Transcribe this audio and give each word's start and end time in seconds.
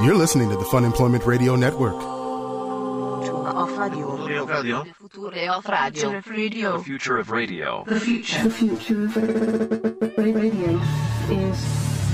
You're 0.00 0.14
listening 0.14 0.48
to 0.50 0.56
the 0.56 0.64
Fun 0.64 0.84
Employment 0.84 1.26
Radio 1.26 1.56
Network. 1.56 1.96
Off 1.96 3.76
radio. 3.76 4.46
Radio. 4.46 4.84
Future 4.84 5.50
off 5.50 5.68
radio. 5.68 6.22
radio. 6.24 6.78
The 6.78 6.84
future 6.84 7.18
of 7.18 7.30
radio. 7.30 7.82
The 7.84 7.98
future. 7.98 8.44
The 8.44 8.50
future 8.50 9.04
of 9.06 9.16
radio 10.16 10.80
is 11.28 11.58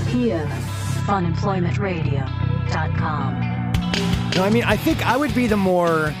here. 0.07 0.47
funemploymentradio.com. 1.05 3.71
No, 4.35 4.43
I 4.43 4.49
mean, 4.49 4.63
I 4.63 4.77
think 4.77 5.05
I 5.05 5.15
would 5.15 5.35
be 5.35 5.45
the 5.45 5.55
more 5.55 6.11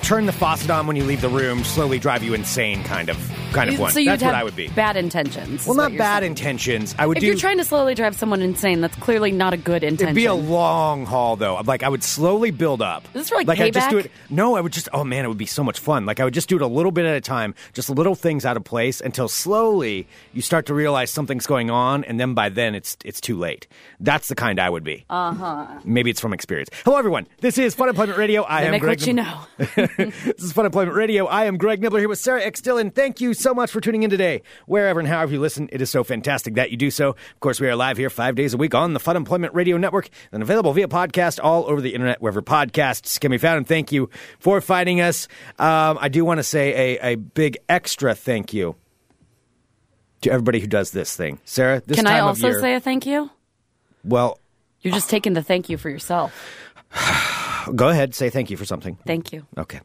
turn 0.00 0.24
the 0.24 0.32
faucet 0.32 0.70
on 0.70 0.86
when 0.86 0.96
you 0.96 1.04
leave 1.04 1.20
the 1.20 1.28
room, 1.28 1.64
slowly 1.64 1.98
drive 1.98 2.22
you 2.22 2.32
insane 2.32 2.82
kind 2.82 3.10
of 3.10 3.18
kind 3.54 3.68
of 3.70 3.74
You- 3.76 3.80
one. 3.80 3.90
So 3.92 3.98
you'd 4.00 4.10
That's 4.10 4.22
have 4.22 4.32
what 4.32 4.38
I 4.40 4.44
would 4.44 4.56
be. 4.56 4.68
bad 4.68 4.96
intentions. 4.96 5.66
well, 5.66 5.76
not 5.76 5.96
bad 5.96 6.20
saying. 6.20 6.32
intentions. 6.32 6.94
I 6.98 7.06
would 7.06 7.16
If 7.16 7.22
do. 7.22 7.26
you're 7.28 7.36
trying 7.36 7.58
to 7.58 7.64
slowly 7.64 7.94
drive 7.94 8.14
someone 8.16 8.42
insane, 8.42 8.80
that's 8.80 8.96
clearly 8.96 9.30
not 9.32 9.52
a 9.54 9.56
good 9.56 9.82
intention. 9.84 10.08
It'd 10.08 10.14
be 10.16 10.26
a 10.26 10.34
long 10.34 11.06
haul, 11.06 11.36
though. 11.36 11.60
Like 11.64 11.82
I 11.82 11.88
would 11.88 12.02
slowly 12.02 12.50
build 12.50 12.82
up. 12.82 13.04
Is 13.06 13.12
this 13.12 13.28
for, 13.30 13.36
like, 13.42 13.60
I 13.60 13.70
just 13.70 13.90
do 13.90 13.98
it. 13.98 14.10
No, 14.30 14.56
I 14.56 14.60
would 14.60 14.72
just. 14.72 14.88
Oh 14.92 15.04
man, 15.04 15.24
it 15.24 15.28
would 15.28 15.38
be 15.38 15.46
so 15.46 15.62
much 15.64 15.78
fun. 15.78 16.04
Like 16.06 16.20
I 16.20 16.24
would 16.24 16.34
just 16.34 16.48
do 16.48 16.56
it 16.56 16.62
a 16.62 16.66
little 16.66 16.92
bit 16.92 17.04
at 17.06 17.16
a 17.16 17.20
time, 17.20 17.54
just 17.72 17.88
little 17.90 18.14
things 18.14 18.44
out 18.44 18.56
of 18.56 18.64
place 18.64 19.00
until 19.00 19.28
slowly 19.28 20.06
you 20.32 20.42
start 20.42 20.66
to 20.66 20.74
realize 20.74 21.10
something's 21.10 21.46
going 21.46 21.70
on, 21.70 22.04
and 22.04 22.18
then 22.18 22.34
by 22.34 22.48
then 22.48 22.74
it's 22.74 22.96
it's 23.04 23.20
too 23.20 23.38
late. 23.38 23.66
That's 24.00 24.28
the 24.28 24.34
kind 24.34 24.58
I 24.58 24.68
would 24.68 24.84
be. 24.84 25.04
Uh 25.08 25.32
huh. 25.32 25.66
Maybe 25.84 26.10
it's 26.10 26.20
from 26.20 26.32
experience. 26.32 26.70
Hello, 26.84 26.96
everyone. 26.96 27.26
This 27.40 27.58
is 27.58 27.74
Fun 27.74 27.88
Employment 27.88 28.18
Radio. 28.18 28.44
I 28.44 28.62
They 28.62 28.66
am 28.74 28.78
Greg. 28.80 29.00
what 29.00 29.06
you 29.06 29.12
know. 29.14 29.38
this 29.76 30.42
is 30.44 30.52
Fun 30.52 30.66
Employment 30.66 30.96
Radio. 30.96 31.26
I 31.26 31.44
am 31.44 31.56
Greg 31.56 31.80
Nibbler 31.80 32.00
here 32.00 32.08
with 32.08 32.18
Sarah 32.18 32.42
X. 32.42 32.60
Dillon. 32.60 32.90
Thank 32.90 33.20
you 33.20 33.34
so 33.44 33.54
much 33.54 33.70
for 33.70 33.80
tuning 33.80 34.02
in 34.02 34.10
today. 34.10 34.40
Wherever 34.66 34.98
and 34.98 35.06
however 35.06 35.34
you 35.34 35.40
listen, 35.40 35.68
it 35.70 35.82
is 35.82 35.90
so 35.90 36.02
fantastic 36.02 36.54
that 36.54 36.70
you 36.70 36.78
do 36.78 36.90
so. 36.90 37.10
Of 37.10 37.40
course, 37.40 37.60
we 37.60 37.68
are 37.68 37.76
live 37.76 37.98
here 37.98 38.08
five 38.08 38.36
days 38.36 38.54
a 38.54 38.56
week 38.56 38.74
on 38.74 38.94
the 38.94 38.98
Fun 38.98 39.16
Employment 39.16 39.52
Radio 39.52 39.76
Network 39.76 40.08
and 40.32 40.42
available 40.42 40.72
via 40.72 40.88
podcast 40.88 41.38
all 41.42 41.66
over 41.66 41.82
the 41.82 41.92
internet, 41.94 42.22
wherever 42.22 42.40
podcasts 42.40 43.20
can 43.20 43.30
be 43.30 43.36
found. 43.36 43.58
And 43.58 43.66
thank 43.66 43.92
you 43.92 44.08
for 44.38 44.62
finding 44.62 45.02
us. 45.02 45.28
Um, 45.58 45.98
I 46.00 46.08
do 46.08 46.24
want 46.24 46.38
to 46.38 46.42
say 46.42 46.96
a, 46.96 47.12
a 47.12 47.14
big 47.16 47.58
extra 47.68 48.14
thank 48.14 48.54
you 48.54 48.76
to 50.22 50.30
everybody 50.30 50.58
who 50.58 50.66
does 50.66 50.90
this 50.90 51.14
thing. 51.14 51.38
Sarah, 51.44 51.82
this 51.84 51.98
Can 51.98 52.06
I 52.06 52.20
also 52.20 52.48
year, 52.48 52.60
say 52.60 52.74
a 52.74 52.80
thank 52.80 53.04
you? 53.04 53.30
well, 54.04 54.40
You're 54.80 54.94
just 54.94 55.10
taking 55.10 55.34
the 55.34 55.42
thank 55.42 55.68
you 55.68 55.76
for 55.76 55.90
yourself. 55.90 56.32
go 57.74 57.90
ahead, 57.90 58.14
say 58.14 58.30
thank 58.30 58.50
you 58.50 58.56
for 58.56 58.64
something. 58.64 58.96
Thank 59.04 59.34
you. 59.34 59.46
Okay. 59.58 59.80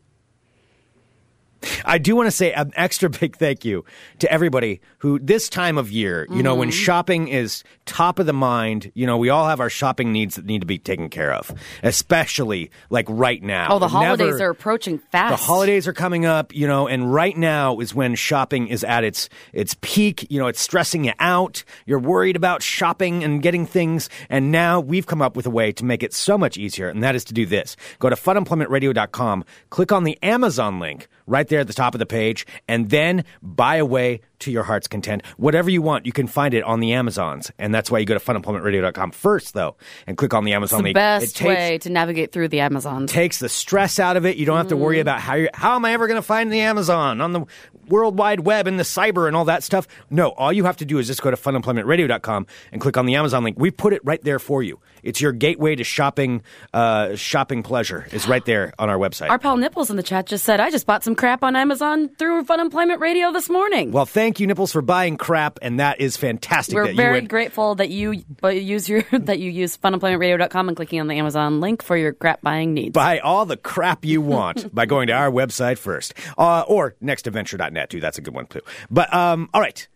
I 1.86 1.98
do 1.98 2.16
want 2.16 2.28
to 2.28 2.32
say 2.32 2.52
an 2.54 2.72
extra 2.76 3.10
big 3.20 3.36
thank 3.38 3.66
you 3.66 3.86
to 4.20 4.32
everybody 4.32 4.82
who 5.00 5.20
this 5.20 5.50
time 5.50 5.78
of 5.78 5.92
year, 5.92 6.28
you 6.30 6.44
know, 6.44 6.52
Mm-hmm. 6.52 6.60
when 6.60 6.72
shopping 6.72 7.28
is 7.28 7.64
top 7.86 8.20
of 8.20 8.26
the 8.26 8.34
mind, 8.34 8.92
you 8.96 9.06
know, 9.06 9.18
we 9.18 9.30
all 9.30 9.48
have 9.48 9.60
our 9.60 9.70
shopping 9.70 10.12
needs 10.12 10.36
that 10.36 10.46
need 10.46 10.60
to 10.62 10.66
be 10.68 10.78
taken 10.78 11.10
care 11.10 11.32
of, 11.34 11.52
especially 11.84 12.72
like 12.90 13.06
right 13.10 13.42
now. 13.44 13.68
Oh, 13.72 13.80
the 13.80 13.88
holidays 13.88 14.34
Never- 14.34 14.46
are 14.46 14.50
approaching 14.52 15.00
fast. 15.12 15.32
the 15.32 15.46
holidays 15.46 15.88
are 15.88 15.94
coming 15.94 16.26
up, 16.26 16.56
you 16.56 16.66
know, 16.68 16.88
and 16.88 17.14
right 17.14 17.36
now 17.38 17.80
is 17.80 17.94
when 17.94 18.16
shopping 18.16 18.68
is 18.68 18.84
at 18.84 19.04
its 19.04 19.30
its 19.54 19.76
peak. 19.82 20.26
You 20.30 20.40
know, 20.40 20.48
it's 20.48 20.62
stressing 20.62 21.04
you 21.06 21.14
out. 21.20 21.64
You're 21.86 22.00
worried 22.00 22.36
about 22.36 22.64
shopping 22.64 23.24
and 23.24 23.42
getting 23.42 23.66
things, 23.66 24.10
and 24.30 24.52
now 24.52 24.80
we've 24.80 25.08
come 25.08 25.22
up 25.22 25.36
with 25.36 25.46
a 25.46 25.50
way 25.52 25.72
to 25.74 25.86
make 25.86 26.04
it 26.04 26.14
so 26.14 26.38
much 26.38 26.58
easier, 26.58 26.90
and 26.90 27.04
that 27.04 27.16
is 27.16 27.24
to 27.26 27.34
do 27.34 27.46
this. 27.46 27.76
Go 28.00 28.10
to 28.10 28.16
funemploymentradio.com, 28.16 29.44
click 29.70 29.92
on 29.92 30.04
the 30.04 30.18
Amazon 30.24 30.80
link 30.80 31.08
right 31.30 31.48
there 31.48 31.60
at 31.60 31.68
the 31.68 31.74
top 31.74 31.96
of 31.96 32.00
the 32.00 32.06
page, 32.06 32.46
and 32.68 32.90
then 32.90 33.24
buy 33.42 33.78
away 33.78 34.22
to 34.40 34.52
your 34.52 34.64
heart's 34.64 34.88
content. 34.88 35.24
Whatever 35.38 35.70
you 35.70 35.82
want, 35.82 36.06
you 36.06 36.12
can 36.12 36.28
find 36.28 36.54
it 36.54 36.64
on 36.64 36.80
the 36.80 36.94
Amazons, 36.94 37.52
and 37.60 37.74
that's 37.74 37.90
why 37.92 38.00
you 38.00 38.06
go 38.06 38.14
to 38.18 38.20
funemploymentradio.com 38.20 39.12
first, 39.12 39.54
though, 39.54 39.76
and 40.08 40.18
click 40.18 40.34
on 40.34 40.44
the 40.44 40.54
Amazon 40.54 40.80
It's 40.80 40.82
the 40.82 40.84
link. 40.84 40.96
best 40.96 41.26
it 41.26 41.34
takes, 41.36 41.48
way 41.48 41.78
to 41.80 41.90
navigate 41.90 42.32
through 42.32 42.48
the 42.50 42.60
Amazon. 42.62 43.08
takes 43.08 43.40
the 43.40 43.50
stress 43.50 44.00
out 44.00 44.18
of 44.18 44.26
it. 44.26 44.38
You 44.38 44.46
don't 44.46 44.58
have 44.58 44.68
to 44.68 44.78
worry 44.78 45.00
about 45.00 45.20
how 45.22 45.36
you 45.36 45.50
how 45.54 45.76
am 45.76 45.86
I 45.86 45.94
ever 45.94 46.08
going 46.08 46.18
to 46.18 46.22
find 46.22 46.52
the 46.52 46.60
Amazon 46.62 47.22
on 47.22 47.34
the 47.34 47.46
World 47.88 48.20
Wide 48.20 48.42
Web 48.42 48.68
and 48.68 48.80
the 48.80 48.84
cyber 48.84 49.26
and 49.28 49.36
all 49.36 49.46
that 49.46 49.64
stuff. 49.64 49.88
No, 50.12 50.30
all 50.30 50.54
you 50.54 50.66
have 50.66 50.78
to 50.78 50.86
do 50.86 51.00
is 51.00 51.08
just 51.08 51.24
go 51.24 51.32
to 51.32 51.38
funemploymentradio.com 51.38 52.46
and 52.72 52.82
click 52.82 52.98
on 52.98 53.06
the 53.08 53.16
Amazon 53.16 53.44
link. 53.44 53.58
We 53.60 53.72
put 53.72 53.94
it 53.94 54.02
right 54.06 54.24
there 54.24 54.38
for 54.38 54.62
you. 54.62 54.80
It's 55.02 55.20
your 55.22 55.32
gateway 55.32 55.76
to 55.76 55.84
shopping 55.84 56.44
uh, 56.74 57.16
shopping 57.16 57.64
pleasure. 57.64 58.06
is 58.12 58.28
right 58.28 58.46
there 58.46 58.74
on 58.78 58.90
our 58.90 58.98
website. 58.98 59.30
Our 59.32 59.40
pal 59.40 59.58
Nipples 59.58 59.90
in 59.90 59.96
the 59.96 60.04
chat 60.04 60.28
just 60.28 60.46
said, 60.46 60.60
I 60.60 60.70
just 60.70 60.86
bought 60.86 61.04
some 61.04 61.16
crap 61.16 61.44
on 61.44 61.56
Amazon 61.56 62.10
through 62.10 62.44
Fun 62.44 62.60
Employment 62.60 63.00
Radio 63.02 63.32
this 63.32 63.50
morning. 63.50 63.92
well, 63.92 64.06
thank 64.06 64.29
you, 64.38 64.48
Nipples, 64.48 64.74
for 64.74 64.82
buying 64.82 65.16
crap, 65.16 65.60
and 65.62 65.80
that 65.80 66.02
is 66.02 66.18
fantastic. 66.18 66.76
We're 66.76 66.88
that 66.88 66.96
very 66.96 67.14
went, 67.20 67.30
grateful 67.30 67.76
that 67.76 67.90
you 67.90 68.24
use 68.44 68.90
your 68.90 69.04
that 69.12 69.40
you 69.40 69.50
use 69.50 69.78
funemploymentradio.com 69.78 70.68
and 70.68 70.76
clicking 70.76 71.00
on 71.00 71.08
the 71.08 71.16
Amazon 71.16 71.62
link 71.62 71.82
for 71.82 71.96
your 71.96 72.14
crap 72.14 72.42
buying 72.42 72.74
needs. 72.74 72.94
buy 72.94 73.20
all 73.20 73.46
the 73.46 73.58
crap 73.58 74.04
you 74.04 74.22
want 74.22 74.74
by 74.76 74.86
going 74.86 75.08
to 75.08 75.14
our 75.14 75.32
website 75.32 75.78
first 75.78 76.14
uh, 76.38 76.64
or 76.68 76.96
nextadventure.net 77.02 77.90
too 77.90 78.00
that's 78.00 78.18
a 78.18 78.22
good 78.22 78.34
one 78.34 78.46
too 78.48 78.62
but 78.90 79.14
um, 79.14 79.50
all 79.54 79.62
right 79.62 79.88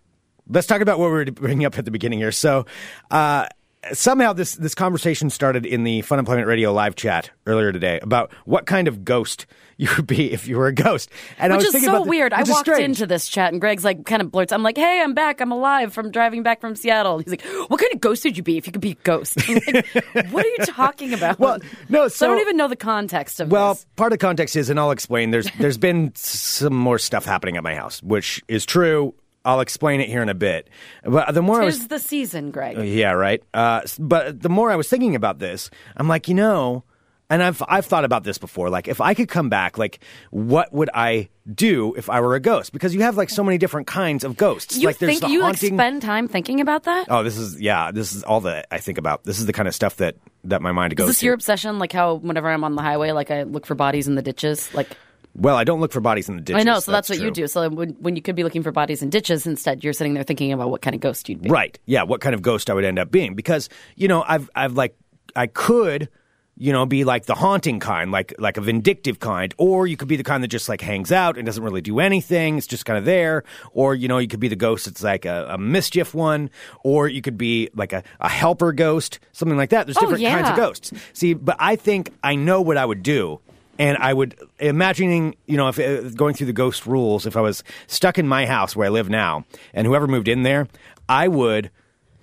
let's 0.50 0.68
talk 0.68 0.82
about 0.82 1.00
what 1.00 1.08
we 1.08 1.12
were 1.12 1.26
bringing 1.26 1.66
up 1.66 1.78
at 1.78 1.86
the 1.86 1.92
beginning 1.92 2.20
here 2.20 2.32
so 2.32 2.66
uh, 3.12 3.48
somehow 3.92 4.34
this 4.34 4.56
this 4.56 4.74
conversation 4.76 5.30
started 5.30 5.66
in 5.66 5.84
the 5.84 6.02
fun 6.04 6.20
employment 6.20 6.48
radio 6.48 6.72
live 6.72 6.96
chat 6.96 7.30
earlier 7.46 7.72
today 7.72 8.00
about 8.02 8.32
what 8.46 8.66
kind 8.66 8.88
of 8.88 9.04
ghost 9.04 9.46
you 9.78 9.90
would 9.98 10.06
be 10.06 10.32
if 10.32 10.48
you 10.48 10.56
were 10.56 10.68
a 10.68 10.72
ghost 10.74 11.10
and 11.40 11.52
I 11.52 11.58
Which 11.58 11.66
was 11.66 11.66
is 11.66 11.72
thinking 11.74 11.90
so 11.90 11.96
about 11.96 12.04
the- 12.06 12.10
weird. 12.12 12.32
I 12.32 12.44
walked 12.44 12.68
into 12.68 13.08
this 13.08 13.28
chat 13.28 13.52
and 13.52 13.60
Greg's 13.60 13.84
like 13.84 14.06
kind 14.06 14.22
of 14.22 14.32
blurts. 14.32 14.54
I'm 14.54 14.62
like, 14.62 14.78
"Hey, 14.78 15.02
I'm 15.02 15.16
back. 15.16 15.42
I'm 15.42 15.52
alive 15.52 15.92
from 15.94 16.12
driving 16.12 16.44
back 16.44 16.62
from 16.62 16.76
Seattle." 16.76 17.18
He's 17.18 17.28
like, 17.30 17.42
"What 17.68 17.80
kind 17.80 17.92
of 17.92 18.00
ghost 18.00 18.24
would 18.24 18.38
you 18.38 18.44
be 18.44 18.58
if 18.58 18.68
you 18.68 18.72
could 18.72 18.82
be 18.82 18.92
a 18.92 18.98
ghost?" 19.04 19.36
Like, 19.50 19.88
what 20.32 20.46
are 20.46 20.50
you 20.50 20.66
talking 20.68 21.14
about? 21.14 21.40
Well, 21.40 21.58
no, 21.90 22.04
I 22.04 22.08
so- 22.10 22.28
I 22.28 22.30
don't 22.30 22.42
even 22.42 22.56
know 22.56 22.68
the 22.68 22.76
context 22.76 23.40
of 23.40 23.50
Well, 23.52 23.74
this. 23.74 23.86
part 23.96 24.14
of 24.14 24.20
the 24.20 24.24
context 24.24 24.56
is, 24.56 24.70
and 24.70 24.80
I'll 24.80 24.92
explain. 24.92 25.32
There's 25.32 25.48
there's 25.60 25.80
been 25.80 26.12
some 26.16 26.74
more 26.76 27.00
stuff 27.00 27.26
happening 27.26 27.58
at 27.58 27.64
my 27.64 27.74
house, 27.76 28.02
which 28.04 28.44
is 28.48 28.66
true. 28.68 29.16
I'll 29.46 29.60
explain 29.60 30.00
it 30.02 30.08
here 30.10 30.22
in 30.22 30.30
a 30.30 30.34
bit. 30.34 30.70
But 31.04 31.34
the 31.34 31.42
more 31.42 31.62
I 31.62 31.66
was 31.66 31.88
the 31.88 32.00
season, 32.00 32.52
Greg. 32.52 32.78
Yeah, 32.88 33.12
right. 33.12 33.44
Uh, 33.54 33.82
but 34.00 34.42
the 34.42 34.50
more 34.50 34.72
I 34.72 34.76
was 34.76 34.88
thinking 34.88 35.16
about 35.16 35.40
this, 35.40 35.70
I'm 35.98 36.08
like, 36.08 36.28
you 36.28 36.34
know, 36.34 36.84
and 37.30 37.42
I've 37.42 37.62
I've 37.68 37.86
thought 37.86 38.06
about 38.06 38.24
this 38.24 38.38
before. 38.38 38.70
Like, 38.70 38.88
if 38.88 39.02
I 39.02 39.14
could 39.14 39.28
come 39.28 39.50
back, 39.50 39.78
like, 39.78 40.00
what 40.30 40.72
would 40.72 40.90
I 40.94 41.30
do 41.54 41.94
if 41.96 42.10
I 42.10 42.22
were 42.22 42.36
a 42.36 42.40
ghost? 42.40 42.72
Because 42.74 42.94
you 42.94 43.02
have 43.02 43.18
like 43.18 43.30
so 43.30 43.44
many 43.44 43.58
different 43.58 43.88
kinds 43.88 44.24
of 44.24 44.38
ghosts. 44.38 44.78
You 44.78 44.88
like, 44.88 44.98
there's 45.00 45.20
think 45.20 45.22
the 45.24 45.30
you 45.30 45.42
haunting. 45.42 45.76
spend 45.76 46.02
time 46.02 46.28
thinking 46.28 46.62
about 46.62 46.84
that? 46.84 47.08
oh, 47.10 47.24
this 47.24 47.38
is 47.38 47.60
yeah. 47.60 47.92
This 47.92 48.14
is 48.14 48.24
all 48.24 48.42
that 48.42 48.68
I 48.72 48.78
think 48.78 48.98
about. 48.98 49.24
This 49.24 49.40
is 49.40 49.46
the 49.46 49.54
kind 49.54 49.68
of 49.68 49.74
stuff 49.76 49.98
that 49.98 50.16
that 50.46 50.62
my 50.62 50.72
mind 50.72 50.96
goes 50.96 51.06
Is 51.10 51.16
this 51.16 51.20
to. 51.22 51.26
your 51.26 51.34
obsession? 51.34 51.80
Like 51.80 51.92
how 51.92 52.16
whenever 52.16 52.50
I'm 52.50 52.64
on 52.64 52.76
the 52.76 52.82
highway, 52.82 53.12
like 53.12 53.32
I 53.32 53.44
look 53.44 53.66
for 53.66 53.76
bodies 53.76 54.08
in 54.08 54.16
the 54.16 54.22
ditches. 54.22 54.74
Like 54.74 54.90
well, 55.36 55.56
I 55.56 55.64
don't 55.64 55.80
look 55.80 55.92
for 55.92 56.02
bodies 56.02 56.30
in 56.30 56.36
the 56.36 56.42
ditches. 56.42 56.62
I 56.62 56.64
know, 56.64 56.80
so 56.80 56.92
that's, 56.92 57.10
what 57.10 57.18
true. 57.18 57.26
you 57.26 57.32
do. 57.32 57.48
So 57.48 57.68
when, 57.70 57.90
when 58.00 58.16
you 58.16 58.22
could 58.22 58.36
be 58.36 58.44
looking 58.44 58.62
for 58.62 58.72
bodies 58.72 59.02
in 59.02 59.10
ditches, 59.10 59.48
instead 59.48 59.84
you're 59.84 59.94
sitting 59.94 60.14
there 60.14 60.24
thinking 60.24 60.52
about 60.54 60.70
what 60.70 60.82
kind 60.82 60.94
of 60.94 61.02
ghost 61.02 61.28
you'd 61.28 61.42
be. 61.42 61.50
Right. 61.50 61.78
Yeah. 61.86 62.04
What 62.04 62.22
kind 62.22 62.36
of 62.36 62.42
ghost 62.42 62.70
I 62.70 62.74
would 62.74 62.86
end 62.86 63.00
up 63.00 63.10
being? 63.10 63.34
Because 63.34 63.70
you 63.96 64.08
know, 64.08 64.24
I've 64.28 64.50
I've 64.56 64.74
like 64.74 64.96
I 65.36 65.48
could, 65.48 66.10
you 66.56 66.72
know, 66.72 66.86
be 66.86 67.04
like 67.04 67.26
the 67.26 67.34
haunting 67.34 67.80
kind, 67.80 68.12
like 68.12 68.36
like 68.38 68.58
a 68.58 68.62
vindictive 68.62 69.20
kind, 69.20 69.56
or 69.58 69.88
you 69.88 69.98
could 69.98 70.08
be 70.08 70.18
the 70.18 70.24
kind 70.24 70.44
that 70.44 70.50
just 70.50 70.70
like 70.70 70.82
hangs 70.82 71.12
out 71.12 71.36
and 71.36 71.48
doesn't 71.48 71.64
really 71.64 71.82
do 71.82 72.00
anything. 72.00 72.60
It's 72.60 72.68
just 72.68 72.86
kind 72.86 73.00
of 73.00 73.06
there. 73.06 73.44
Or 73.72 73.96
you 73.96 74.08
know, 74.08 74.20
you 74.20 74.28
could 74.28 74.40
be 74.40 74.50
the 74.50 74.56
ghost 74.56 74.86
that's 74.86 75.02
like 75.02 75.26
a, 75.26 75.48
a 75.50 75.58
mischief 75.58 76.14
one, 76.14 76.52
or 76.84 77.08
you 77.08 77.24
could 77.24 77.40
be 77.40 77.70
like 77.74 77.92
a, 77.92 78.04
a 78.20 78.30
helper 78.30 78.72
ghost, 78.72 79.20
something 79.32 79.58
like 79.58 79.72
that. 79.72 79.88
There's 79.88 79.98
Oh, 79.98 80.02
different 80.02 80.24
kinds 80.26 80.50
of 80.50 80.56
ghosts. 80.56 80.94
See, 81.14 81.34
but 81.34 81.56
I 81.58 81.76
think 81.76 82.12
I 82.24 82.36
know 82.36 82.62
what 82.62 82.78
I 82.78 82.86
would 82.86 83.02
do. 83.02 83.40
And 83.80 83.98
I 83.98 84.14
would 84.14 84.36
imagining, 84.60 85.36
you 85.48 85.58
know, 85.58 85.68
if 85.68 85.80
uh, 85.80 86.10
going 86.10 86.36
through 86.36 86.48
the 86.48 86.54
ghost 86.54 86.86
rules, 86.86 87.26
if 87.26 87.36
I 87.36 87.42
was 87.42 87.64
stuck 87.88 88.20
in 88.20 88.28
my 88.28 88.46
house 88.46 88.76
where 88.76 88.86
I 88.86 88.90
live 88.90 89.10
now, 89.10 89.46
and 89.74 89.88
whoever 89.88 90.06
moved 90.08 90.28
in 90.28 90.44
there, 90.44 90.68
I 91.10 91.28
would 91.28 91.72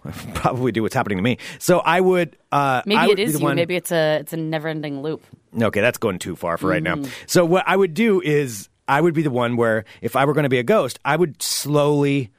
probably 0.34 0.70
do 0.72 0.82
what's 0.82 0.94
happening 0.94 1.18
to 1.18 1.22
me. 1.22 1.38
So 1.58 1.80
I 1.80 2.00
would. 2.00 2.36
Uh, 2.52 2.82
Maybe 2.86 2.98
I 2.98 3.06
would 3.08 3.16
be 3.16 3.22
is 3.24 3.34
you. 3.34 3.40
one- 3.44 3.56
Maybe 3.56 3.76
it's 3.76 3.90
a 3.92 4.18
it's 4.20 4.32
a 4.32 4.36
never 4.36 4.68
ending 4.68 5.02
loop. 5.02 5.22
Okay, 5.60 5.80
that's 5.80 5.98
going 5.98 6.18
too 6.20 6.36
far 6.36 6.56
for 6.56 6.68
right 6.68 6.82
Mm. 6.82 7.02
now. 7.04 7.10
So 7.26 7.44
what 7.44 7.64
I 7.66 7.74
would 7.76 7.94
do 7.94 8.20
is 8.20 8.68
I 8.86 9.00
would 9.00 9.14
be 9.14 9.22
the 9.22 9.30
one 9.30 9.56
where 9.56 9.84
if 10.02 10.14
I 10.14 10.24
were 10.26 10.32
going 10.34 10.44
to 10.44 10.48
be 10.48 10.58
a 10.60 10.62
ghost, 10.64 11.00
I 11.04 11.16
would 11.16 11.42
slowly 11.42 12.30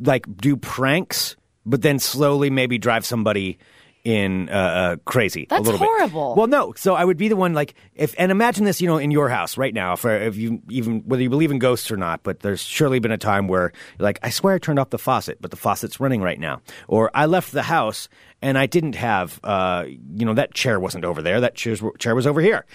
like 0.00 0.24
do 0.38 0.56
pranks, 0.56 1.36
but 1.66 1.82
then 1.82 1.98
slowly 1.98 2.48
maybe 2.48 2.78
drive 2.78 3.04
somebody 3.04 3.58
in 4.04 4.48
uh, 4.48 4.52
uh, 4.52 4.96
crazy. 5.04 5.44
a 5.44 5.46
That's 5.46 5.64
little 5.64 5.78
bit. 5.78 5.86
horrible. 5.86 6.34
Well, 6.34 6.48
no. 6.48 6.72
So 6.76 6.94
I 6.94 7.04
would 7.04 7.16
be 7.16 7.28
the 7.28 7.36
one 7.36 7.54
like 7.54 7.74
if 7.94 8.14
and 8.18 8.32
imagine 8.32 8.64
this, 8.64 8.80
you 8.80 8.88
know, 8.88 8.98
in 8.98 9.10
your 9.10 9.28
house 9.28 9.56
right 9.56 9.72
now. 9.72 9.94
For 9.96 10.12
if 10.16 10.36
you 10.36 10.60
even 10.70 11.00
whether 11.06 11.22
you 11.22 11.30
believe 11.30 11.50
in 11.50 11.58
ghosts 11.58 11.90
or 11.90 11.96
not, 11.96 12.22
but 12.22 12.40
there's 12.40 12.60
surely 12.62 12.98
been 12.98 13.12
a 13.12 13.18
time 13.18 13.46
where 13.46 13.72
you're 13.98 14.04
like, 14.04 14.18
I 14.22 14.30
swear 14.30 14.54
I 14.54 14.58
turned 14.58 14.78
off 14.78 14.90
the 14.90 14.98
faucet, 14.98 15.38
but 15.40 15.50
the 15.50 15.56
faucet's 15.56 16.00
running 16.00 16.20
right 16.20 16.40
now, 16.40 16.60
or 16.88 17.10
I 17.14 17.26
left 17.26 17.52
the 17.52 17.62
house 17.62 18.08
and 18.40 18.58
I 18.58 18.66
didn't 18.66 18.96
have, 18.96 19.38
uh, 19.44 19.84
you 19.86 20.26
know, 20.26 20.34
that 20.34 20.52
chair 20.52 20.80
wasn't 20.80 21.04
over 21.04 21.22
there. 21.22 21.40
That 21.40 21.54
chair's, 21.54 21.80
chair 21.98 22.14
was 22.16 22.26
over 22.26 22.40
here. 22.40 22.66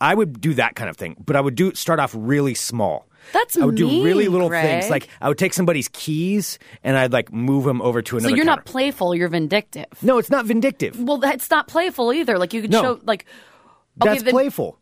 I 0.00 0.14
would 0.14 0.38
do 0.40 0.52
that 0.54 0.74
kind 0.76 0.90
of 0.90 0.98
thing, 0.98 1.16
but 1.24 1.34
I 1.34 1.40
would 1.40 1.54
do 1.54 1.72
start 1.74 1.98
off 1.98 2.12
really 2.14 2.52
small. 2.54 3.08
That's 3.32 3.56
me. 3.56 3.62
I 3.62 3.66
would 3.66 3.74
do 3.76 3.86
really 4.04 4.24
mean, 4.24 4.32
little 4.32 4.50
things. 4.50 4.90
Like 4.90 5.08
I 5.20 5.28
would 5.28 5.38
take 5.38 5.54
somebody's 5.54 5.88
keys 5.92 6.58
and 6.82 6.96
I'd 6.96 7.12
like 7.12 7.32
move 7.32 7.64
them 7.64 7.80
over 7.82 8.02
to 8.02 8.16
another. 8.18 8.30
So 8.30 8.36
you're 8.36 8.44
not 8.44 8.64
playful, 8.64 9.14
you're 9.14 9.28
vindictive. 9.28 9.86
no, 10.02 10.18
it's 10.18 10.30
not 10.30 10.44
vindictive. 10.46 10.98
Well, 11.00 11.18
that's 11.18 11.50
not 11.50 11.68
playful 11.68 12.12
either. 12.12 12.38
Like 12.38 12.52
you 12.52 12.62
could 12.62 12.70
No. 12.70 12.82
show 12.82 13.00
like 13.04 13.26
okay, 14.02 14.10
That's 14.10 14.22
then- 14.24 14.32
playful. 14.32 14.78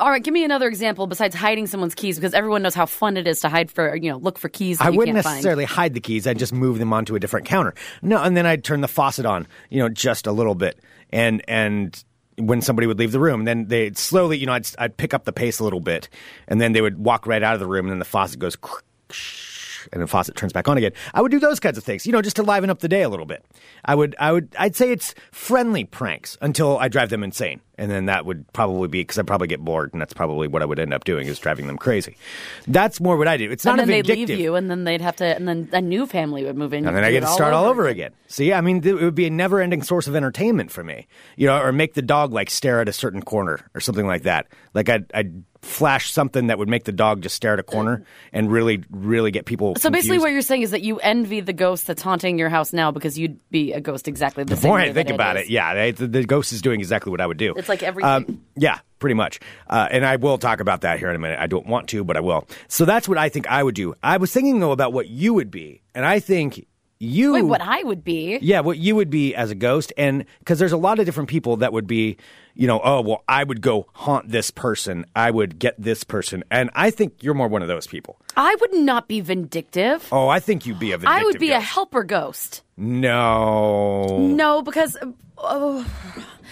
All 0.00 0.10
right, 0.10 0.24
give 0.24 0.34
me 0.34 0.42
another 0.42 0.66
example 0.66 1.06
besides 1.06 1.32
hiding 1.32 1.68
someone's 1.68 1.94
keys 1.94 2.16
because 2.18 2.34
everyone 2.34 2.62
knows 2.62 2.74
how 2.74 2.86
fun 2.86 3.16
it 3.16 3.28
is 3.28 3.38
to 3.40 3.48
hide 3.48 3.70
for, 3.70 3.94
you 3.94 4.10
know, 4.10 4.16
look 4.16 4.36
for 4.36 4.48
keys 4.48 4.78
that 4.78 4.86
I 4.88 4.90
wouldn't 4.90 5.14
necessarily 5.14 5.64
hide 5.64 5.94
the 5.94 6.00
keys. 6.00 6.26
I'd 6.26 6.40
just 6.40 6.52
move 6.52 6.80
them 6.80 6.92
onto 6.92 7.14
a 7.14 7.20
different 7.20 7.46
counter. 7.46 7.72
No, 8.00 8.20
and 8.20 8.36
then 8.36 8.44
I'd 8.44 8.64
turn 8.64 8.80
the 8.80 8.88
faucet 8.88 9.26
on, 9.26 9.46
you 9.70 9.78
know, 9.78 9.88
just 9.88 10.26
a 10.26 10.32
little 10.32 10.56
bit. 10.56 10.80
And 11.10 11.44
and 11.46 12.02
when 12.38 12.60
somebody 12.60 12.86
would 12.86 12.98
leave 12.98 13.12
the 13.12 13.20
room, 13.20 13.44
then 13.44 13.66
they'd 13.66 13.98
slowly, 13.98 14.38
you 14.38 14.46
know, 14.46 14.52
I'd 14.52 14.66
I'd 14.78 14.96
pick 14.96 15.14
up 15.14 15.24
the 15.24 15.32
pace 15.32 15.58
a 15.58 15.64
little 15.64 15.80
bit, 15.80 16.08
and 16.48 16.60
then 16.60 16.72
they 16.72 16.80
would 16.80 16.98
walk 16.98 17.26
right 17.26 17.42
out 17.42 17.54
of 17.54 17.60
the 17.60 17.66
room, 17.66 17.86
and 17.86 17.92
then 17.92 17.98
the 17.98 18.04
faucet 18.04 18.38
goes. 18.38 18.56
And 19.92 20.00
the 20.00 20.06
faucet 20.06 20.36
turns 20.36 20.52
back 20.52 20.68
on 20.68 20.78
again. 20.78 20.92
I 21.12 21.20
would 21.20 21.32
do 21.32 21.40
those 21.40 21.58
kinds 21.58 21.76
of 21.76 21.82
things, 21.82 22.06
you 22.06 22.12
know, 22.12 22.22
just 22.22 22.36
to 22.36 22.44
liven 22.44 22.70
up 22.70 22.78
the 22.78 22.88
day 22.88 23.02
a 23.02 23.08
little 23.08 23.26
bit. 23.26 23.44
I 23.84 23.96
would, 23.96 24.14
I 24.20 24.30
would, 24.30 24.54
I'd 24.56 24.76
say 24.76 24.92
it's 24.92 25.12
friendly 25.32 25.84
pranks 25.84 26.38
until 26.40 26.78
I 26.78 26.86
drive 26.86 27.10
them 27.10 27.24
insane, 27.24 27.60
and 27.82 27.90
then 27.90 28.06
that 28.06 28.24
would 28.24 28.50
probably 28.52 28.86
be 28.86 29.00
because 29.00 29.18
I'd 29.18 29.26
probably 29.26 29.48
get 29.48 29.58
bored, 29.58 29.92
and 29.92 30.00
that's 30.00 30.12
probably 30.12 30.46
what 30.46 30.62
I 30.62 30.64
would 30.64 30.78
end 30.78 30.94
up 30.94 31.02
doing 31.02 31.26
is 31.26 31.36
driving 31.40 31.66
them 31.66 31.76
crazy. 31.76 32.16
That's 32.68 33.00
more 33.00 33.16
what 33.16 33.26
I 33.26 33.36
do. 33.36 33.50
It's 33.50 33.64
not 33.64 33.80
And 33.80 33.90
then 33.90 33.98
a 33.98 34.02
they'd 34.02 34.16
leave 34.16 34.30
you, 34.30 34.54
and 34.54 34.70
then 34.70 34.84
they'd 34.84 35.00
have 35.00 35.16
to, 35.16 35.24
and 35.24 35.48
then 35.48 35.68
a 35.72 35.80
new 35.80 36.06
family 36.06 36.44
would 36.44 36.56
move 36.56 36.72
in. 36.74 36.86
And 36.86 36.96
then 36.96 37.02
I 37.02 37.10
get 37.10 37.20
to 37.20 37.26
start 37.26 37.52
all 37.52 37.64
over 37.64 37.88
again. 37.88 38.12
See, 38.28 38.52
I 38.52 38.60
mean, 38.60 38.82
th- 38.82 38.94
it 38.94 39.02
would 39.02 39.16
be 39.16 39.26
a 39.26 39.30
never-ending 39.30 39.82
source 39.82 40.06
of 40.06 40.14
entertainment 40.14 40.70
for 40.70 40.84
me, 40.84 41.08
you 41.34 41.48
know, 41.48 41.60
or 41.60 41.72
make 41.72 41.94
the 41.94 42.02
dog 42.02 42.32
like 42.32 42.50
stare 42.50 42.80
at 42.80 42.88
a 42.88 42.92
certain 42.92 43.20
corner 43.20 43.68
or 43.74 43.80
something 43.80 44.06
like 44.06 44.22
that. 44.22 44.46
Like 44.74 44.88
I'd, 44.88 45.10
I'd 45.12 45.42
flash 45.62 46.10
something 46.10 46.48
that 46.48 46.58
would 46.58 46.68
make 46.68 46.84
the 46.84 46.92
dog 46.92 47.22
just 47.22 47.36
stare 47.36 47.54
at 47.54 47.60
a 47.60 47.62
corner 47.62 48.04
and 48.32 48.50
really, 48.50 48.84
really 48.90 49.30
get 49.30 49.46
people. 49.46 49.76
So 49.76 49.90
basically, 49.90 50.16
confused. 50.16 50.22
what 50.22 50.32
you're 50.32 50.42
saying 50.42 50.62
is 50.62 50.72
that 50.72 50.82
you 50.82 50.98
envy 50.98 51.40
the 51.40 51.52
ghost 51.52 51.86
that's 51.86 52.02
haunting 52.02 52.38
your 52.38 52.48
house 52.48 52.72
now 52.72 52.90
because 52.90 53.18
you'd 53.18 53.38
be 53.50 53.72
a 53.72 53.80
ghost 53.80 54.08
exactly 54.08 54.44
the, 54.44 54.56
the 54.56 54.60
same 54.60 54.68
more 54.70 54.78
I 54.78 54.92
think 54.92 55.10
about 55.10 55.36
is. 55.36 55.44
it, 55.44 55.50
yeah, 55.50 55.74
they, 55.74 55.90
the, 55.92 56.06
the 56.06 56.24
ghost 56.24 56.52
is 56.52 56.62
doing 56.62 56.80
exactly 56.80 57.10
what 57.10 57.20
I 57.20 57.26
would 57.26 57.38
do. 57.38 57.54
It's 57.56 57.68
like 57.68 57.82
everything. 57.82 58.10
Um, 58.10 58.42
yeah, 58.56 58.80
pretty 58.98 59.14
much. 59.14 59.40
Uh, 59.68 59.88
and 59.90 60.04
I 60.04 60.16
will 60.16 60.38
talk 60.38 60.60
about 60.60 60.80
that 60.82 60.98
here 60.98 61.10
in 61.10 61.16
a 61.16 61.18
minute. 61.18 61.38
I 61.38 61.46
don't 61.46 61.66
want 61.66 61.88
to, 61.90 62.04
but 62.04 62.16
I 62.16 62.20
will. 62.20 62.46
So 62.68 62.84
that's 62.84 63.08
what 63.08 63.18
I 63.18 63.28
think 63.28 63.46
I 63.48 63.62
would 63.62 63.74
do. 63.74 63.94
I 64.02 64.16
was 64.16 64.32
thinking 64.32 64.58
though 64.60 64.72
about 64.72 64.92
what 64.92 65.08
you 65.08 65.32
would 65.34 65.50
be, 65.50 65.82
and 65.94 66.04
I 66.04 66.18
think 66.18 66.66
you. 67.02 67.32
Wait, 67.34 67.42
what 67.42 67.60
I 67.60 67.82
would 67.82 68.04
be? 68.04 68.38
Yeah, 68.40 68.60
what 68.60 68.78
you 68.78 68.94
would 68.96 69.10
be 69.10 69.34
as 69.34 69.50
a 69.50 69.54
ghost, 69.54 69.92
and 69.96 70.24
because 70.38 70.58
there's 70.58 70.72
a 70.72 70.76
lot 70.76 70.98
of 70.98 71.04
different 71.06 71.28
people 71.28 71.56
that 71.58 71.72
would 71.72 71.86
be, 71.86 72.16
you 72.54 72.66
know, 72.66 72.80
oh 72.82 73.00
well, 73.00 73.24
I 73.28 73.42
would 73.44 73.60
go 73.60 73.86
haunt 73.92 74.28
this 74.30 74.50
person, 74.50 75.04
I 75.16 75.30
would 75.30 75.58
get 75.58 75.74
this 75.78 76.04
person, 76.04 76.44
and 76.50 76.70
I 76.74 76.90
think 76.90 77.22
you're 77.22 77.34
more 77.34 77.48
one 77.48 77.62
of 77.62 77.68
those 77.68 77.86
people. 77.86 78.18
I 78.36 78.54
would 78.60 78.74
not 78.74 79.08
be 79.08 79.20
vindictive. 79.20 80.06
Oh, 80.12 80.28
I 80.28 80.38
think 80.40 80.64
you'd 80.66 80.78
be 80.78 80.92
a 80.92 80.98
vindictive 80.98 81.20
I 81.22 81.24
would 81.24 81.38
be 81.38 81.50
a 81.50 81.60
helper 81.60 82.04
ghost. 82.04 82.62
no. 82.76 84.18
No, 84.18 84.62
because 84.62 84.96
oh, 85.38 85.84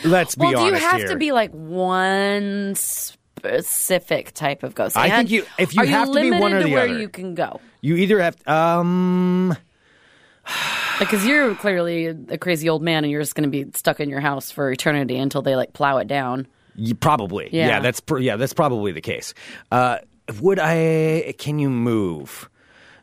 Let's 0.04 0.34
be 0.34 0.46
well, 0.46 0.64
do 0.64 0.66
you 0.66 0.74
have 0.74 0.98
here. 1.00 1.08
to 1.08 1.16
be 1.16 1.32
like 1.32 1.52
one 1.52 2.74
specific 2.74 4.32
type 4.32 4.62
of 4.62 4.74
ghost? 4.74 4.96
I 4.96 5.06
And 5.08 5.16
think 5.28 5.30
you- 5.30 5.46
if 5.58 5.74
you 5.74 5.84
have 5.86 6.08
you 6.08 6.14
to 6.14 6.20
be 6.22 6.30
one 6.32 6.52
or 6.54 6.62
the 6.62 6.70
where 6.72 6.84
other. 6.88 6.98
you 6.98 7.08
can 7.08 7.34
go. 7.34 7.60
You 7.82 7.96
either 7.96 8.20
have 8.20 8.36
um. 8.48 9.56
Because 10.98 11.24
you're 11.24 11.54
clearly 11.54 12.06
a 12.06 12.38
crazy 12.38 12.68
old 12.68 12.82
man, 12.82 13.04
and 13.04 13.10
you're 13.10 13.22
just 13.22 13.34
going 13.34 13.50
to 13.50 13.64
be 13.64 13.70
stuck 13.74 14.00
in 14.00 14.08
your 14.08 14.20
house 14.20 14.50
for 14.50 14.70
eternity 14.70 15.16
until 15.16 15.42
they 15.42 15.56
like 15.56 15.72
plow 15.72 15.98
it 15.98 16.06
down. 16.06 16.46
You 16.76 16.94
probably. 16.94 17.48
Yeah. 17.52 17.68
Yeah, 17.68 17.80
that's 17.80 18.00
pr- 18.00 18.18
yeah, 18.18 18.36
that's 18.36 18.52
probably 18.52 18.92
the 18.92 19.00
case. 19.00 19.34
Uh, 19.72 19.98
would 20.40 20.58
I? 20.58 21.34
Can 21.38 21.58
you 21.58 21.70
move? 21.70 22.48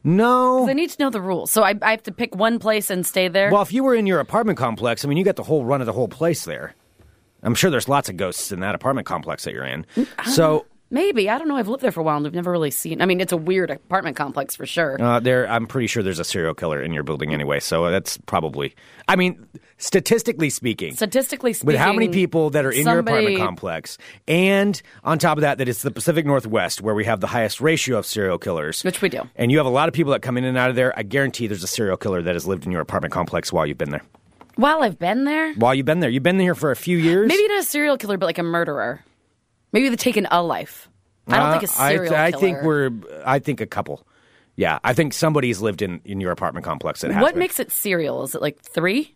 No. 0.03 0.69
I 0.69 0.73
need 0.73 0.89
to 0.91 1.01
know 1.03 1.09
the 1.09 1.21
rules, 1.21 1.51
so 1.51 1.63
I, 1.63 1.73
I 1.81 1.91
have 1.91 2.03
to 2.03 2.11
pick 2.11 2.33
one 2.35 2.59
place 2.59 2.89
and 2.89 3.05
stay 3.05 3.27
there. 3.27 3.51
Well, 3.51 3.61
if 3.61 3.73
you 3.73 3.83
were 3.83 3.94
in 3.95 4.05
your 4.05 4.19
apartment 4.19 4.57
complex, 4.57 5.03
I 5.03 5.07
mean, 5.09 5.17
you 5.17 5.25
got 5.25 5.35
the 5.35 5.44
whole 5.44 5.65
run 5.65 5.81
of 5.81 5.88
the 5.88 5.94
whole 5.94 6.07
place 6.07 6.45
there. 6.45 6.75
I'm 7.44 7.55
sure 7.55 7.69
there's 7.69 7.89
lots 7.89 8.07
of 8.09 8.15
ghosts 8.15 8.51
in 8.51 8.61
that 8.61 8.73
apartment 8.73 9.05
complex 9.05 9.44
that 9.44 9.53
you're 9.53 9.65
in. 9.65 9.85
So 10.31 10.65
Maybe 10.89 11.30
I 11.30 11.38
don't 11.38 11.48
know. 11.50 11.57
I've 11.57 11.68
lived 11.68 11.84
there 11.84 11.92
for 11.92 12.00
a 12.00 12.04
while, 12.04 12.18
and 12.18 12.25
I've 12.25 12.34
never 12.34 12.51
really 12.51 12.72
seen. 12.72 13.01
I 13.01 13.06
mean, 13.06 13.19
it's 13.19 13.34
a 13.34 13.38
weird 13.38 13.69
apartment 13.72 14.16
complex 14.16 14.56
for 14.56 14.66
sure. 14.66 15.01
uh, 15.01 15.19
there, 15.19 15.45
I'm 15.50 15.68
pretty 15.68 15.88
sure 15.88 16.01
there's 16.01 16.19
a 16.19 16.24
serial 16.24 16.54
killer 16.54 16.81
in 16.81 16.94
your 16.94 17.04
building 17.04 17.34
anyway. 17.34 17.60
So 17.60 17.92
that's 17.92 18.18
probably. 18.19 18.74
I 19.10 19.18
mean, 19.18 19.45
statistically 19.78 20.50
speaking, 20.50 20.95
Statistically 20.95 21.51
speaking, 21.54 21.68
with 21.68 21.75
how 21.75 21.92
many 21.92 22.07
people 22.10 22.50
that 22.51 22.66
are 22.66 22.72
in 22.72 22.86
your 22.86 23.00
apartment 23.00 23.38
complex, 23.38 23.98
and 24.28 24.81
on 25.04 25.19
top 25.19 25.38
of 25.38 25.42
that, 25.42 25.57
that 25.57 25.68
it's 25.68 25.81
the 25.81 25.92
Pacific 25.92 26.25
Northwest 26.25 26.81
where 26.81 26.95
we 26.95 27.04
have 27.06 27.19
the 27.19 27.28
highest 27.28 27.60
ratio 27.62 27.98
of 27.98 28.06
serial 28.06 28.38
killers, 28.38 28.83
Which 28.83 29.01
we 29.01 29.10
do. 29.10 29.22
and 29.36 29.51
you 29.51 29.57
have 29.57 29.68
a 29.68 29.69
lot 29.72 29.88
of 29.90 29.94
people 29.94 30.13
that 30.13 30.22
come 30.22 30.38
in 30.38 30.45
and 30.45 30.57
out 30.57 30.69
of 30.69 30.75
there. 30.78 30.98
I 30.98 31.04
guarantee 31.04 31.48
there's 31.48 31.63
a 31.63 31.68
serial 31.68 31.98
killer 31.98 32.22
that 32.22 32.33
has 32.36 32.48
lived 32.48 32.66
in 32.66 32.72
your 32.72 32.81
apartment 32.81 33.13
complex 33.13 33.51
while 33.51 33.66
you've 33.66 33.78
been 33.78 33.92
there. 33.92 34.04
While 34.56 34.81
I've 34.83 34.98
been 34.98 35.25
there, 35.25 35.54
While 35.56 35.75
you've 35.75 35.86
been 35.86 36.00
there, 36.00 36.10
you've 36.10 36.24
been 36.24 36.38
there 36.38 36.56
for 36.56 36.72
a 36.72 36.75
few 36.75 36.98
years. 36.98 37.28
maybe 37.28 37.48
not 37.50 37.60
a 37.60 37.63
serial 37.63 37.98
killer, 37.98 38.18
but 38.18 38.25
like 38.25 38.40
a 38.40 38.44
murderer. 38.44 39.04
Maybe 39.72 39.90
they've 39.90 39.98
taken 39.98 40.28
a 40.31 40.42
life. 40.44 40.90
I 41.28 41.38
don't 41.38 41.60
think 41.60 41.64
a 41.72 41.74
Uh, 41.74 41.84
I- 41.84 41.90
serial 41.96 42.16
I, 42.16 42.31
killer. 42.31 42.42
think 42.42 42.62
we're. 42.64 42.92
I 43.25 43.40
think 43.40 43.60
a 43.62 43.66
couple. 43.66 44.06
Yeah, 44.56 44.80
I 44.84 44.94
think 44.94 45.14
somebody's 45.14 45.62
lived 45.62 45.81
in 45.81 46.02
in 46.06 46.19
your 46.22 46.31
apartment 46.31 46.66
complex 46.66 47.02
that 47.02 47.12
has. 47.12 47.22
What 47.22 47.34
been. 47.34 47.40
makes 47.40 47.60
it 47.60 47.72
serial? 47.72 48.24
Is 48.24 48.34
it 48.34 48.42
like 48.42 48.60
three? 48.62 49.14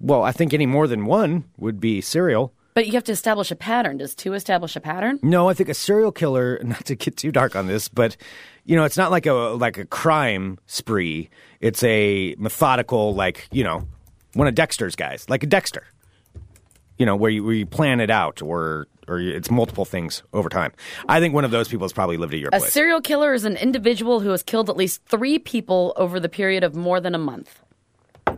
Well, 0.00 0.22
I 0.22 0.30
think 0.32 0.54
any 0.54 0.66
more 0.66 0.86
than 0.86 1.04
one 1.06 1.44
would 1.56 1.80
be 1.80 2.00
serial. 2.00 2.52
But 2.74 2.86
you 2.86 2.92
have 2.92 3.02
to 3.04 3.12
establish 3.12 3.50
a 3.50 3.56
pattern. 3.56 3.96
Does 3.98 4.14
two 4.14 4.34
establish 4.34 4.76
a 4.76 4.80
pattern? 4.80 5.18
No, 5.20 5.48
I 5.48 5.54
think 5.54 5.68
a 5.68 5.74
serial 5.74 6.12
killer. 6.12 6.60
Not 6.62 6.84
to 6.84 6.94
get 6.94 7.16
too 7.16 7.32
dark 7.32 7.56
on 7.56 7.66
this, 7.66 7.88
but 7.88 8.16
you 8.64 8.76
know, 8.76 8.84
it's 8.84 8.96
not 8.96 9.10
like 9.10 9.26
a 9.26 9.32
like 9.32 9.78
a 9.78 9.84
crime 9.84 10.58
spree. 10.66 11.28
It's 11.60 11.82
a 11.82 12.36
methodical, 12.38 13.14
like 13.16 13.48
you 13.50 13.64
know, 13.64 13.88
one 14.34 14.46
of 14.46 14.54
Dexter's 14.54 14.94
guys, 14.94 15.26
like 15.28 15.42
a 15.42 15.46
Dexter. 15.46 15.82
You 16.98 17.06
know, 17.06 17.16
where 17.16 17.30
you 17.30 17.42
where 17.44 17.54
you 17.54 17.66
plan 17.66 17.98
it 18.00 18.10
out, 18.10 18.40
or 18.42 18.86
or 19.08 19.20
it's 19.20 19.50
multiple 19.50 19.84
things 19.84 20.22
over 20.32 20.48
time. 20.48 20.72
I 21.08 21.20
think 21.20 21.34
one 21.34 21.44
of 21.44 21.50
those 21.50 21.68
people 21.68 21.84
has 21.84 21.92
probably 21.92 22.16
lived 22.16 22.34
at 22.34 22.40
your 22.40 22.48
apartment. 22.48 22.64
A 22.64 22.66
place. 22.66 22.74
serial 22.74 23.00
killer 23.00 23.32
is 23.32 23.44
an 23.44 23.56
individual 23.56 24.20
who 24.20 24.30
has 24.30 24.42
killed 24.42 24.68
at 24.68 24.76
least 24.76 25.02
three 25.06 25.38
people 25.38 25.92
over 25.96 26.20
the 26.20 26.28
period 26.28 26.64
of 26.64 26.74
more 26.74 27.00
than 27.00 27.14
a 27.14 27.18
month. 27.18 27.62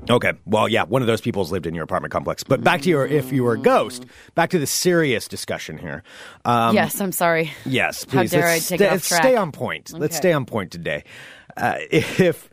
Okay. 0.09 0.33
Well, 0.47 0.69
yeah, 0.69 0.85
one 0.85 1.03
of 1.03 1.07
those 1.07 1.21
people 1.21 1.43
has 1.43 1.53
lived 1.53 1.67
in 1.67 1.75
your 1.75 1.85
apartment 1.85 2.13
complex. 2.13 2.43
But 2.43 2.63
back 2.63 2.83
to 2.83 2.89
your 2.89 3.07
if 3.07 3.33
you 3.33 3.43
were 3.43 3.55
a 3.55 3.59
ghost, 3.59 4.07
back 4.35 4.51
to 4.51 4.59
the 4.59 4.67
serious 4.67 5.29
discussion 5.29 5.79
here. 5.79 6.03
Um, 6.45 6.75
yes, 6.75 7.01
I'm 7.01 7.13
sorry. 7.13 7.53
yes, 7.67 8.05
please. 8.05 8.33
How 8.33 8.39
dare 8.41 8.49
I 8.49 8.55
let's 8.55 8.69
take 8.69 8.79
stay, 8.79 8.87
it 8.87 8.93
off 8.93 9.09
track. 9.09 9.23
stay 9.23 9.37
on 9.37 9.53
point. 9.53 9.93
Let's 9.93 10.17
stay 10.17 10.33
on 10.33 10.47
point 10.47 10.71
today. 10.71 11.05
Uh, 11.57 11.75
if 11.91 12.49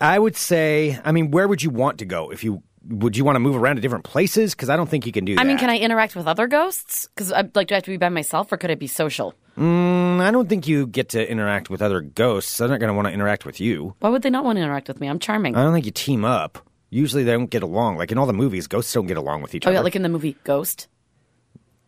I 0.00 0.18
would 0.18 0.36
say, 0.36 0.98
I 1.04 1.12
mean, 1.12 1.30
where 1.30 1.48
would 1.48 1.62
you 1.62 1.70
want 1.70 1.98
to 1.98 2.04
go? 2.04 2.30
If 2.30 2.44
you 2.44 2.62
would 2.88 3.16
you 3.16 3.24
want 3.24 3.36
to 3.36 3.40
move 3.40 3.56
around 3.56 3.76
to 3.76 3.82
different 3.82 4.04
places? 4.04 4.54
Because 4.54 4.70
I 4.70 4.76
don't 4.76 4.88
think 4.88 5.06
you 5.06 5.12
can 5.12 5.24
do 5.24 5.34
that. 5.34 5.40
I 5.40 5.44
mean, 5.44 5.58
can 5.58 5.70
I 5.70 5.78
interact 5.78 6.16
with 6.16 6.26
other 6.26 6.46
ghosts? 6.46 7.08
Because 7.08 7.30
like, 7.30 7.68
do 7.68 7.74
I 7.74 7.76
have 7.76 7.84
to 7.84 7.90
be 7.90 7.96
by 7.96 8.08
myself, 8.08 8.52
or 8.52 8.56
could 8.56 8.70
it 8.70 8.78
be 8.78 8.86
social? 8.86 9.34
Mm, 9.58 10.20
I 10.20 10.30
don't 10.30 10.48
think 10.48 10.66
you 10.66 10.86
get 10.86 11.10
to 11.10 11.30
interact 11.30 11.70
with 11.70 11.80
other 11.80 12.00
ghosts. 12.00 12.56
They're 12.58 12.68
not 12.68 12.80
going 12.80 12.88
to 12.88 12.94
want 12.94 13.08
to 13.08 13.14
interact 13.14 13.46
with 13.46 13.60
you. 13.60 13.94
Why 14.00 14.10
would 14.10 14.22
they 14.22 14.30
not 14.30 14.44
want 14.44 14.56
to 14.56 14.62
interact 14.62 14.88
with 14.88 15.00
me? 15.00 15.08
I'm 15.08 15.18
charming. 15.18 15.54
I 15.54 15.62
don't 15.62 15.72
think 15.72 15.86
you 15.86 15.92
team 15.92 16.24
up. 16.24 16.58
Usually 16.90 17.24
they 17.24 17.32
don't 17.32 17.50
get 17.50 17.62
along. 17.62 17.96
Like 17.96 18.12
in 18.12 18.18
all 18.18 18.26
the 18.26 18.32
movies, 18.32 18.66
ghosts 18.66 18.92
don't 18.92 19.06
get 19.06 19.16
along 19.16 19.42
with 19.42 19.54
each 19.54 19.66
oh 19.66 19.70
other. 19.70 19.76
Oh 19.76 19.80
yeah, 19.80 19.84
like 19.84 19.96
in 19.96 20.02
the 20.02 20.08
movie 20.08 20.36
Ghost. 20.44 20.88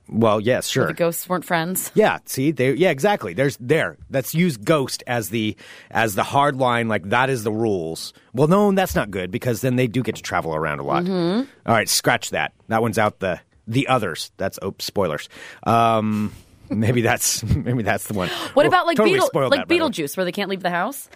Well, 0.08 0.40
yes, 0.40 0.68
sure. 0.68 0.86
The 0.86 0.94
ghosts 0.94 1.28
weren't 1.28 1.44
friends. 1.44 1.90
Yeah, 1.94 2.18
see, 2.26 2.52
they 2.52 2.72
yeah, 2.75 2.90
exactly. 2.90 3.34
There's 3.34 3.56
there. 3.58 3.96
Let's 4.10 4.34
use 4.34 4.56
ghost 4.56 5.02
as 5.06 5.30
the 5.30 5.56
as 5.90 6.14
the 6.14 6.22
hard 6.22 6.56
line. 6.56 6.88
Like 6.88 7.08
that 7.10 7.30
is 7.30 7.42
the 7.44 7.52
rules. 7.52 8.12
Well, 8.32 8.48
no, 8.48 8.70
that's 8.72 8.94
not 8.94 9.10
good 9.10 9.30
because 9.30 9.60
then 9.62 9.76
they 9.76 9.86
do 9.86 10.02
get 10.02 10.16
to 10.16 10.22
travel 10.22 10.54
around 10.54 10.78
a 10.78 10.84
lot. 10.84 11.04
Mm-hmm. 11.04 11.50
All 11.66 11.75
right, 11.75 11.88
scratch 11.88 12.30
that. 12.30 12.52
That 12.68 12.82
one's 12.82 12.98
out. 12.98 13.18
The 13.20 13.40
the 13.66 13.88
others. 13.88 14.30
That's 14.36 14.58
oh, 14.62 14.75
spoilers. 14.78 15.28
Um, 15.64 16.32
maybe 16.70 17.00
that's 17.00 17.42
maybe 17.56 17.82
that's 17.82 18.06
the 18.06 18.14
one. 18.14 18.28
What 18.54 18.66
Oh, 18.66 18.68
about 18.68 18.86
like 18.86 18.96
totally 18.96 19.14
Beetle, 19.18 19.30
like 19.34 19.50
that, 19.50 19.68
by 19.68 19.75
the 19.75 19.80
way. 19.80 19.88
Beetlejuice, 19.90 20.16
where 20.16 20.25
they 20.25 20.32
can't 20.32 20.50
leave 20.50 20.62
the 20.62 20.70
house? 20.70 21.08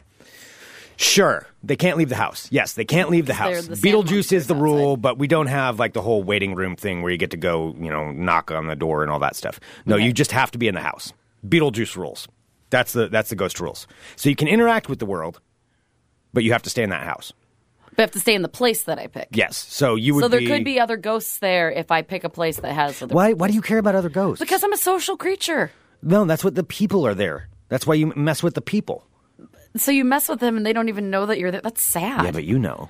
Sure, 1.01 1.47
they 1.63 1.77
can't 1.77 1.97
leave 1.97 2.11
the 2.11 2.15
house. 2.15 2.47
Yes, 2.51 2.75
they 2.75 2.85
can't 2.85 3.09
leave 3.09 3.25
the 3.25 3.33
house. 3.33 3.67
the 3.67 3.75
Beetlejuice 3.75 4.33
is 4.33 4.49
the 4.49 4.55
rule, 4.55 4.93
outside. 4.93 5.03
but 5.03 5.19
we 5.19 5.29
don't 5.29 5.47
have 5.47 5.79
like 5.79 5.95
the 5.95 6.03
whole 6.03 6.23
waiting 6.23 6.55
room 6.55 6.77
thing 6.77 7.01
where 7.01 7.11
you 7.11 7.17
get 7.17 7.31
to 7.31 7.39
go, 7.39 7.75
you 7.81 7.89
know, 7.89 8.13
knock 8.13 8.51
on 8.51 8.67
the 8.67 8.77
door 8.77 9.03
and 9.03 9.11
all 9.11 9.19
that 9.21 9.35
stuff. 9.35 9.59
No, 9.87 9.97
you 9.97 10.13
just 10.13 10.31
have 10.33 10.51
to 10.51 10.59
be 10.59 10.69
in 10.69 10.75
the 10.75 10.83
house. 10.83 11.15
Beetlejuice 11.49 11.97
rules. 11.97 12.29
That's 12.69 12.93
the 12.93 13.09
that's 13.09 13.31
the 13.31 13.35
ghost 13.35 13.61
rules. 13.61 13.87
So 14.17 14.29
you 14.29 14.37
can 14.37 14.47
interact 14.47 14.91
with 14.91 14.99
the 14.99 15.07
world, 15.07 15.41
but 16.35 16.45
you 16.45 16.53
have 16.53 16.63
to 16.65 16.71
stay 16.71 16.83
in 16.83 16.91
that 16.91 17.05
house. 17.05 17.33
But 17.89 18.01
I 18.01 18.03
have 18.03 18.11
to 18.11 18.21
stay 18.21 18.35
in 18.35 18.43
the 18.43 18.49
place 18.49 18.83
that 18.83 18.99
I 18.99 19.07
pick. 19.07 19.29
Yes. 19.33 19.57
So 19.57 19.95
you 19.95 20.15
would. 20.15 20.21
So 20.21 20.29
there 20.29 20.41
be, 20.41 20.49
could 20.49 20.65
be 20.65 20.81
other 20.81 20.99
ghosts 20.99 21.39
there 21.39 21.73
if 21.73 21.91
I 21.91 22.03
pick 22.03 22.25
a 22.25 22.29
place 22.29 22.59
that 22.59 22.75
has 22.75 23.01
other. 23.01 23.15
Why? 23.15 23.33
Why 23.33 23.49
do 23.49 23.55
you 23.55 23.63
care 23.63 23.79
about 23.79 23.95
other 23.95 24.11
ghosts? 24.11 24.39
Because 24.39 24.63
I'm 24.63 24.73
a 24.75 24.77
social 24.77 25.17
creature. 25.17 25.71
no, 26.03 26.27
that's 26.27 26.45
what 26.45 26.57
the 26.57 26.63
people 26.63 27.07
are 27.07 27.15
there. 27.15 27.49
That's 27.71 27.87
why 27.87 27.95
you 27.95 28.13
mess 28.15 28.43
with 28.43 28.55
the 28.55 28.61
people. 28.61 29.07
So 29.77 29.91
you 29.93 30.05
mess 30.05 30.29
with 30.29 30.41
them 30.41 30.57
and 30.57 30.67
they 30.67 30.73
don't 30.73 30.89
even 30.89 31.11
know 31.11 31.27
that 31.27 31.39
you're 31.39 31.51
there. 31.51 31.61
That's 31.61 31.83
sad. 31.83 32.25
Yeah, 32.25 32.31
but 32.33 32.45
you 32.45 32.59
know, 32.59 32.89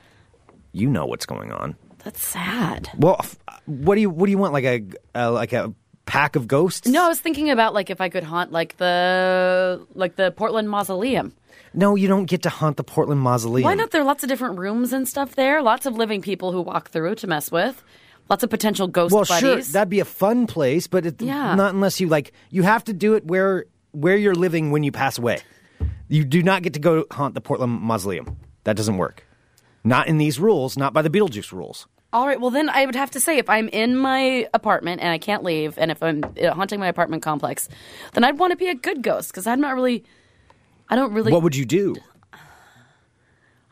you 0.72 0.88
know 0.88 1.06
what's 1.06 1.26
going 1.26 1.52
on. 1.52 1.76
That's 2.04 2.22
sad. 2.22 2.88
Well, 2.96 3.16
f- 3.20 3.38
what 3.66 3.94
do 3.96 4.00
you 4.00 4.08
what 4.10 4.26
do 4.26 4.30
you 4.32 4.38
want? 4.38 4.52
Like 4.54 4.64
a 4.64 4.82
uh, 5.14 5.30
like 5.32 5.52
a 5.52 5.74
pack 6.06 6.36
of 6.36 6.48
ghosts? 6.48 6.88
No, 6.88 7.04
I 7.04 7.08
was 7.08 7.20
thinking 7.20 7.50
about 7.50 7.74
like 7.74 7.90
if 7.90 8.00
I 8.00 8.08
could 8.08 8.24
haunt 8.24 8.50
like 8.52 8.76
the 8.78 9.86
like 9.94 10.16
the 10.16 10.30
Portland 10.30 10.70
Mausoleum. 10.70 11.34
No, 11.74 11.94
you 11.94 12.08
don't 12.08 12.24
get 12.24 12.42
to 12.42 12.48
haunt 12.48 12.78
the 12.78 12.84
Portland 12.84 13.20
Mausoleum. 13.20 13.64
Why 13.64 13.74
not? 13.74 13.90
There 13.90 14.00
are 14.00 14.04
lots 14.04 14.22
of 14.24 14.28
different 14.28 14.58
rooms 14.58 14.92
and 14.92 15.06
stuff 15.06 15.36
there. 15.36 15.62
Lots 15.62 15.86
of 15.86 15.94
living 15.96 16.22
people 16.22 16.50
who 16.52 16.62
walk 16.62 16.90
through 16.90 17.14
to 17.16 17.26
mess 17.26 17.52
with. 17.52 17.84
Lots 18.30 18.42
of 18.42 18.50
potential 18.50 18.86
ghost 18.88 19.12
Well, 19.12 19.24
sure, 19.24 19.60
that'd 19.60 19.88
be 19.90 20.00
a 20.00 20.04
fun 20.04 20.46
place, 20.46 20.86
but 20.86 21.04
it, 21.04 21.20
Yeah. 21.20 21.54
not 21.56 21.74
unless 21.74 22.00
you 22.00 22.06
like. 22.08 22.32
You 22.50 22.62
have 22.62 22.84
to 22.84 22.92
do 22.92 23.14
it 23.14 23.24
where 23.26 23.66
where 23.92 24.16
you're 24.16 24.34
living 24.36 24.70
when 24.70 24.82
you 24.84 24.92
pass 24.92 25.18
away. 25.18 25.40
You 26.10 26.24
do 26.24 26.42
not 26.42 26.62
get 26.62 26.74
to 26.74 26.80
go 26.80 27.06
haunt 27.12 27.34
the 27.34 27.40
Portland 27.40 27.80
Mausoleum. 27.80 28.36
That 28.64 28.76
doesn't 28.76 28.96
work. 28.96 29.24
Not 29.84 30.08
in 30.08 30.18
these 30.18 30.40
rules. 30.40 30.76
Not 30.76 30.92
by 30.92 31.02
the 31.02 31.08
Beetlejuice 31.08 31.52
rules. 31.52 31.86
All 32.12 32.26
right. 32.26 32.40
Well, 32.40 32.50
then 32.50 32.68
I 32.68 32.84
would 32.84 32.96
have 32.96 33.12
to 33.12 33.20
say 33.20 33.38
if 33.38 33.48
I'm 33.48 33.68
in 33.68 33.96
my 33.96 34.48
apartment 34.52 35.00
and 35.00 35.10
I 35.10 35.18
can't 35.18 35.44
leave, 35.44 35.78
and 35.78 35.92
if 35.92 36.02
I'm 36.02 36.24
uh, 36.24 36.50
haunting 36.52 36.80
my 36.80 36.88
apartment 36.88 37.22
complex, 37.22 37.68
then 38.12 38.24
I'd 38.24 38.40
want 38.40 38.50
to 38.50 38.56
be 38.56 38.66
a 38.66 38.74
good 38.74 39.02
ghost 39.02 39.30
because 39.30 39.46
I'm 39.46 39.60
not 39.60 39.76
really. 39.76 40.02
I 40.88 40.96
don't 40.96 41.12
really. 41.12 41.30
What 41.32 41.44
would 41.44 41.54
you 41.54 41.64
do? 41.64 41.94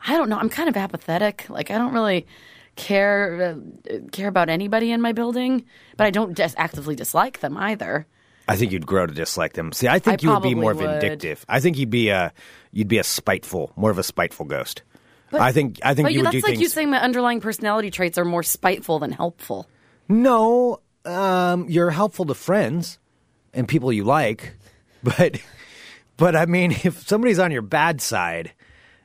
I 0.07 0.15
don't 0.15 0.29
know. 0.29 0.37
I'm 0.37 0.49
kind 0.49 0.69
of 0.69 0.77
apathetic. 0.77 1.45
Like 1.49 1.69
I 1.71 1.77
don't 1.77 1.93
really 1.93 2.25
care 2.77 3.57
uh, 3.91 3.97
care 4.13 4.29
about 4.29 4.47
anybody 4.47 4.93
in 4.93 5.01
my 5.01 5.11
building, 5.11 5.65
but 5.97 6.07
I 6.07 6.09
don't 6.09 6.37
just 6.37 6.55
actively 6.57 6.95
dislike 6.95 7.41
them 7.41 7.57
either. 7.57 8.07
I 8.49 8.55
think 8.57 8.71
you'd 8.71 8.85
grow 8.87 9.05
to 9.05 9.13
dislike 9.13 9.53
them. 9.53 9.71
See, 9.71 9.87
I 9.87 9.99
think 9.99 10.21
I 10.23 10.27
you 10.27 10.33
would 10.33 10.43
be 10.43 10.55
more 10.55 10.73
would. 10.73 10.85
vindictive. 11.01 11.45
I 11.47 11.59
think 11.59 11.77
you'd 11.77 11.89
be 11.89 12.09
a 12.09 12.33
you'd 12.71 12.87
be 12.87 12.97
a 12.97 13.03
spiteful, 13.03 13.71
more 13.75 13.91
of 13.91 13.97
a 13.99 14.03
spiteful 14.03 14.45
ghost. 14.45 14.81
I 15.31 15.51
think 15.51 15.79
I 15.83 15.93
think 15.93 16.07
But 16.07 16.13
you 16.13 16.23
that's 16.23 16.31
do 16.33 16.37
like 16.39 16.45
things. 16.51 16.61
you 16.61 16.67
saying 16.69 16.89
my 16.89 16.99
underlying 16.99 17.39
personality 17.41 17.91
traits 17.91 18.17
are 18.17 18.25
more 18.25 18.41
spiteful 18.43 18.97
than 18.99 19.11
helpful. 19.11 19.67
No, 20.07 20.79
um, 21.05 21.69
you're 21.69 21.91
helpful 21.91 22.25
to 22.25 22.33
friends 22.33 22.97
and 23.53 23.67
people 23.67 23.93
you 23.93 24.03
like, 24.03 24.55
but 25.03 25.39
but 26.17 26.35
I 26.35 26.45
mean, 26.47 26.71
if 26.71 27.07
somebody's 27.07 27.37
on 27.39 27.51
your 27.51 27.61
bad 27.61 28.01
side, 28.01 28.53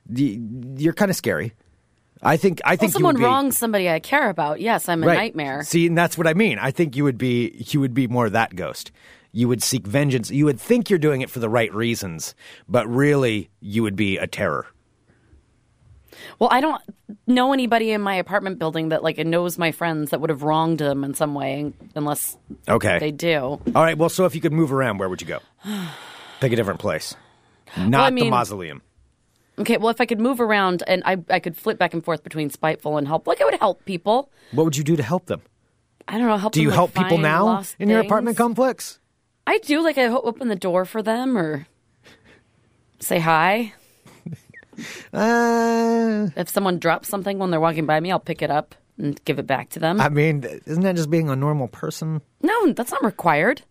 you're 0.09 0.95
kind 0.95 1.11
of 1.11 1.17
scary. 1.17 1.53
I 2.23 2.39
think 2.39 2.63
I 2.65 2.71
Well, 2.71 2.77
think 2.79 2.89
you 2.89 2.93
someone 2.95 3.15
would 3.17 3.21
be, 3.21 3.25
wrongs 3.25 3.59
somebody 3.59 3.91
I 3.91 4.01
care 4.01 4.31
about. 4.31 4.61
Yes, 4.61 4.89
I'm 4.89 5.03
a 5.03 5.07
right. 5.07 5.17
nightmare. 5.17 5.63
See, 5.63 5.87
and 5.87 5.97
that's 5.99 6.17
what 6.17 6.27
I 6.27 6.33
mean. 6.33 6.59
I 6.59 6.71
think 6.71 6.97
you 6.97 7.05
would 7.05 7.19
be 7.19 7.67
you 7.71 7.81
would 7.81 7.93
be 7.93 8.07
more 8.09 8.31
that 8.31 8.57
ghost. 8.57 8.93
You 9.37 9.49
would 9.49 9.65
seek 9.65 9.85
vengeance. 9.85 10.31
You 10.31 10.45
would 10.45 10.61
think 10.61 10.89
you're 10.89 10.99
doing 11.01 11.21
it 11.21 11.29
for 11.29 11.41
the 11.41 11.49
right 11.49 11.75
reasons, 11.75 12.37
but 12.69 12.87
really 12.87 13.51
you 13.61 13.83
would 13.83 13.97
be 13.97 14.17
a 14.17 14.29
terror. 14.29 14.69
Well, 16.39 16.49
I 16.53 16.61
don't 16.61 16.81
know 17.27 17.53
anybody 17.53 17.91
in 17.91 18.01
my 18.01 18.15
apartment 18.15 18.61
building 18.61 18.91
that 18.91 19.03
like 19.03 19.19
knows 19.19 19.59
my 19.59 19.73
friends 19.73 20.11
that 20.11 20.21
would 20.21 20.31
have 20.31 20.45
wronged 20.45 20.79
them 20.79 21.03
in 21.03 21.15
some 21.15 21.35
way, 21.35 21.73
unless 21.97 22.37
Okay. 22.69 23.01
they 23.01 23.11
do. 23.11 23.41
All 23.41 23.61
right. 23.83 23.99
Well, 23.99 24.09
so 24.09 24.25
if 24.25 24.37
you 24.37 24.41
could 24.41 24.53
move 24.53 24.73
around, 24.73 24.99
where 24.99 25.09
would 25.09 25.21
you 25.21 25.27
go? 25.27 25.41
Pick 26.41 26.53
a 26.53 26.57
different 26.57 26.79
place. 26.79 27.17
Not 27.77 28.13
I 28.13 28.15
the 28.15 28.31
mausoleum. 28.31 28.83
Okay, 29.59 29.79
well, 29.79 29.89
if 29.89 30.01
I 30.01 30.07
could 30.07 30.21
move 30.21 30.41
around 30.41 30.85
and 30.87 31.03
I, 31.05 31.17
I 31.29 31.41
could 31.41 31.57
flip 31.57 31.77
back 31.77 31.93
and 31.93 32.05
forth 32.05 32.23
between 32.23 32.51
spiteful 32.51 32.99
and 32.99 33.09
help, 33.09 33.27
like 33.27 33.41
I 33.41 33.45
would 33.45 33.59
help 33.59 33.85
people. 33.85 34.31
What 34.53 34.63
would 34.63 34.77
you 34.77 34.85
do 34.85 34.95
to 34.97 35.03
help 35.03 35.27
them? 35.27 35.43
I 36.07 36.19
don't 36.19 36.29
know. 36.29 36.37
Help 36.37 36.53
Do 36.53 36.61
them, 36.61 36.63
you 36.65 36.69
like, 36.71 36.77
help 36.77 36.95
people 36.95 37.19
now 37.19 37.65
in 37.81 37.89
your 37.89 37.99
apartment 38.01 38.37
complex? 38.37 39.01
I 39.47 39.59
do. 39.59 39.83
Like 39.83 39.99
I 39.99 40.07
open 40.09 40.49
the 40.49 40.57
door 40.57 40.85
for 40.85 41.03
them 41.03 41.37
or 41.37 41.67
say 43.01 43.19
hi. 43.19 43.73
Uh, 45.13 46.29
If 46.37 46.49
someone 46.49 46.79
drops 46.79 47.09
something 47.09 47.39
when 47.39 47.51
they're 47.51 47.61
walking 47.61 47.87
by 47.87 48.01
me, 48.01 48.11
I'll 48.11 48.19
pick 48.19 48.43
it 48.43 48.51
up 48.51 48.75
and 48.99 49.23
give 49.25 49.39
it 49.39 49.47
back 49.47 49.71
to 49.71 49.79
them. 49.81 50.01
I 50.01 50.09
mean, 50.09 50.45
isn't 50.67 50.83
that 50.83 50.97
just 50.97 51.11
being 51.11 51.29
a 51.29 51.37
normal 51.37 51.69
person? 51.69 52.21
no, 52.43 52.73
that's 52.73 52.91
not 52.93 53.05
required. 53.05 53.63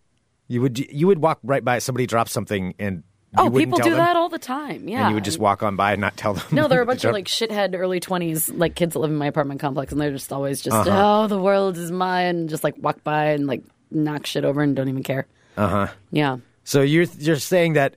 You 0.48 0.60
would 0.60 0.78
you 0.78 1.06
would 1.06 1.20
walk 1.20 1.38
right 1.42 1.64
by 1.64 1.78
somebody 1.78 2.06
drops 2.06 2.30
something 2.32 2.74
and 2.78 2.96
you 3.32 3.44
Oh, 3.44 3.50
people 3.50 3.78
do 3.78 3.90
them? 3.90 3.98
that 3.98 4.14
all 4.16 4.28
the 4.28 4.38
time. 4.38 4.86
Yeah, 4.88 5.00
and 5.00 5.08
you 5.10 5.14
would 5.14 5.24
just 5.24 5.38
walk 5.38 5.62
on 5.62 5.74
by 5.74 5.92
and 5.92 6.00
not 6.02 6.16
tell 6.18 6.34
them. 6.34 6.44
No, 6.52 6.68
there 6.68 6.78
are 6.78 6.82
a 6.84 6.86
bunch 6.86 7.04
of 7.04 7.12
like 7.12 7.24
shithead 7.26 7.74
early 7.74 7.98
twenties 7.98 8.48
like 8.50 8.74
kids 8.74 8.92
that 8.92 8.98
live 9.00 9.10
in 9.10 9.16
my 9.16 9.26
apartment 9.26 9.60
complex, 9.60 9.90
and 9.92 10.00
they're 10.00 10.12
just 10.12 10.32
always 10.32 10.60
just 10.60 10.76
Uh-huh. 10.76 11.22
oh 11.24 11.26
the 11.26 11.38
world 11.40 11.78
is 11.78 11.90
mine, 11.90 12.26
and 12.26 12.48
just 12.50 12.62
like 12.62 12.74
walk 12.78 13.02
by 13.02 13.26
and 13.30 13.46
like 13.46 13.62
knock 13.90 14.26
shit 14.26 14.44
over 14.44 14.60
and 14.62 14.76
don't 14.76 14.88
even 14.90 15.02
care. 15.02 15.26
Uh 15.56 15.68
huh. 15.68 15.86
Yeah. 16.10 16.38
So 16.64 16.82
you're 16.82 17.06
you're 17.18 17.36
saying 17.36 17.74
that 17.74 17.96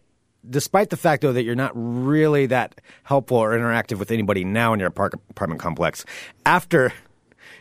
despite 0.49 0.89
the 0.89 0.97
fact 0.97 1.21
though 1.21 1.33
that 1.33 1.43
you're 1.43 1.55
not 1.55 1.71
really 1.75 2.45
that 2.47 2.79
helpful 3.03 3.37
or 3.37 3.51
interactive 3.57 3.97
with 3.99 4.11
anybody 4.11 4.43
now 4.43 4.73
in 4.73 4.79
your 4.79 4.89
apart- 4.89 5.13
apartment 5.29 5.61
complex, 5.61 6.05
after 6.45 6.93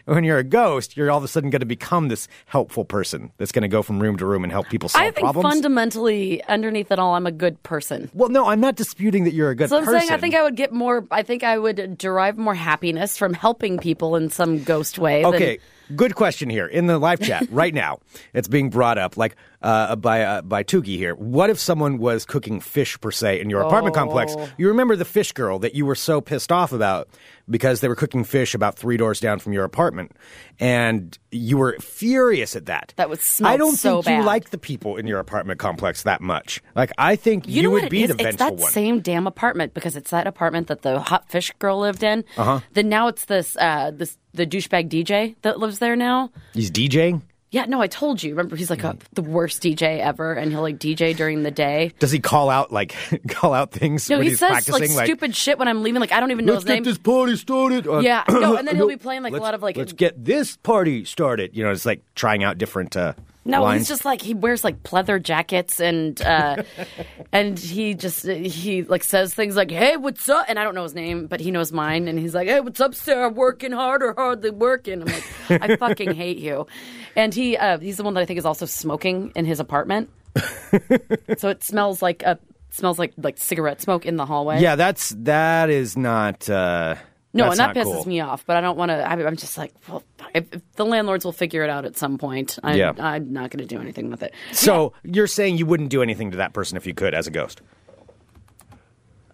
when 0.05 0.23
you're 0.23 0.39
a 0.39 0.45
ghost, 0.45 0.97
you're 0.97 1.11
all 1.11 1.19
of 1.19 1.25
a 1.25 1.29
sudden 1.29 1.51
going 1.51 1.61
to 1.61 1.67
become 1.67 2.07
this 2.09 2.29
helpful 2.47 2.85
person 2.85 3.33
that's 3.39 3.51
going 3.51 3.63
to 3.63 3.69
go 3.69 3.83
from 3.83 3.99
room 4.01 4.17
to 4.17 4.25
room 4.25 4.45
and 4.45 4.53
help 4.53 4.69
people 4.69 4.89
solve 4.89 5.03
I 5.03 5.11
think 5.11 5.25
problems. 5.25 5.53
fundamentally, 5.53 6.45
underneath 6.45 6.93
it 6.93 6.99
all, 7.01 7.15
I'm 7.15 7.27
a 7.27 7.33
good 7.33 7.61
person. 7.65 8.09
well, 8.15 8.29
no, 8.29 8.47
I'm 8.47 8.61
not 8.61 8.77
disputing 8.77 9.25
that 9.25 9.33
you're 9.35 9.51
a 9.51 9.57
good 9.57 9.69
So 9.69 9.79
I'm 9.79 9.85
person. 9.85 10.01
saying 10.01 10.13
I 10.13 10.19
think 10.19 10.37
I 10.37 10.45
would 10.45 10.55
get 10.55 10.73
more. 10.73 11.05
I 11.11 11.23
think 11.25 11.43
I 11.43 11.59
would 11.59 11.99
derive 11.99 12.39
more 12.39 12.55
happiness 12.55 13.19
from 13.19 13.35
helping 13.35 13.79
people 13.79 14.15
in 14.15 14.31
some 14.31 14.63
ghost 14.63 14.97
way. 14.99 15.23
than- 15.23 15.35
Okay, 15.35 15.59
good 15.97 16.15
question 16.15 16.51
here 16.51 16.67
in 16.69 16.87
the 16.87 16.99
live 16.99 17.19
chat 17.21 17.49
right 17.51 17.75
now. 17.75 17.99
It's 18.33 18.47
being 18.49 18.71
brought 18.71 18.99
up 18.99 19.17
like 19.17 19.35
uh, 19.67 19.97
by 19.97 20.23
uh, 20.23 20.43
by 20.43 20.63
Tugi 20.63 20.97
here. 20.97 21.15
What 21.15 21.51
if 21.51 21.59
someone 21.59 21.99
was 21.99 22.25
cooking 22.25 22.61
fish 22.61 22.99
per 23.01 23.11
se 23.11 23.41
in 23.41 23.51
your 23.51 23.63
apartment 23.63 23.95
complex? 23.97 24.35
Oh. 24.39 24.49
You 24.57 24.69
remember 24.69 24.95
the 24.97 25.05
fish 25.05 25.33
girl 25.33 25.59
that 25.59 25.75
you 25.75 25.85
were 25.85 25.95
so 25.97 26.21
pissed 26.21 26.53
off 26.53 26.73
about 26.73 27.09
because 27.51 27.81
they 27.81 27.89
were 27.89 27.95
cooking 27.97 28.23
fish 28.25 28.55
about 28.55 28.77
three 28.77 28.97
doors 28.97 29.19
down 29.21 29.39
from 29.41 29.53
your 29.53 29.65
apartment, 29.65 30.13
and 30.61 31.19
you 31.33 31.59
were 31.59 31.77
furious 31.81 32.55
at 32.57 32.67
that. 32.67 32.93
That 32.97 33.11
was 33.11 33.21
smell 33.21 33.53
I 33.53 33.57
don't 33.57 33.77
so 33.77 34.03
think 34.03 34.19
you 34.19 34.25
like 34.25 34.51
the 34.51 34.59
people 34.59 34.97
in 34.97 35.07
your 35.07 35.19
apartment 35.19 35.59
complex 35.59 36.05
that 36.05 36.21
much. 36.21 36.63
Like 36.75 36.93
I 36.99 37.17
think 37.17 37.49
You, 37.49 37.63
know 37.65 37.71
would 37.71 37.91
be 37.91 38.05
is? 38.05 38.09
the 38.09 38.15
It's 38.15 38.23
vengeful 38.37 38.47
that 38.57 38.63
one. 38.63 38.71
same 38.71 39.01
damn 39.01 39.27
apartment 39.27 39.75
because 39.75 39.97
it's 39.97 40.11
that 40.11 40.27
apartment 40.27 40.69
that 40.69 40.83
the 40.83 41.01
hot 41.01 41.29
fish 41.29 41.53
girl 41.59 41.81
lived 41.81 42.03
in. 42.05 42.25
Uh-huh. 42.37 42.61
Then 42.73 42.89
now 42.89 43.09
it's 43.09 43.25
this 43.25 43.57
uh, 43.61 43.91
this 43.93 44.17
the 44.33 44.47
douchebag 44.47 44.89
DJ 44.89 45.35
that 45.43 45.59
lives 45.59 45.79
there 45.81 45.97
now. 45.97 46.31
He's 46.55 46.71
DJing. 46.71 47.23
Yeah, 47.57 47.65
no, 47.65 47.81
I 47.81 47.87
told 47.87 48.23
you. 48.23 48.33
Remember, 48.33 48.55
he's 48.55 48.69
like 48.69 48.85
a, 48.85 48.99
the 49.15 49.23
worst 49.23 49.63
DJ 49.63 49.99
ever, 50.01 50.35
and 50.35 50.51
he'll 50.53 50.61
like 50.61 50.79
DJ 50.79 51.17
during 51.17 51.43
the 51.43 51.51
day. 51.51 51.93
Does 51.99 52.11
he 52.13 52.19
call 52.21 52.51
out 52.51 52.71
like 52.71 52.95
call 53.29 53.55
out 53.55 53.73
things 53.73 54.11
No, 54.11 54.17
when 54.19 54.25
he 54.25 54.31
he's 54.31 54.39
says 54.41 54.51
practicing? 54.51 54.95
like 54.95 55.07
stupid 55.07 55.35
shit 55.35 55.59
when 55.59 55.67
I'm 55.67 55.83
leaving. 55.83 56.01
Like 56.01 56.13
I 56.13 56.21
don't 56.21 56.31
even 56.33 56.45
know 56.45 56.53
Let's 56.53 56.65
his 56.65 56.69
get 56.69 56.75
name. 56.75 56.85
this 56.85 56.99
party 56.99 57.35
started. 57.37 57.87
Uh, 57.89 58.01
Yeah, 58.01 58.25
no, 58.29 58.57
and 58.57 58.69
then 58.69 58.77
he'll 58.77 58.87
be 58.89 58.97
playing, 58.99 59.23
like, 59.23 59.31
a 59.31 59.35
let's- 59.35 59.43
lot 59.43 59.55
of, 59.55 59.63
like- 59.63 59.77
Let's 59.79 59.95
get 59.95 60.23
this 60.23 60.57
party 60.59 61.05
started. 61.07 61.57
You 61.57 61.65
know, 61.65 61.71
it's 61.71 61.87
like 61.87 62.03
trying 62.15 62.45
out 62.45 62.59
different. 62.59 62.95
Uh, 62.95 63.15
No, 63.47 63.63
lines. 63.63 63.83
he's 63.83 63.89
just 63.89 64.05
like 64.05 64.21
he 64.21 64.35
wears 64.35 64.65
like 64.65 64.83
pleather 64.83 65.23
jackets 65.23 65.81
and 65.81 66.21
uh 66.23 66.63
and 67.33 67.59
he 67.59 67.95
just 67.95 68.27
he 68.27 68.83
like 68.83 69.05
says 69.05 69.33
things 69.35 69.57
like, 69.57 69.71
"Hey, 69.71 69.97
what's 69.97 70.29
up?" 70.29 70.47
And 70.49 70.59
I 70.59 70.65
don't 70.65 70.75
know 70.75 70.83
his 70.83 70.95
name, 70.95 71.27
but 71.27 71.41
he 71.41 71.51
knows 71.51 71.73
mine. 71.73 72.09
And 72.09 72.19
he's 72.19 72.35
like, 72.35 72.49
"Hey, 72.49 72.61
what's 72.61 72.81
up, 72.81 72.95
Sarah? 72.95 73.29
Working 73.29 73.73
hard 73.73 74.03
or 74.03 74.15
hardly 74.15 74.51
working?" 74.51 75.03
I'm 75.03 75.09
like, 75.09 75.63
"I 75.63 75.77
fucking 75.79 76.15
hate 76.15 76.39
you." 76.39 76.67
And 77.15 77.33
he 77.33 77.57
uh, 77.57 77.79
he's 77.79 77.97
the 77.97 78.03
one 78.05 78.15
that 78.15 78.21
I 78.21 78.27
think 78.27 78.39
is 78.39 78.47
also 78.47 78.67
smoking 78.67 79.33
in 79.37 79.45
his 79.45 79.61
apartment, 79.61 80.11
so 81.39 81.49
it 81.49 81.63
smells 81.63 82.03
like 82.03 82.23
a 82.23 82.39
smells 82.71 82.99
like 82.99 83.13
like 83.17 83.39
cigarette 83.39 83.81
smoke 83.81 84.05
in 84.05 84.17
the 84.17 84.27
hallway. 84.27 84.61
yeah. 84.61 84.77
That's 84.77 85.11
that 85.21 85.71
is 85.71 85.97
not. 85.97 86.49
Uh, 86.51 86.97
No, 87.37 87.45
that's 87.45 87.59
and 87.61 87.77
that 87.77 87.77
pisses 87.77 87.93
cool. 87.93 88.09
me 88.09 88.21
off. 88.21 88.45
But 88.47 88.57
I 88.57 88.61
don't 88.61 88.77
want 88.77 88.91
to. 88.91 89.09
I'm 89.09 89.37
just 89.37 89.57
like, 89.59 89.73
well, 89.89 90.03
if, 90.35 90.45
if 90.53 90.63
the 90.77 90.85
landlords 90.85 91.25
will 91.25 91.33
figure 91.33 91.63
it 91.63 91.71
out 91.71 91.85
at 91.85 91.97
some 91.97 92.19
point. 92.19 92.59
I, 92.65 92.75
Yeah. 92.75 92.93
I'm 92.99 93.33
not 93.33 93.51
going 93.51 93.67
to 93.67 93.75
do 93.75 93.81
anything 93.81 94.11
with 94.11 94.23
it. 94.23 94.33
So 94.53 94.93
you're 95.05 95.27
saying 95.27 95.59
you 95.59 95.67
wouldn't 95.67 95.91
do 95.91 96.03
anything 96.03 96.31
to 96.33 96.37
that 96.39 96.53
person 96.53 96.77
if 96.77 96.87
you 96.87 96.95
could 96.95 97.15
as 97.15 97.27
a 97.27 97.31
ghost? 97.31 97.61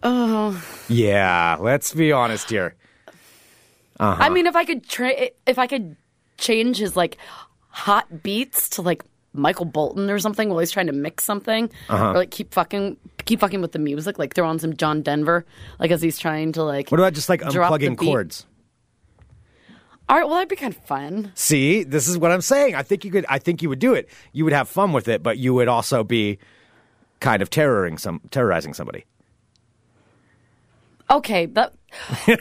Oh. 0.03 0.63
Yeah, 0.89 1.57
let's 1.61 1.95
be 1.95 2.13
honest 2.13 2.51
here. 2.51 2.75
Uh-huh. 4.01 4.17
I 4.21 4.31
mean, 4.31 4.47
if 4.47 4.57
I 4.57 4.65
could 4.65 4.89
tra- 4.89 5.31
if 5.47 5.59
I 5.59 5.67
could 5.67 5.97
change 6.39 6.79
his 6.79 6.97
like 6.97 7.19
hot 7.69 8.23
beats 8.23 8.69
to 8.71 8.83
like 8.83 9.05
Michael 9.33 9.65
Bolton 9.65 10.11
or 10.11 10.19
something 10.19 10.49
while 10.49 10.59
he's 10.59 10.73
trying 10.73 10.89
to 10.89 10.93
mix 10.93 11.25
something, 11.25 11.71
Uh-huh. 11.89 12.11
or 12.11 12.15
like 12.15 12.31
keep 12.33 12.53
fucking 12.53 12.97
keep 13.25 13.41
fucking 13.41 13.61
with 13.61 13.73
the 13.73 13.79
music, 13.79 14.19
like 14.19 14.35
throw 14.35 14.47
on 14.47 14.59
some 14.59 14.77
John 14.77 15.03
Denver, 15.03 15.45
like 15.79 15.91
as 15.91 16.03
he's 16.03 16.19
trying 16.19 16.53
to 16.53 16.63
like. 16.63 16.91
What 16.91 17.01
about 17.01 17.15
just 17.15 17.29
like 17.29 17.41
unplugging 17.41 17.97
cords? 17.97 18.47
All 20.09 20.19
right, 20.19 20.25
well 20.25 20.35
that'd 20.35 20.49
be 20.49 20.57
kind 20.57 20.75
of 20.75 20.85
fun. 20.85 21.33
See, 21.35 21.85
this 21.85 22.09
is 22.09 22.19
what 22.19 22.33
I'm 22.33 22.41
saying. 22.41 22.75
I 22.75 22.83
think 22.83 23.05
you 23.05 23.11
could. 23.11 23.25
I 23.29 23.39
think 23.39 23.63
you 23.63 23.69
would 23.69 23.79
do 23.79 23.95
it. 23.95 24.09
You 24.33 24.45
would 24.45 24.53
have 24.53 24.69
fun 24.69 24.93
with 24.93 25.09
it, 25.09 25.23
but 25.23 25.39
you 25.39 25.55
would 25.55 25.69
also 25.69 26.05
be 26.05 26.39
kind 27.21 27.41
of 27.41 27.49
terroring 27.49 27.99
some 27.99 28.21
terrorizing 28.31 28.75
somebody. 28.75 29.07
Okay, 31.13 31.47
but 31.47 31.75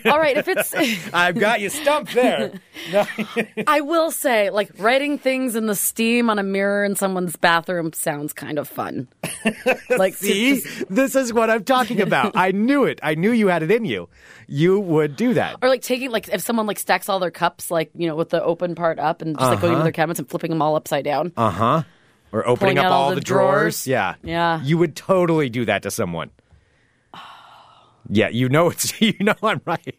All 0.06 0.18
right, 0.18 0.38
if 0.38 0.48
it's. 0.48 0.74
I've 1.14 1.38
got 1.38 1.60
you 1.60 1.68
stumped 1.70 2.14
there. 2.14 2.54
I 3.68 3.82
will 3.82 4.12
say, 4.12 4.50
like 4.50 4.70
writing 4.78 5.18
things 5.18 5.56
in 5.58 5.66
the 5.66 5.76
steam 5.76 6.30
on 6.30 6.40
a 6.40 6.44
mirror 6.44 6.86
in 6.86 6.96
someone's 6.96 7.36
bathroom 7.36 7.92
sounds 7.94 8.32
kind 8.34 8.58
of 8.58 8.68
fun. 8.70 9.08
Like 9.90 10.14
See, 10.16 10.62
just- 10.62 10.86
this 10.90 11.16
is 11.16 11.34
what 11.34 11.50
I'm 11.50 11.64
talking 11.66 12.00
about. 12.00 12.36
I 12.38 12.52
knew 12.52 12.86
it. 12.86 13.00
I 13.04 13.16
knew 13.16 13.32
you 13.32 13.48
had 13.48 13.62
it 13.64 13.72
in 13.72 13.84
you. 13.86 14.08
You 14.48 14.80
would 14.80 15.16
do 15.16 15.34
that. 15.34 15.58
or 15.62 15.68
like 15.70 15.82
taking 15.82 16.12
like 16.12 16.30
if 16.30 16.42
someone 16.42 16.66
like 16.66 16.80
stacks 16.80 17.10
all 17.10 17.20
their 17.20 17.32
cups 17.32 17.70
like 17.70 17.92
you 17.96 18.08
know 18.08 18.16
with 18.16 18.30
the 18.30 18.42
open 18.44 18.74
part 18.76 19.00
up 19.00 19.22
and 19.22 19.38
just 19.38 19.50
like 19.52 19.60
going 19.60 19.72
Uh-huh. 19.74 19.80
into 19.80 19.84
their 19.84 19.92
cabinets 19.92 20.20
and 20.20 20.30
flipping 20.30 20.50
them 20.50 20.62
all 20.62 20.76
upside 20.76 21.04
down. 21.04 21.34
Uh 21.36 21.50
huh. 21.50 21.84
or 22.32 22.48
opening 22.48 22.76
Pulling 22.76 22.78
up 22.80 22.86
all 22.92 23.04
all 23.04 23.10
the 23.10 23.16
the 23.16 23.22
drawers. 23.22 23.84
drawers. 23.84 23.88
Yeah, 23.88 24.16
Yeah. 24.24 24.62
You 24.64 24.78
would 24.78 24.96
totally 24.96 25.50
do 25.50 25.66
that 25.66 25.84
to 25.84 25.92
someone. 25.92 26.32
Yeah, 28.10 28.30
you 28.30 28.50
know 28.50 28.70
it's 28.70 29.00
you 29.02 29.14
know 29.20 29.36
I'm 29.44 29.62
right. 29.66 29.96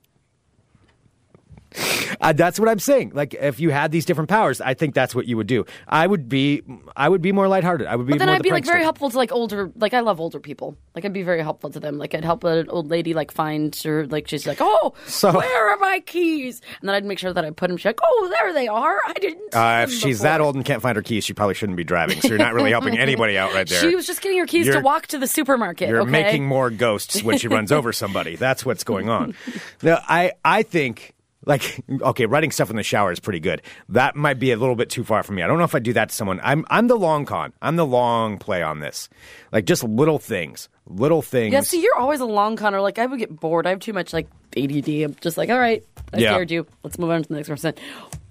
Uh, 2.20 2.32
that's 2.32 2.60
what 2.60 2.68
I'm 2.68 2.78
saying. 2.78 3.10
Like, 3.14 3.34
if 3.34 3.58
you 3.58 3.70
had 3.70 3.90
these 3.90 4.04
different 4.04 4.28
powers, 4.30 4.60
I 4.60 4.74
think 4.74 4.94
that's 4.94 5.12
what 5.12 5.26
you 5.26 5.36
would 5.38 5.48
do. 5.48 5.64
I 5.88 6.06
would 6.06 6.28
be, 6.28 6.62
I 6.94 7.08
would 7.08 7.22
be 7.22 7.32
more 7.32 7.48
lighthearted. 7.48 7.88
I 7.88 7.96
would 7.96 8.06
be. 8.06 8.12
But 8.12 8.18
then 8.20 8.28
more 8.28 8.36
I'd 8.36 8.40
the 8.40 8.44
be 8.44 8.50
like 8.52 8.64
very 8.64 8.82
helpful 8.82 9.10
to 9.10 9.16
like 9.16 9.32
older, 9.32 9.72
like 9.74 9.92
I 9.92 10.00
love 10.00 10.20
older 10.20 10.38
people. 10.38 10.76
Like 10.94 11.04
I'd 11.04 11.12
be 11.12 11.22
very 11.24 11.40
helpful 11.42 11.70
to 11.70 11.80
them. 11.80 11.98
Like 11.98 12.14
I'd 12.14 12.24
help 12.24 12.44
an 12.44 12.68
old 12.68 12.90
lady 12.90 13.12
like 13.12 13.32
find 13.32 13.74
her, 13.82 14.06
like 14.06 14.28
she's 14.28 14.46
like, 14.46 14.58
oh, 14.60 14.94
So- 15.06 15.32
where 15.36 15.70
are 15.70 15.76
my 15.78 15.98
keys? 16.06 16.60
And 16.80 16.88
then 16.88 16.94
I'd 16.94 17.04
make 17.04 17.18
sure 17.18 17.32
that 17.32 17.44
I 17.44 17.50
put 17.50 17.68
them. 17.68 17.76
She's 17.76 17.86
like, 17.86 17.98
oh, 18.04 18.32
there 18.38 18.52
they 18.52 18.68
are. 18.68 18.98
I 19.04 19.14
didn't. 19.14 19.52
see 19.52 19.58
Uh, 19.58 19.82
if 19.82 19.90
she's 19.90 20.18
before." 20.18 20.22
that 20.24 20.40
old 20.40 20.54
and 20.54 20.64
can't 20.64 20.82
find 20.82 20.94
her 20.94 21.02
keys, 21.02 21.24
she 21.24 21.32
probably 21.32 21.54
shouldn't 21.54 21.76
be 21.76 21.84
driving. 21.84 22.20
So 22.20 22.28
you're 22.28 22.38
not 22.38 22.54
really 22.54 22.70
helping 22.70 22.98
anybody 22.98 23.36
out 23.36 23.52
right 23.52 23.68
there. 23.68 23.80
She 23.80 23.96
was 23.96 24.06
just 24.06 24.20
getting 24.22 24.38
her 24.38 24.46
keys 24.46 24.66
to 24.66 24.72
You're- 24.74 24.82
walk 24.82 25.08
to 25.08 25.18
the 25.18 25.26
supermarket. 25.26 25.88
You're 25.88 26.02
okay? 26.02 26.10
making 26.10 26.46
more 26.46 26.70
ghosts 26.70 27.20
when 27.22 27.38
she 27.38 27.48
runs 27.48 27.72
over 27.72 27.92
somebody. 27.92 28.36
That's 28.36 28.64
what's 28.64 28.84
going 28.84 29.08
on. 29.08 29.34
No, 29.82 29.98
I 30.06 30.32
I 30.44 30.62
think 30.62 31.14
like 31.44 31.82
okay, 32.02 32.26
writing 32.26 32.50
stuff 32.50 32.70
in 32.70 32.76
the 32.76 32.82
shower 32.82 33.12
is 33.12 33.20
pretty 33.20 33.40
good. 33.40 33.62
That 33.88 34.16
might 34.16 34.38
be 34.38 34.52
a 34.52 34.56
little 34.56 34.76
bit 34.76 34.90
too 34.90 35.04
far 35.04 35.22
for 35.22 35.32
me. 35.32 35.42
I 35.42 35.46
don't 35.46 35.58
know 35.58 35.64
if 35.64 35.74
I 35.74 35.78
do 35.80 35.92
that 35.94 36.10
to 36.10 36.14
someone. 36.14 36.40
I'm 36.42 36.64
I'm 36.70 36.86
the 36.88 36.96
long 36.96 37.24
con. 37.24 37.52
I'm 37.62 37.76
the 37.76 37.86
long 37.86 38.38
play 38.38 38.62
on 38.62 38.80
this. 38.80 39.08
Like 39.52 39.64
just 39.64 39.82
little 39.84 40.18
things, 40.18 40.68
little 40.86 41.22
things. 41.22 41.52
Yeah, 41.52 41.60
see, 41.60 41.82
you're 41.82 41.98
always 41.98 42.20
a 42.20 42.24
long 42.26 42.56
conner. 42.56 42.80
Like, 42.80 42.98
I 42.98 43.06
would 43.06 43.18
get 43.18 43.34
bored. 43.38 43.66
I 43.66 43.70
have 43.70 43.80
too 43.80 43.92
much, 43.92 44.12
like, 44.12 44.28
ADD. 44.56 44.88
I'm 44.88 45.14
just 45.20 45.36
like, 45.36 45.50
all 45.50 45.58
right, 45.58 45.84
I 46.12 46.18
Yeah. 46.18 46.30
scared 46.32 46.50
you. 46.50 46.66
Let's 46.82 46.98
move 46.98 47.10
on 47.10 47.22
to 47.22 47.28
the 47.28 47.34
next 47.34 47.48
person. 47.48 47.74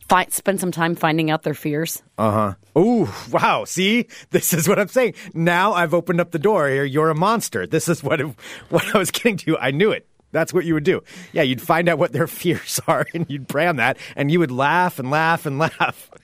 Find, 0.10 0.34
spend 0.34 0.60
some 0.60 0.72
time 0.72 0.96
finding 0.96 1.32
out 1.32 1.44
their 1.44 1.54
fears. 1.54 2.02
Uh-huh. 2.18 2.56
Ooh, 2.78 3.08
wow. 3.32 3.64
See, 3.66 4.08
this 4.32 4.54
is 4.54 4.68
what 4.68 4.78
I'm 4.80 4.90
saying. 4.90 5.14
Now 5.34 5.72
I've 5.74 5.94
opened 5.94 6.20
up 6.20 6.32
the 6.32 6.40
door 6.40 6.68
here. 6.68 6.84
You're 6.84 7.10
a 7.10 7.16
monster. 7.16 7.66
This 7.66 7.88
is 7.88 8.04
what 8.04 8.20
it, 8.20 8.28
what 8.70 8.94
I 8.94 8.98
was 8.98 9.12
getting 9.12 9.38
to. 9.38 9.58
I 9.58 9.72
knew 9.72 9.92
it. 9.92 10.08
That's 10.32 10.54
what 10.54 10.66
you 10.66 10.74
would 10.74 10.84
do. 10.84 11.02
Yeah, 11.34 11.44
you'd 11.44 11.62
find 11.62 11.90
out 11.90 11.98
what 11.98 12.14
their 12.14 12.28
fears 12.42 12.80
are 12.88 13.06
and 13.14 13.26
you'd 13.30 13.48
prey 13.48 13.68
on 13.68 13.78
that 13.78 13.98
and 14.16 14.32
you 14.32 14.40
would 14.40 14.52
laugh 14.52 15.00
and 15.00 15.10
laugh 15.10 15.46
and 15.46 15.60
laugh. 15.60 16.10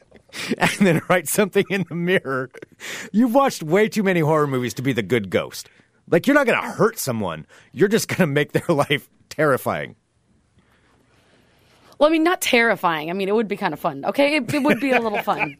And 0.57 0.85
then 0.85 1.01
write 1.09 1.29
something 1.29 1.65
in 1.69 1.85
the 1.87 1.95
mirror. 1.95 2.51
You've 3.13 3.33
watched 3.33 3.63
way 3.63 3.87
too 3.87 4.03
many 4.03 4.19
horror 4.19 4.45
movies 4.45 4.73
to 4.75 4.81
be 4.81 4.91
the 4.91 5.01
good 5.01 5.29
ghost. 5.29 5.69
Like 6.09 6.27
you're 6.27 6.33
not 6.33 6.45
going 6.45 6.61
to 6.61 6.67
hurt 6.67 6.99
someone. 6.99 7.47
You're 7.71 7.87
just 7.87 8.09
going 8.09 8.19
to 8.19 8.27
make 8.27 8.51
their 8.51 8.67
life 8.75 9.09
terrifying. 9.29 9.95
Well, 11.97 12.09
I 12.09 12.11
mean, 12.11 12.23
not 12.23 12.41
terrifying. 12.41 13.09
I 13.09 13.13
mean, 13.13 13.29
it 13.29 13.35
would 13.35 13.47
be 13.47 13.55
kind 13.55 13.73
of 13.73 13.79
fun. 13.79 14.03
Okay, 14.03 14.35
it, 14.35 14.53
it 14.53 14.61
would 14.61 14.81
be 14.81 14.91
a 14.91 14.99
little 14.99 15.21
fun. 15.23 15.57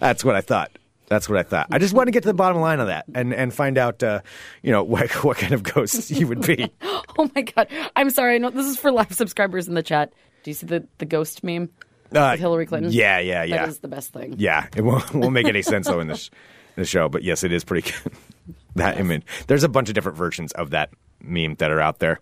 That's 0.00 0.24
what 0.24 0.34
I 0.34 0.40
thought. 0.40 0.70
That's 1.08 1.28
what 1.28 1.38
I 1.38 1.42
thought. 1.42 1.68
I 1.70 1.78
just 1.78 1.94
want 1.94 2.08
to 2.08 2.10
get 2.12 2.22
to 2.24 2.28
the 2.28 2.34
bottom 2.34 2.60
line 2.60 2.80
of 2.80 2.88
that 2.88 3.06
and, 3.14 3.32
and 3.32 3.52
find 3.52 3.78
out, 3.78 4.02
uh, 4.02 4.20
you 4.62 4.70
know, 4.72 4.82
what, 4.84 5.10
what 5.24 5.36
kind 5.38 5.52
of 5.54 5.62
ghost 5.62 6.10
you 6.10 6.26
would 6.26 6.42
be. 6.42 6.70
Oh 7.20 7.28
my 7.34 7.42
god, 7.42 7.66
I'm 7.96 8.10
sorry. 8.10 8.36
I 8.36 8.38
know 8.38 8.50
this 8.50 8.66
is 8.66 8.76
for 8.78 8.92
live 8.92 9.12
subscribers 9.12 9.66
in 9.66 9.74
the 9.74 9.82
chat. 9.82 10.12
Do 10.44 10.50
you 10.50 10.54
see 10.54 10.66
the 10.66 10.86
the 10.98 11.04
ghost 11.04 11.42
meme 11.42 11.68
Uh, 12.14 12.28
with 12.32 12.40
Hillary 12.40 12.64
Clinton? 12.66 12.92
Yeah, 12.92 13.18
yeah, 13.18 13.42
yeah. 13.42 13.56
That 13.56 13.68
is 13.70 13.78
the 13.80 13.88
best 13.88 14.12
thing. 14.12 14.36
yeah, 14.38 14.68
it 14.76 14.82
won't, 14.82 15.12
won't 15.14 15.32
make 15.32 15.48
any 15.48 15.62
sense 15.62 15.88
though 15.88 15.98
in 15.98 16.06
this 16.06 16.30
in 16.76 16.82
the 16.82 16.86
show, 16.86 17.08
but 17.08 17.24
yes, 17.24 17.42
it 17.42 17.50
is 17.50 17.64
pretty 17.64 17.90
good. 17.90 18.12
that 18.76 19.00
image. 19.00 19.24
There's 19.48 19.64
a 19.64 19.68
bunch 19.68 19.88
of 19.88 19.96
different 19.96 20.16
versions 20.16 20.52
of 20.52 20.70
that 20.70 20.90
meme 21.20 21.56
that 21.56 21.72
are 21.72 21.80
out 21.80 21.98
there. 21.98 22.20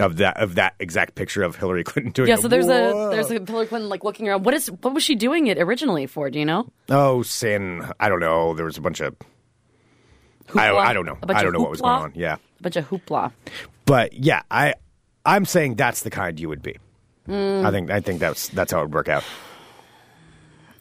Of 0.00 0.16
that 0.16 0.36
of 0.38 0.54
that 0.56 0.74
exact 0.80 1.14
picture 1.14 1.42
of 1.42 1.56
Hillary 1.56 1.84
Clinton 1.90 2.12
doing. 2.12 2.28
Yeah, 2.28 2.36
so 2.36 2.48
there's 2.48 2.66
whoa. 2.66 3.08
a 3.08 3.10
there's 3.10 3.30
a 3.30 3.34
Hillary 3.34 3.66
Clinton 3.66 3.88
like 3.88 4.02
looking 4.02 4.28
around. 4.28 4.44
What 4.44 4.54
is 4.54 4.70
what 4.70 4.94
was 4.94 5.02
she 5.02 5.14
doing 5.14 5.46
it 5.46 5.58
originally 5.58 6.06
for? 6.06 6.30
Do 6.30 6.38
you 6.38 6.44
know? 6.46 6.66
oh 6.88 7.22
sin. 7.22 7.84
I 8.00 8.08
don't 8.08 8.20
know. 8.20 8.54
There 8.54 8.64
was 8.64 8.78
a 8.78 8.80
bunch 8.80 9.00
of. 9.00 9.14
I 10.54 10.66
don't, 10.66 10.74
Hoopla? 10.76 10.80
I 10.86 10.92
don't 10.92 11.06
know. 11.06 11.18
I 11.28 11.42
don't 11.44 11.52
know 11.52 11.60
what 11.60 11.70
was 11.70 11.80
going 11.80 11.92
on. 11.92 12.12
Yeah, 12.16 12.36
A 12.58 12.62
bunch 12.62 12.74
of 12.76 12.88
hoopla. 12.88 13.30
but 13.84 14.12
yeah, 14.14 14.42
I 14.50 14.74
I'm 15.24 15.44
saying 15.44 15.76
that's 15.76 16.02
the 16.02 16.10
kind 16.10 16.40
you 16.40 16.48
would 16.48 16.62
be. 16.62 16.76
Hmm. 17.26 17.64
I 17.64 17.70
think 17.70 17.90
I 17.90 18.00
think 18.00 18.18
that's 18.18 18.48
that's 18.48 18.72
how 18.72 18.80
it 18.80 18.84
would 18.86 18.94
work 18.94 19.08
out. 19.08 19.22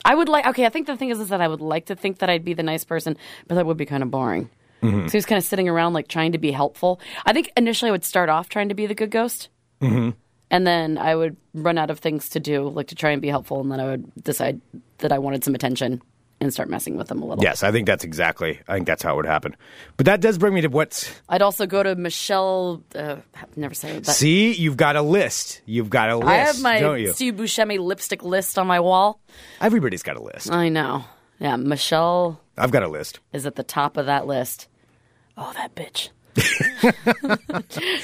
I 0.06 0.16
would 0.16 0.30
like. 0.30 0.48
Okay, 0.48 0.66
I 0.66 0.70
think 0.70 0.88
the 0.88 0.96
thing 0.98 1.10
is, 1.10 1.20
is 1.20 1.30
that 1.30 1.42
I 1.42 1.48
would 1.48 1.62
like 1.62 1.88
to 1.88 1.96
think 1.96 2.20
that 2.20 2.30
I'd 2.30 2.46
be 2.46 2.54
the 2.54 2.64
nice 2.64 2.84
person, 2.84 3.18
but 3.48 3.56
that 3.56 3.66
would 3.66 3.78
be 3.78 3.86
kind 3.86 4.02
of 4.02 4.10
boring. 4.10 4.50
Mm-hmm. 4.82 5.08
So 5.08 5.12
he 5.12 5.18
was 5.18 5.26
kind 5.26 5.38
of 5.38 5.44
sitting 5.44 5.68
around 5.70 5.94
like 5.94 6.08
trying 6.08 6.32
to 6.34 6.38
be 6.38 6.52
helpful. 6.52 7.00
I 7.26 7.34
think 7.34 7.52
initially 7.58 7.90
I 7.90 7.92
would 7.92 8.06
start 8.06 8.30
off 8.30 8.50
trying 8.50 8.70
to 8.70 8.76
be 8.76 8.86
the 8.86 8.96
good 8.96 9.12
ghost, 9.12 9.50
Mm-hmm. 9.82 10.10
and 10.52 10.68
then 10.68 10.98
I 10.98 11.16
would 11.16 11.38
run 11.54 11.78
out 11.78 11.90
of 11.90 12.00
things 12.00 12.30
to 12.30 12.40
do, 12.40 12.68
like 12.70 12.88
to 12.88 12.96
try 12.96 13.12
and 13.12 13.22
be 13.22 13.28
helpful, 13.30 13.62
and 13.62 13.72
then 13.72 13.80
I 13.80 13.86
would 13.86 14.24
decide 14.24 14.62
that 15.00 15.12
I 15.12 15.20
wanted 15.20 15.44
some 15.44 15.56
attention 15.56 16.02
and 16.42 16.54
start 16.54 16.70
messing 16.70 16.96
with 16.96 17.10
them 17.10 17.22
a 17.22 17.26
little. 17.26 17.44
Yes, 17.44 17.64
I 17.64 17.72
think 17.74 17.86
that's 17.86 18.06
exactly. 18.06 18.62
I 18.68 18.76
think 18.76 18.88
that's 18.88 19.04
how 19.04 19.14
it 19.14 19.16
would 19.18 19.26
happen. 19.26 19.58
But 19.98 20.06
that 20.06 20.22
does 20.22 20.38
bring 20.38 20.54
me 20.54 20.62
to 20.62 20.70
what's. 20.70 21.14
I'd 21.28 21.42
also 21.42 21.66
go 21.66 21.84
to 21.84 21.96
Michelle. 21.96 22.82
Uh, 22.96 23.18
never 23.58 23.74
say 23.74 23.90
it. 23.98 24.06
But 24.06 24.14
See, 24.14 24.54
you've 24.54 24.78
got 24.78 24.96
a 24.96 25.02
list. 25.02 25.62
You've 25.66 25.90
got 25.90 26.10
a 26.10 26.16
list. 26.16 26.30
I 26.30 26.36
have 26.38 26.62
my 26.62 26.80
don't 26.80 27.00
you? 27.02 27.12
Steve 27.12 27.34
Buscemi 27.36 27.78
lipstick 27.78 28.24
list 28.24 28.58
on 28.58 28.68
my 28.68 28.80
wall. 28.80 29.20
Everybody's 29.60 30.02
got 30.04 30.16
a 30.16 30.24
list. 30.24 30.50
I 30.50 30.70
know. 30.70 31.04
Yeah, 31.40 31.56
Michelle 31.56 32.42
I've 32.58 32.72
got 32.72 32.84
a 32.84 32.88
list. 32.88 33.20
is 33.34 33.46
at 33.46 33.56
the 33.56 33.64
top 33.64 33.98
of 33.98 34.06
that 34.08 34.28
list. 34.28 34.68
Oh, 35.38 35.54
that 35.54 35.74
bitch. 35.76 36.10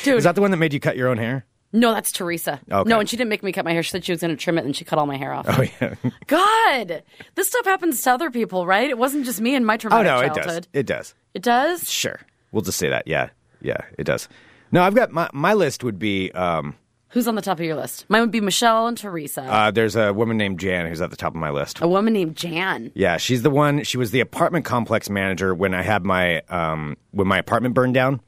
Dude, 0.03 0.15
Is 0.17 0.23
that 0.23 0.35
the 0.35 0.41
one 0.41 0.51
that 0.51 0.57
made 0.57 0.73
you 0.73 0.79
cut 0.79 0.95
your 0.97 1.09
own 1.09 1.17
hair? 1.17 1.45
no, 1.73 1.93
that's 1.93 2.11
Teresa. 2.13 2.61
Okay. 2.71 2.89
No, 2.89 3.01
and 3.01 3.09
she 3.09 3.17
didn't 3.17 3.29
make 3.29 3.43
me 3.43 3.51
cut 3.51 3.65
my 3.65 3.73
hair. 3.73 3.83
She 3.83 3.89
said 3.91 4.05
she 4.05 4.13
was 4.13 4.21
going 4.21 4.31
to 4.31 4.37
trim 4.41 4.57
it, 4.57 4.63
and 4.63 4.73
she 4.73 4.85
cut 4.85 4.97
all 4.97 5.05
my 5.05 5.17
hair 5.17 5.33
off. 5.33 5.45
Oh 5.49 5.61
yeah. 5.81 5.95
God, 6.27 7.03
this 7.35 7.49
stuff 7.49 7.65
happens 7.65 8.01
to 8.01 8.11
other 8.11 8.31
people, 8.31 8.65
right? 8.65 8.89
It 8.89 8.97
wasn't 8.97 9.25
just 9.25 9.41
me 9.41 9.55
and 9.55 9.65
my 9.65 9.73
oh 9.73 9.77
traumatic 9.77 10.05
no, 10.05 10.19
it 10.21 10.33
does. 10.33 10.67
It 10.71 10.85
does. 10.85 11.13
It 11.33 11.43
does. 11.43 11.91
Sure. 11.91 12.19
We'll 12.53 12.61
just 12.61 12.77
say 12.77 12.89
that. 12.89 13.07
Yeah. 13.07 13.29
Yeah. 13.61 13.81
It 13.97 14.05
does. 14.05 14.29
No, 14.71 14.83
I've 14.83 14.95
got 14.95 15.11
my 15.11 15.29
my 15.33 15.53
list 15.53 15.83
would 15.83 15.99
be. 15.99 16.31
Um, 16.31 16.75
Who's 17.15 17.29
on 17.29 17.35
the 17.35 17.41
top 17.41 17.59
of 17.59 17.65
your 17.65 17.75
list? 17.75 18.03
Mine 18.09 18.19
would 18.19 18.31
be 18.31 18.41
Michelle 18.41 18.87
and 18.87 18.97
Teresa. 18.97 19.41
uh, 19.41 19.71
there's 19.71 19.95
a 19.95 20.13
woman 20.13 20.35
named 20.35 20.59
Jan 20.59 20.85
who's 20.85 20.99
at 21.01 21.11
the 21.11 21.15
top 21.15 21.33
of 21.33 21.39
my 21.39 21.49
list. 21.49 21.79
a 21.81 21.87
woman 21.87 22.11
named 22.11 22.35
Jan. 22.35 22.91
Yeah, 22.93 23.15
she's 23.15 23.41
the 23.41 23.49
one. 23.49 23.83
She 23.83 23.97
was 23.97 24.11
the 24.11 24.19
apartment 24.19 24.65
complex 24.65 25.09
manager 25.09 25.55
when 25.55 25.73
I 25.73 25.81
had 25.81 26.03
my 26.03 26.41
um, 26.49 26.97
when 27.11 27.25
my 27.25 27.37
apartment 27.37 27.73
burned 27.73 27.93
down, 27.93 28.19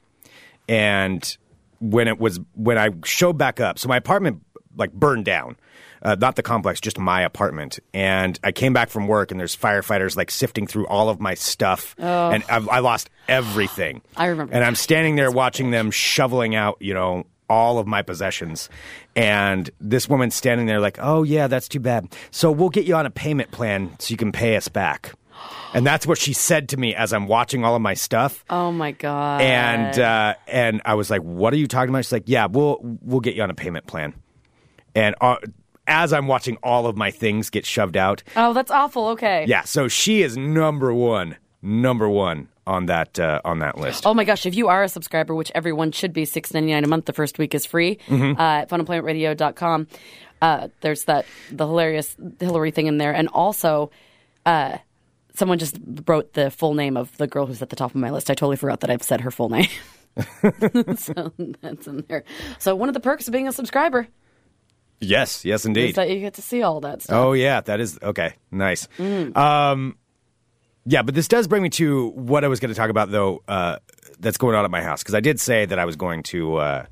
and 0.69 1.37
when 1.81 2.07
it 2.07 2.17
was 2.17 2.39
when 2.55 2.77
I 2.77 2.91
showed 3.03 3.37
back 3.37 3.59
up. 3.59 3.77
So 3.77 3.89
my 3.89 3.97
apartment 3.97 4.41
like 4.77 4.93
burned 4.93 5.25
down, 5.25 5.57
uh, 6.01 6.15
not 6.17 6.37
the 6.37 6.43
complex, 6.43 6.79
just 6.79 6.97
my 6.97 7.23
apartment. 7.23 7.79
And 7.93 8.39
I 8.41 8.53
came 8.53 8.71
back 8.71 8.89
from 8.89 9.07
work, 9.07 9.31
and 9.31 9.39
there's 9.39 9.57
firefighters 9.57 10.15
like 10.15 10.31
sifting 10.31 10.65
through 10.65 10.87
all 10.87 11.09
of 11.09 11.19
my 11.19 11.33
stuff, 11.33 11.93
and 11.97 12.41
I've, 12.49 12.69
I 12.69 12.79
lost 12.79 13.09
everything. 13.27 14.01
I 14.15 14.27
remember 14.27 14.53
And. 14.53 14.63
I'm 14.63 14.75
standing 14.75 15.17
there 15.17 15.29
watching 15.29 15.71
them 15.71 15.91
shoveling 15.91 16.55
out, 16.55 16.77
you 16.79 16.93
know. 16.93 17.25
All 17.49 17.79
of 17.79 17.87
my 17.87 18.01
possessions. 18.01 18.69
And 19.15 19.69
this 19.79 20.09
woman's 20.09 20.35
standing 20.35 20.67
there 20.67 20.79
like, 20.79 20.97
oh, 21.01 21.23
yeah, 21.23 21.47
that's 21.47 21.67
too 21.67 21.79
bad. 21.79 22.13
So 22.31 22.51
we'll 22.51 22.69
get 22.69 22.85
you 22.85 22.95
on 22.95 23.05
a 23.05 23.09
payment 23.09 23.51
plan 23.51 23.95
so 23.99 24.11
you 24.11 24.17
can 24.17 24.31
pay 24.31 24.55
us 24.55 24.67
back. 24.67 25.13
And 25.73 25.85
that's 25.85 26.07
what 26.07 26.17
she 26.17 26.33
said 26.33 26.69
to 26.69 26.77
me 26.77 26.95
as 26.95 27.13
I'm 27.13 27.27
watching 27.27 27.63
all 27.63 27.75
of 27.75 27.81
my 27.81 27.93
stuff. 27.93 28.43
Oh 28.49 28.71
my 28.71 28.91
god. 28.91 29.41
And 29.41 29.99
uh, 29.99 30.35
and 30.47 30.81
I 30.85 30.95
was 30.95 31.09
like, 31.11 31.21
"What 31.21 31.53
are 31.53 31.57
you 31.57 31.67
talking 31.67 31.89
about?" 31.89 32.05
She's 32.05 32.11
like, 32.11 32.23
"Yeah, 32.25 32.47
we'll 32.47 32.79
we'll 32.81 33.19
get 33.19 33.35
you 33.35 33.43
on 33.43 33.49
a 33.49 33.53
payment 33.53 33.85
plan." 33.85 34.13
And 34.95 35.13
uh, 35.21 35.35
as 35.85 36.13
I'm 36.13 36.27
watching 36.27 36.57
all 36.63 36.87
of 36.87 36.97
my 36.97 37.11
things 37.11 37.49
get 37.49 37.65
shoved 37.65 37.97
out, 37.97 38.23
oh, 38.35 38.53
that's 38.53 38.71
awful. 38.71 39.09
Okay. 39.09 39.45
yeah. 39.47 39.61
So 39.63 39.87
she 39.87 40.23
is 40.23 40.37
number 40.37 40.93
one, 40.93 41.37
number 41.61 42.09
one 42.09 42.47
on 42.67 42.85
that 42.87 43.17
uh, 43.19 43.41
on 43.43 43.59
that 43.59 43.77
list. 43.79 44.05
Oh 44.05 44.13
my 44.13 44.23
gosh, 44.25 44.45
if 44.45 44.53
you 44.55 44.67
are 44.67 44.83
a 44.83 44.89
subscriber, 44.89 45.33
which 45.33 45.51
everyone 45.55 45.91
should 45.91 46.13
be, 46.13 46.25
six 46.25 46.53
ninety 46.53 46.71
nine 46.73 46.83
a 46.83 46.87
month, 46.87 47.05
the 47.05 47.13
first 47.13 47.39
week 47.39 47.55
is 47.55 47.65
free 47.65 47.97
Mm-hmm. 48.07 48.39
uh, 48.39 48.43
at 48.61 48.69
funemploymentradio.com. 48.69 49.87
Uh, 50.41 50.67
there's 50.81 51.05
that 51.05 51.25
the 51.51 51.65
hilarious 51.65 52.15
Hillary 52.39 52.69
thing 52.71 52.85
in 52.87 52.97
there. 52.99 53.13
And 53.13 53.27
also, 53.29 53.89
uh, 54.45 54.77
someone 55.33 55.57
just 55.57 55.77
wrote 56.05 56.33
the 56.33 56.51
full 56.51 56.73
name 56.75 56.95
of 56.97 57.15
the 57.17 57.25
girl 57.25 57.47
who's 57.47 57.61
at 57.61 57.69
the 57.69 57.75
top 57.75 57.91
of 57.91 57.95
my 57.95 58.11
list. 58.11 58.29
I 58.29 58.35
totally 58.35 58.57
forgot 58.57 58.81
that 58.81 58.89
I've 58.91 59.01
said 59.03 59.21
her 59.21 59.31
full 59.31 59.49
name. 59.49 59.67
so 60.97 61.31
that's 61.61 61.87
in 61.87 62.03
there. 62.07 62.23
So 62.59 62.75
one 62.75 62.89
of 62.89 62.93
the 62.93 62.99
perks 62.99 63.27
of 63.27 63.31
being 63.31 63.47
a 63.47 63.51
subscriber 63.51 64.07
Yes, 64.99 65.45
yes, 65.45 65.61
is 65.61 65.65
indeed. 65.67 65.93
that 65.95 66.09
you 66.09 66.19
get 66.19 66.33
to 66.35 66.41
see 66.41 66.63
all 66.63 66.81
that 66.81 67.03
stuff. 67.03 67.15
Oh 67.15 67.33
yeah, 67.33 67.61
that 67.61 67.79
is 67.79 67.99
okay. 68.01 68.33
Nice. 68.49 68.87
Mm. 68.97 69.37
Um, 69.37 69.95
yeah, 70.87 71.01
but 71.01 71.13
this 71.13 71.27
does 71.27 71.47
bring 71.47 71.61
me 71.61 71.69
to 71.71 72.09
what 72.11 72.43
I 72.43 72.47
was 72.47 72.59
going 72.59 72.73
to 72.73 72.75
talk 72.75 72.89
about, 72.89 73.11
though. 73.11 73.43
Uh, 73.47 73.77
that's 74.19 74.37
going 74.37 74.55
on 74.55 74.65
at 74.65 74.71
my 74.71 74.81
house 74.81 75.03
because 75.03 75.13
I 75.13 75.19
did 75.19 75.39
say 75.39 75.65
that 75.65 75.77
I 75.77 75.85
was 75.85 75.95
going 75.95 76.23
to 76.23 76.55
uh, 76.55 76.85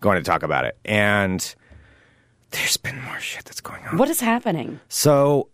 going 0.00 0.16
to 0.16 0.24
talk 0.24 0.42
about 0.42 0.64
it, 0.64 0.78
and 0.84 1.54
there's 2.50 2.76
been 2.76 3.00
more 3.02 3.20
shit 3.20 3.44
that's 3.44 3.60
going 3.60 3.84
on. 3.86 3.98
What 3.98 4.08
is 4.08 4.20
happening? 4.20 4.80
So, 4.88 5.48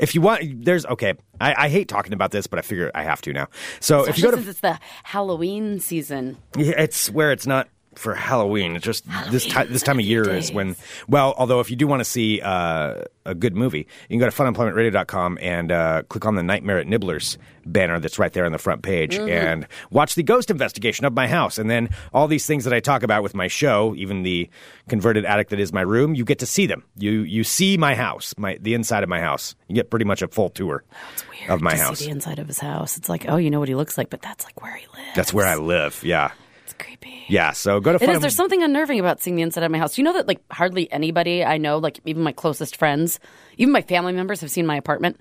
if 0.00 0.14
you 0.14 0.20
want, 0.20 0.64
there's 0.64 0.86
okay. 0.86 1.14
I, 1.40 1.66
I 1.66 1.68
hate 1.68 1.88
talking 1.88 2.14
about 2.14 2.30
this, 2.30 2.46
but 2.46 2.58
I 2.58 2.62
figure 2.62 2.90
I 2.94 3.02
have 3.04 3.20
to 3.22 3.32
now. 3.32 3.48
So, 3.80 4.04
if 4.06 4.16
you 4.18 4.24
go 4.24 4.30
to 4.30 4.36
since 4.38 4.48
it's 4.48 4.60
the 4.60 4.78
Halloween 5.04 5.78
season. 5.78 6.38
yeah, 6.56 6.72
it's 6.78 7.10
where 7.10 7.32
it's 7.32 7.46
not 7.46 7.68
for 7.98 8.14
Halloween. 8.14 8.76
It's 8.76 8.84
just 8.84 9.04
this 9.30 9.44
time 9.46 9.70
this 9.72 9.82
time 9.82 9.98
of 9.98 10.04
year 10.04 10.28
is 10.30 10.52
when. 10.52 10.76
Well, 11.08 11.34
although 11.36 11.60
if 11.60 11.70
you 11.70 11.76
do 11.76 11.86
want 11.86 12.00
to 12.00 12.04
see 12.04 12.40
uh, 12.40 13.02
a 13.26 13.34
good 13.34 13.56
movie, 13.56 13.86
you 14.08 14.18
can 14.18 14.18
go 14.18 14.30
to 14.30 14.34
funemploymentradio.com 14.34 15.38
and 15.40 15.72
uh, 15.72 16.02
click 16.08 16.24
on 16.26 16.34
the 16.34 16.42
Nightmare 16.42 16.78
at 16.78 16.86
Nibblers 16.86 17.36
banner 17.66 18.00
that's 18.00 18.18
right 18.18 18.32
there 18.32 18.46
on 18.46 18.52
the 18.52 18.58
front 18.58 18.82
page 18.82 19.16
Mm-hmm. 19.18 19.28
and 19.28 19.66
watch 19.90 20.14
the 20.14 20.22
ghost 20.22 20.50
investigation 20.50 21.04
of 21.04 21.12
my 21.12 21.26
house. 21.28 21.58
And 21.58 21.68
then 21.68 21.90
all 22.14 22.26
these 22.28 22.46
things 22.46 22.64
that 22.64 22.72
I 22.72 22.80
talk 22.80 23.02
about 23.02 23.22
with 23.22 23.34
my 23.34 23.46
show, 23.48 23.94
even 23.96 24.22
the 24.22 24.48
converted 24.88 25.24
attic 25.24 25.48
that 25.48 25.60
is 25.60 25.72
my 25.72 25.80
room, 25.82 26.14
you 26.14 26.24
get 26.24 26.38
to 26.38 26.46
see 26.46 26.66
them. 26.66 26.84
You 26.96 27.10
you 27.22 27.44
see 27.44 27.76
my 27.76 27.94
house, 27.94 28.34
my 28.38 28.58
the 28.60 28.74
inside 28.74 29.02
of 29.02 29.08
my 29.08 29.20
house. 29.20 29.54
You 29.66 29.74
get 29.74 29.90
pretty 29.90 30.04
much 30.04 30.22
a 30.22 30.28
full 30.28 30.50
tour 30.50 30.84
Weird 31.30 31.50
of 31.50 31.60
my 31.60 31.72
to 31.72 31.76
house. 31.78 31.98
See 31.98 32.04
the 32.06 32.10
inside 32.12 32.38
of 32.38 32.46
his 32.46 32.58
house. 32.58 32.96
It's 32.96 33.08
like, 33.08 33.26
oh, 33.28 33.36
you 33.36 33.50
know 33.50 33.58
what 33.60 33.68
he 33.68 33.74
looks 33.74 33.98
like, 33.98 34.08
but 34.10 34.22
that's 34.22 34.44
like 34.44 34.62
where 34.62 34.74
he 34.76 34.86
lives. 34.94 35.16
That's 35.16 35.32
where 35.34 35.46
I 35.46 35.56
live. 35.56 36.00
Yeah. 36.04 36.30
Creepy. 36.78 37.24
Yeah. 37.28 37.52
So 37.52 37.80
go 37.80 37.96
to 37.96 38.02
It 38.02 38.10
is. 38.10 38.20
There's 38.20 38.36
something 38.36 38.62
unnerving 38.62 39.00
about 39.00 39.20
seeing 39.20 39.36
the 39.36 39.42
inside 39.42 39.64
of 39.64 39.70
my 39.70 39.78
house. 39.78 39.98
You 39.98 40.04
know 40.04 40.12
that 40.14 40.28
like 40.28 40.40
hardly 40.50 40.90
anybody 40.92 41.44
I 41.44 41.58
know, 41.58 41.78
like 41.78 42.00
even 42.04 42.22
my 42.22 42.32
closest 42.32 42.76
friends, 42.76 43.20
even 43.56 43.72
my 43.72 43.82
family 43.82 44.12
members, 44.12 44.40
have 44.40 44.50
seen 44.50 44.66
my 44.66 44.76
apartment. 44.76 45.20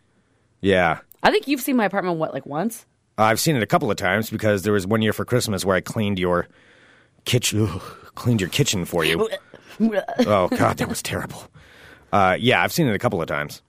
Yeah. 0.62 1.00
I 1.24 1.32
think 1.32 1.48
you've 1.48 1.62
seen 1.62 1.76
my 1.76 1.86
apartment 1.86 2.18
what 2.18 2.34
like 2.34 2.46
once. 2.46 2.86
I've 3.18 3.40
seen 3.40 3.56
it 3.56 3.64
a 3.64 3.68
couple 3.68 3.90
of 3.90 3.98
times 3.98 4.30
because 4.30 4.62
there 4.62 4.74
was 4.74 4.86
one 4.86 5.02
year 5.02 5.14
for 5.14 5.26
Christmas 5.26 5.66
where 5.66 5.76
I 5.76 5.82
cleaned 5.82 6.20
your 6.20 6.48
kitchen, 7.26 7.68
ugh, 7.68 7.82
cleaned 8.16 8.42
your 8.42 8.50
kitchen 8.50 8.86
for 8.86 9.04
you. 9.04 9.28
oh 9.80 10.48
God, 10.50 10.78
that 10.78 10.88
was 10.88 11.02
terrible. 11.02 11.44
Uh, 12.12 12.38
yeah, 12.40 12.62
I've 12.62 12.72
seen 12.72 12.88
it 12.88 12.94
a 12.96 13.00
couple 13.00 13.22
of 13.22 13.28
times. 13.28 13.62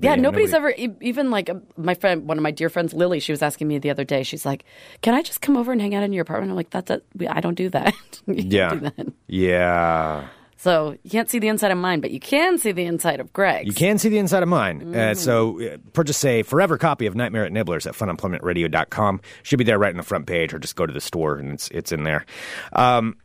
Yeah, 0.00 0.14
nobody's 0.14 0.52
nobody- 0.52 0.84
ever 0.84 0.94
even 1.02 1.30
like 1.30 1.50
uh, 1.50 1.54
my 1.76 1.94
friend, 1.94 2.26
one 2.26 2.38
of 2.38 2.42
my 2.42 2.50
dear 2.50 2.68
friends, 2.70 2.94
Lily. 2.94 3.20
She 3.20 3.32
was 3.32 3.42
asking 3.42 3.68
me 3.68 3.78
the 3.78 3.90
other 3.90 4.04
day. 4.04 4.22
She's 4.22 4.46
like, 4.46 4.64
"Can 5.02 5.14
I 5.14 5.22
just 5.22 5.40
come 5.42 5.56
over 5.56 5.70
and 5.72 5.80
hang 5.80 5.94
out 5.94 6.02
in 6.02 6.12
your 6.12 6.22
apartment?" 6.22 6.50
I'm 6.50 6.56
like, 6.56 6.70
"That's 6.70 6.90
a, 6.90 7.02
I 7.28 7.40
don't 7.40 7.54
do 7.54 7.68
that. 7.70 7.94
Yeah, 8.26 8.70
do 8.70 8.80
that. 8.80 9.12
yeah. 9.26 10.28
So 10.56 10.96
you 11.02 11.10
can't 11.10 11.28
see 11.28 11.40
the 11.40 11.48
inside 11.48 11.72
of 11.72 11.78
mine, 11.78 12.00
but 12.00 12.12
you 12.12 12.20
can 12.20 12.56
see 12.56 12.70
the 12.70 12.84
inside 12.84 13.18
of 13.18 13.32
Greg's. 13.32 13.66
You 13.66 13.74
can 13.74 13.98
see 13.98 14.08
the 14.08 14.18
inside 14.18 14.44
of 14.44 14.48
mine. 14.48 14.80
Mm-hmm. 14.80 14.96
Uh, 14.96 15.14
so 15.14 15.60
uh, 15.60 15.76
purchase 15.92 16.24
a 16.24 16.42
forever 16.44 16.78
copy 16.78 17.06
of 17.06 17.16
Nightmare 17.16 17.44
at 17.44 17.50
Nibblers 17.52 17.84
at 17.84 17.94
funemploymentradio.com. 17.94 19.20
Should 19.42 19.58
be 19.58 19.64
there 19.64 19.78
right 19.78 19.90
in 19.90 19.96
the 19.96 20.04
front 20.04 20.26
page, 20.26 20.54
or 20.54 20.60
just 20.60 20.76
go 20.76 20.86
to 20.86 20.92
the 20.92 21.00
store 21.00 21.36
and 21.36 21.52
it's 21.54 21.68
it's 21.72 21.90
in 21.90 22.04
there. 22.04 22.24
Um, 22.72 23.16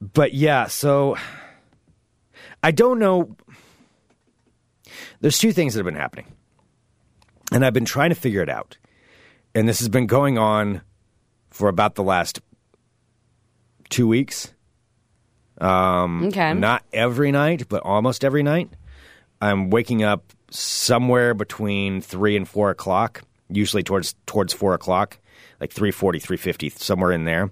but 0.00 0.34
yeah, 0.34 0.66
so 0.66 1.16
I 2.62 2.70
don't 2.70 2.98
know. 2.98 3.34
There's 5.20 5.38
two 5.38 5.52
things 5.52 5.74
that 5.74 5.80
have 5.80 5.86
been 5.86 5.94
happening, 5.94 6.26
and 7.52 7.64
I've 7.64 7.74
been 7.74 7.84
trying 7.84 8.10
to 8.10 8.16
figure 8.16 8.42
it 8.42 8.48
out. 8.48 8.76
And 9.54 9.68
this 9.68 9.80
has 9.80 9.88
been 9.88 10.06
going 10.06 10.38
on 10.38 10.80
for 11.50 11.68
about 11.68 11.94
the 11.94 12.02
last 12.02 12.40
two 13.90 14.08
weeks. 14.08 14.52
Um, 15.58 16.24
okay. 16.28 16.54
Not 16.54 16.82
every 16.92 17.30
night, 17.30 17.68
but 17.68 17.82
almost 17.82 18.24
every 18.24 18.42
night. 18.42 18.70
I'm 19.40 19.70
waking 19.70 20.02
up 20.02 20.32
somewhere 20.50 21.34
between 21.34 22.00
three 22.00 22.36
and 22.36 22.48
four 22.48 22.70
o'clock, 22.70 23.22
usually 23.48 23.82
towards 23.82 24.14
towards 24.26 24.52
four 24.52 24.74
o'clock, 24.74 25.18
like 25.60 25.72
340, 25.72 26.18
350, 26.18 26.70
somewhere 26.70 27.12
in 27.12 27.24
there. 27.24 27.50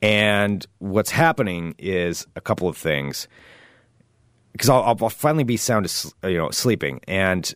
And 0.00 0.64
what's 0.78 1.10
happening 1.10 1.74
is 1.78 2.26
a 2.36 2.40
couple 2.40 2.68
of 2.68 2.76
things. 2.76 3.28
Because 4.58 4.70
I'll, 4.70 4.82
I'll 5.00 5.08
finally 5.08 5.44
be 5.44 5.56
sound, 5.56 5.86
as- 5.86 6.12
you 6.24 6.36
know, 6.36 6.50
sleeping. 6.50 7.00
And 7.06 7.54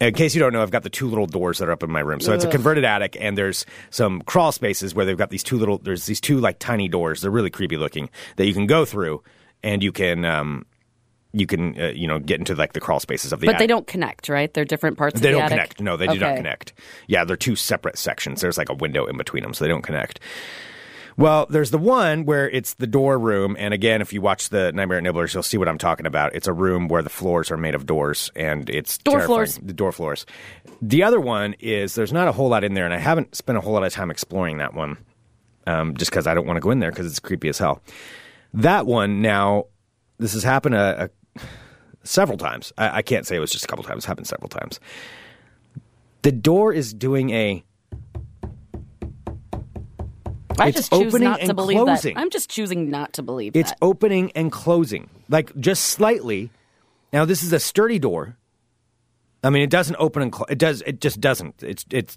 in 0.00 0.14
case 0.14 0.34
you 0.34 0.40
don't 0.40 0.52
know, 0.52 0.62
I've 0.62 0.70
got 0.70 0.82
the 0.82 0.90
two 0.90 1.08
little 1.08 1.26
doors 1.26 1.58
that 1.58 1.68
are 1.68 1.72
up 1.72 1.82
in 1.82 1.90
my 1.90 2.00
room. 2.00 2.20
So 2.20 2.32
it's 2.32 2.44
a 2.44 2.48
converted 2.50 2.84
attic, 2.84 3.16
and 3.20 3.36
there's 3.36 3.66
some 3.90 4.22
crawl 4.22 4.52
spaces 4.52 4.94
where 4.94 5.04
they've 5.04 5.16
got 5.18 5.30
these 5.30 5.42
two 5.42 5.58
little. 5.58 5.78
There's 5.78 6.06
these 6.06 6.20
two 6.20 6.38
like 6.38 6.58
tiny 6.58 6.88
doors. 6.88 7.22
They're 7.22 7.30
really 7.30 7.50
creepy 7.50 7.76
looking 7.76 8.08
that 8.36 8.46
you 8.46 8.54
can 8.54 8.66
go 8.66 8.84
through, 8.84 9.22
and 9.62 9.82
you 9.82 9.92
can 9.92 10.24
um, 10.24 10.64
you 11.32 11.46
can 11.46 11.78
uh, 11.80 11.88
you 11.88 12.06
know 12.06 12.18
get 12.18 12.38
into 12.38 12.54
like 12.54 12.72
the 12.72 12.80
crawl 12.80 13.00
spaces 13.00 13.32
of 13.32 13.40
the. 13.40 13.46
but 13.46 13.58
they 13.58 13.66
don't 13.66 13.86
connect, 13.86 14.28
right? 14.28 14.52
They're 14.52 14.64
different 14.64 14.96
parts. 14.98 15.20
They 15.20 15.28
of 15.28 15.34
the 15.34 15.38
don't 15.38 15.42
attic? 15.52 15.56
connect. 15.56 15.80
No, 15.80 15.96
they 15.96 16.06
do 16.06 16.18
not 16.18 16.36
connect. 16.36 16.72
Yeah, 17.06 17.24
they're 17.24 17.36
two 17.36 17.56
separate 17.56 17.98
sections. 17.98 18.40
There's 18.40 18.58
like 18.58 18.70
a 18.70 18.74
window 18.74 19.06
in 19.06 19.16
between 19.16 19.42
them, 19.42 19.52
so 19.54 19.64
they 19.64 19.68
don't 19.70 19.82
connect. 19.82 20.20
Well, 21.20 21.46
there's 21.50 21.70
the 21.70 21.76
one 21.76 22.24
where 22.24 22.48
it's 22.48 22.72
the 22.72 22.86
door 22.86 23.18
room, 23.18 23.54
and 23.58 23.74
again, 23.74 24.00
if 24.00 24.10
you 24.14 24.22
watch 24.22 24.48
the 24.48 24.72
Nightmare 24.72 24.96
at 24.96 25.04
Nibblers, 25.04 25.34
you'll 25.34 25.42
see 25.42 25.58
what 25.58 25.68
I'm 25.68 25.76
talking 25.76 26.06
about. 26.06 26.34
It's 26.34 26.48
a 26.48 26.52
room 26.54 26.88
where 26.88 27.02
the 27.02 27.10
floors 27.10 27.50
are 27.50 27.58
made 27.58 27.74
of 27.74 27.84
doors, 27.84 28.30
and 28.34 28.70
it's 28.70 28.96
Door 28.96 29.18
terrifying. 29.18 29.26
floors. 29.26 29.58
The 29.58 29.72
door 29.74 29.92
floors. 29.92 30.24
The 30.80 31.02
other 31.02 31.20
one 31.20 31.56
is 31.60 31.94
there's 31.94 32.14
not 32.14 32.26
a 32.26 32.32
whole 32.32 32.48
lot 32.48 32.64
in 32.64 32.72
there, 32.72 32.86
and 32.86 32.94
I 32.94 32.96
haven't 32.96 33.34
spent 33.36 33.58
a 33.58 33.60
whole 33.60 33.74
lot 33.74 33.82
of 33.84 33.92
time 33.92 34.10
exploring 34.10 34.56
that 34.58 34.72
one, 34.72 34.96
um, 35.66 35.94
just 35.94 36.10
because 36.10 36.26
I 36.26 36.32
don't 36.32 36.46
want 36.46 36.56
to 36.56 36.62
go 36.62 36.70
in 36.70 36.78
there 36.78 36.90
because 36.90 37.04
it's 37.04 37.20
creepy 37.20 37.50
as 37.50 37.58
hell. 37.58 37.82
That 38.54 38.86
one 38.86 39.20
now, 39.20 39.66
this 40.16 40.32
has 40.32 40.42
happened 40.42 40.74
a, 40.74 41.10
a 41.36 41.40
several 42.02 42.38
times. 42.38 42.72
I, 42.78 42.96
I 42.96 43.02
can't 43.02 43.26
say 43.26 43.36
it 43.36 43.40
was 43.40 43.50
just 43.52 43.66
a 43.66 43.68
couple 43.68 43.84
times. 43.84 43.98
It's 43.98 44.06
happened 44.06 44.26
several 44.26 44.48
times. 44.48 44.80
The 46.22 46.32
door 46.32 46.72
is 46.72 46.94
doing 46.94 47.28
a 47.28 47.62
I 50.60 50.68
It's 50.68 50.76
just 50.78 50.92
choose 50.92 51.12
opening 51.14 51.28
not 51.30 51.40
to 51.40 51.54
believe 51.54 51.78
closing. 51.78 52.14
that. 52.14 52.20
I'm 52.20 52.30
just 52.30 52.50
choosing 52.50 52.90
not 52.90 53.12
to 53.14 53.22
believe 53.22 53.56
It's 53.56 53.70
that. 53.70 53.78
opening 53.82 54.30
and 54.34 54.52
closing, 54.52 55.08
like 55.28 55.56
just 55.58 55.84
slightly. 55.84 56.50
Now 57.12 57.24
this 57.24 57.42
is 57.42 57.52
a 57.52 57.58
sturdy 57.60 57.98
door. 57.98 58.36
I 59.42 59.50
mean, 59.50 59.62
it 59.62 59.70
doesn't 59.70 59.96
open 59.98 60.22
and 60.22 60.30
close. 60.32 60.46
It 60.50 60.58
does. 60.58 60.82
It 60.82 61.00
just 61.00 61.20
doesn't. 61.20 61.62
It's 61.62 61.84
it 61.90 62.16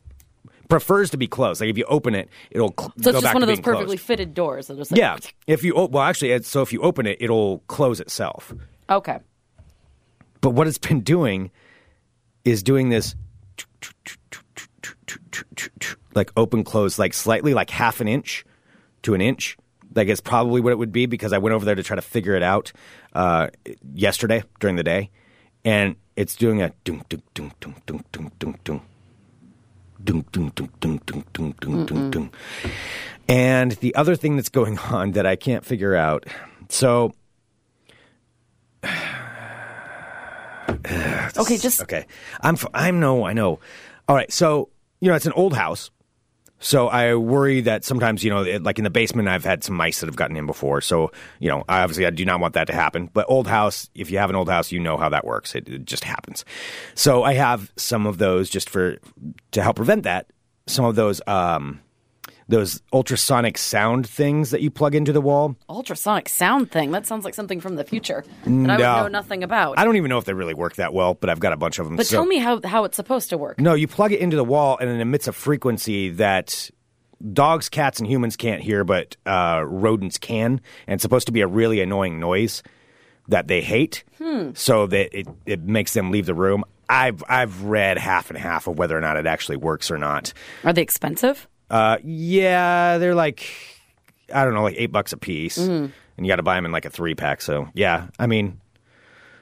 prefers 0.67 1.09
to 1.11 1.17
be 1.17 1.27
closed. 1.27 1.61
Like 1.61 1.69
if 1.69 1.77
you 1.77 1.85
open 1.85 2.15
it, 2.15 2.27
it'll 2.51 2.73
cl- 2.77 2.93
so 3.01 3.03
go 3.03 3.09
it's 3.09 3.15
just 3.17 3.23
back 3.23 3.33
one 3.33 3.43
of 3.43 3.47
those 3.47 3.59
perfectly 3.61 3.95
closed. 3.97 4.01
fitted 4.07 4.33
doors. 4.33 4.69
Like, 4.69 4.91
Yeah. 4.91 5.17
If 5.47 5.63
you 5.63 5.73
well, 5.75 5.99
actually, 6.03 6.31
it's, 6.31 6.49
so 6.49 6.61
if 6.61 6.73
you 6.73 6.81
open 6.81 7.05
it, 7.07 7.17
it'll 7.21 7.59
close 7.67 7.99
itself. 7.99 8.53
Okay. 8.89 9.19
But 10.41 10.49
what 10.51 10.67
it's 10.67 10.77
been 10.77 10.99
doing 11.01 11.49
is 12.43 12.61
doing 12.61 12.89
this 12.89 13.15
like 16.15 16.31
open 16.37 16.63
close, 16.63 16.99
like 16.99 17.13
slightly, 17.13 17.53
like 17.53 17.69
half 17.69 18.01
an 18.01 18.07
inch 18.07 18.45
to 19.03 19.13
an 19.13 19.21
inch. 19.21 19.57
Like 19.95 20.07
it's 20.07 20.21
probably 20.21 20.61
what 20.61 20.71
it 20.71 20.77
would 20.77 20.91
be 20.91 21.05
because 21.05 21.33
I 21.33 21.37
went 21.37 21.53
over 21.53 21.65
there 21.65 21.75
to 21.75 21.83
try 21.83 21.95
to 21.95 22.01
figure 22.01 22.35
it 22.35 22.43
out 22.43 22.71
uh, 23.13 23.49
yesterday 23.93 24.43
during 24.59 24.75
the 24.75 24.83
day, 24.83 25.11
and 25.63 25.95
it's 26.15 26.35
doing 26.35 26.61
a 26.61 26.73
dunk 26.83 27.09
dunk 27.09 27.23
dunk 27.33 27.59
dunk 27.59 27.85
dunk 27.85 28.11
dunk 28.11 28.39
dunk 28.39 28.63
dunk. 28.63 28.83
Dunk, 30.03 30.31
dunk, 30.33 30.55
dunk, 30.55 30.79
dunk, 30.81 31.05
dunk, 31.05 31.33
dunk, 31.33 31.59
dunk, 31.61 31.87
dunk, 31.87 32.11
dunk. 32.13 32.35
And 33.29 33.71
the 33.73 33.95
other 33.95 34.17
thing 34.17 34.35
that's 34.35 34.49
going 34.49 34.77
on 34.79 35.11
that 35.11 35.25
I 35.25 35.37
can't 35.37 35.63
figure 35.63 35.95
out. 35.95 36.25
So 36.67 37.13
Okay, 41.37 41.57
just 41.57 41.81
Okay, 41.81 42.05
I'm 42.41 42.57
I'm 42.73 42.99
no, 42.99 43.25
I 43.25 43.33
know. 43.33 43.59
All 44.07 44.15
right, 44.15 44.31
so 44.31 44.69
you 44.99 45.09
know 45.09 45.15
it's 45.15 45.25
an 45.25 45.33
old 45.33 45.55
house, 45.55 45.89
so 46.63 46.87
I 46.87 47.15
worry 47.15 47.59
that 47.61 47.83
sometimes 47.83 48.23
you 48.23 48.29
know, 48.29 48.43
it, 48.43 48.63
like 48.63 48.77
in 48.77 48.85
the 48.85 48.89
basement, 48.89 49.27
I've 49.27 49.43
had 49.43 49.65
some 49.65 49.75
mice 49.75 49.99
that 49.99 50.05
have 50.07 50.15
gotten 50.15 50.37
in 50.37 50.45
before. 50.45 50.79
So 50.79 51.11
you 51.39 51.49
know, 51.49 51.65
I 51.67 51.81
obviously 51.81 52.05
I 52.05 52.09
do 52.09 52.23
not 52.23 52.39
want 52.39 52.53
that 52.53 52.67
to 52.67 52.73
happen. 52.73 53.09
But 53.13 53.25
old 53.27 53.47
house, 53.47 53.89
if 53.93 54.09
you 54.09 54.17
have 54.17 54.29
an 54.29 54.37
old 54.37 54.49
house, 54.49 54.71
you 54.71 54.79
know 54.79 54.95
how 54.95 55.09
that 55.09 55.25
works. 55.25 55.55
It, 55.55 55.67
it 55.67 55.85
just 55.85 56.05
happens. 56.05 56.45
So 56.95 57.23
I 57.23 57.33
have 57.33 57.71
some 57.75 58.07
of 58.07 58.17
those 58.17 58.49
just 58.49 58.69
for 58.69 58.97
to 59.51 59.61
help 59.61 59.75
prevent 59.75 60.03
that. 60.03 60.27
Some 60.65 60.85
of 60.85 60.95
those 60.95 61.21
um, 61.27 61.81
those 62.47 62.81
ultrasonic 62.91 63.57
sound 63.57 64.07
things 64.07 64.51
that 64.51 64.61
you 64.61 64.69
plug 64.69 64.95
into 64.95 65.11
the 65.13 65.21
wall. 65.21 65.55
ultrasonic 65.69 66.27
sound 66.29 66.71
thing. 66.71 66.91
That 66.91 67.05
sounds 67.05 67.25
like 67.25 67.33
something 67.33 67.59
from 67.61 67.75
the 67.75 67.83
future 67.83 68.23
that 68.45 68.69
I 68.69 68.75
would 68.77 69.03
know 69.03 69.07
nothing 69.07 69.43
about. 69.43 69.79
I 69.79 69.85
don't 69.85 69.95
even 69.95 70.09
know 70.09 70.17
if 70.17 70.25
they 70.25 70.33
really 70.33 70.53
work 70.53 70.75
that 70.75 70.93
well, 70.93 71.13
but 71.13 71.29
I've 71.29 71.39
got 71.39 71.53
a 71.53 71.57
bunch 71.57 71.79
of 71.79 71.85
them. 71.85 71.95
but 71.95 72.05
so- 72.05 72.17
tell 72.17 72.25
me 72.25 72.37
how 72.39 72.59
how 72.65 72.83
it's 72.83 72.95
supposed 72.97 73.29
to 73.29 73.37
work. 73.37 73.59
No, 73.59 73.73
you 73.73 73.87
plug 73.87 74.11
it 74.11 74.19
into 74.19 74.35
the 74.35 74.43
wall 74.43 74.77
and 74.79 74.89
it 74.89 74.99
emits 74.99 75.27
a 75.27 75.33
frequency 75.33 76.09
that 76.09 76.69
dogs, 77.31 77.69
cats, 77.69 77.99
and 77.99 78.07
humans 78.09 78.35
can't 78.35 78.61
hear, 78.61 78.83
but 78.83 79.15
uh, 79.25 79.63
rodents 79.65 80.17
can. 80.17 80.59
And 80.87 80.95
it's 80.95 81.01
supposed 81.01 81.27
to 81.27 81.31
be 81.31 81.39
a 81.41 81.47
really 81.47 81.79
annoying 81.79 82.19
noise 82.19 82.61
that 83.29 83.47
they 83.47 83.61
hate, 83.61 84.03
so 84.53 84.85
that 84.87 85.17
it, 85.17 85.27
it 85.45 85.61
makes 85.63 85.93
them 85.93 86.11
leave 86.11 86.25
the 86.25 86.33
room. 86.33 86.65
I've 86.89 87.23
I've 87.29 87.63
read 87.63 87.97
half 87.97 88.29
and 88.29 88.37
half 88.37 88.67
of 88.67 88.77
whether 88.77 88.97
or 88.97 89.01
not 89.01 89.15
it 89.15 89.25
actually 89.25 89.55
works 89.55 89.89
or 89.89 89.97
not. 89.97 90.33
Are 90.65 90.73
they 90.73 90.81
expensive? 90.81 91.47
Uh, 91.73 91.97
yeah, 92.03 92.97
they're 92.99 93.15
like 93.15 93.43
I 94.33 94.45
don't 94.45 94.53
know, 94.53 94.63
like 94.63 94.75
eight 94.77 94.91
bucks 94.91 95.11
a 95.13 95.17
piece, 95.17 95.57
and 95.57 95.91
you 96.17 96.27
got 96.27 96.35
to 96.37 96.43
buy 96.43 96.55
them 96.55 96.65
in 96.65 96.71
like 96.71 96.85
a 96.85 96.89
three 96.89 97.15
pack. 97.15 97.41
So 97.41 97.67
yeah, 97.73 98.07
I 98.19 98.27
mean, 98.27 98.59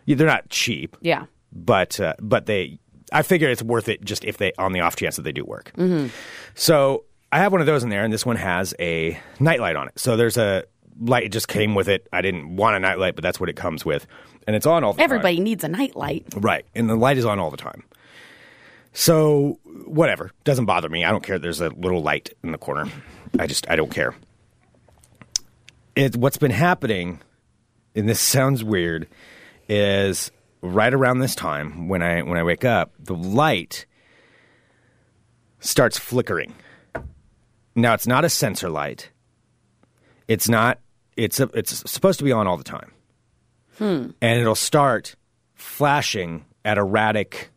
they're 0.08 0.28
not 0.28 0.50
cheap 0.50 0.96
Yeah. 1.02 1.26
but 1.52 2.00
uh, 2.00 2.14
but 2.22 2.46
they 2.46 2.80
I 3.12 3.22
figure 3.24 3.50
it's 3.50 3.62
worth 3.64 3.90
it 3.90 4.04
just 4.04 4.24
if 4.24 4.38
they 4.38 4.54
on 4.58 4.72
the 4.72 4.80
off 4.80 4.96
chance 4.96 5.18
that 5.18 5.24
they 5.24 5.34
do 5.34 5.44
work. 5.44 5.72
So 6.56 7.04
I 7.32 7.40
have 7.40 7.52
one 7.52 7.62
of 7.62 7.68
those 7.68 7.84
in 7.84 7.90
there, 7.90 8.04
and 8.04 8.14
this 8.14 8.26
one 8.26 8.36
has 8.38 8.74
a 8.80 9.20
nightlight 9.40 9.76
on 9.76 9.88
it. 9.88 10.00
So 10.00 10.16
there's 10.18 10.38
a 10.38 10.64
light. 11.00 11.24
It 11.24 11.32
just 11.32 11.48
came 11.48 11.76
with 11.76 11.88
it. 11.90 12.08
I 12.14 12.22
didn't 12.22 12.56
want 12.56 12.76
a 12.76 12.80
nightlight, 12.80 13.16
but 13.16 13.24
that's 13.24 13.40
what 13.40 13.50
it 13.50 13.56
comes 13.56 13.86
with, 13.86 14.08
and 14.48 14.56
it's 14.56 14.66
on 14.66 14.84
all 14.84 14.94
the 14.94 14.98
time. 14.98 15.04
Everybody 15.06 15.36
time. 15.38 15.44
needs 15.44 15.64
a 15.64 15.70
nightlight. 15.70 16.26
right? 16.38 16.66
And 16.76 16.90
the 16.90 16.96
light 16.96 17.18
is 17.18 17.26
on 17.26 17.40
all 17.40 17.52
the 17.52 17.58
time. 17.58 17.84
So 18.94 19.60
whatever 19.86 20.32
doesn't 20.44 20.66
bother 20.66 20.90
me. 20.90 21.06
I 21.06 21.12
don't 21.12 21.24
care. 21.24 21.40
There's 21.40 21.62
a 21.62 21.70
little 21.70 22.02
light 22.02 22.34
in 22.44 22.52
the 22.52 22.58
corner. 22.58 22.90
I 23.40 23.48
just 23.48 23.70
I 23.70 23.76
don't 23.76 23.92
care. 23.92 24.16
it 25.96 26.16
what's 26.16 26.38
been 26.38 26.52
happening, 26.52 27.22
and 27.96 28.08
this 28.08 28.20
sounds 28.20 28.64
weird, 28.64 29.08
is 29.70 30.32
right 30.62 30.94
around 30.94 31.20
this 31.20 31.36
time 31.36 31.88
when 31.88 32.02
I 32.02 32.22
when 32.22 32.38
I 32.38 32.44
wake 32.44 32.66
up, 32.66 32.94
the 33.00 33.16
light 33.16 33.86
starts 35.60 35.98
flickering. 35.98 36.54
Now 37.76 37.94
it's 37.94 38.08
not 38.08 38.26
a 38.26 38.30
sensor 38.30 38.70
light. 38.70 39.10
It's 40.28 40.50
not. 40.50 40.80
It's 41.18 41.40
a, 41.40 41.50
it's 41.54 41.90
supposed 41.90 42.20
to 42.20 42.26
be 42.26 42.32
on 42.32 42.48
all 42.48 42.58
the 42.58 42.64
time, 42.64 42.92
hmm. 43.78 44.12
and 44.22 44.40
it'll 44.40 44.56
start 44.56 45.16
flashing 45.56 46.46
at 46.66 46.78
erratic. 46.78 47.50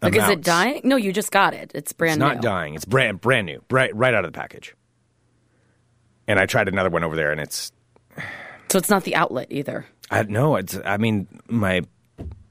Like, 0.00 0.16
is 0.16 0.28
it 0.28 0.42
dying? 0.42 0.82
No, 0.84 0.96
you 0.96 1.12
just 1.12 1.32
got 1.32 1.54
it. 1.54 1.72
It's 1.74 1.92
brand 1.92 2.20
new. 2.20 2.26
It's 2.26 2.34
not 2.34 2.36
new. 2.36 2.42
dying. 2.42 2.74
It's 2.74 2.84
brand 2.84 3.20
brand 3.20 3.46
new, 3.46 3.62
right 3.70 3.94
right 3.94 4.14
out 4.14 4.24
of 4.24 4.32
the 4.32 4.38
package. 4.38 4.74
And 6.26 6.38
I 6.38 6.46
tried 6.46 6.68
another 6.68 6.90
one 6.90 7.04
over 7.04 7.16
there, 7.16 7.32
and 7.32 7.40
it's 7.40 7.72
So 8.68 8.78
it's 8.78 8.90
not 8.90 9.04
the 9.04 9.14
outlet 9.14 9.48
either. 9.50 9.86
I 10.10 10.22
no. 10.24 10.56
It's 10.56 10.78
I 10.84 10.96
mean 10.98 11.26
my 11.48 11.82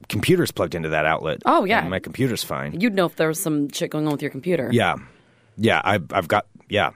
computer's 0.08 0.50
plugged 0.50 0.74
into 0.74 0.90
that 0.90 1.06
outlet. 1.06 1.42
Oh, 1.44 1.64
yeah. 1.64 1.86
my 1.86 1.98
computer's 1.98 2.42
fine. 2.42 2.80
You'd 2.80 2.94
know 2.94 3.06
if 3.06 3.16
there 3.16 3.28
was 3.28 3.40
some 3.40 3.70
shit 3.70 3.90
going 3.90 4.06
on 4.06 4.12
with 4.12 4.22
your 4.22 4.30
computer. 4.30 4.68
Yeah, 4.72 4.96
yeah. 5.56 5.80
I 5.84 6.00
I've 6.12 6.28
got 6.28 6.46
yeah, 6.68 6.90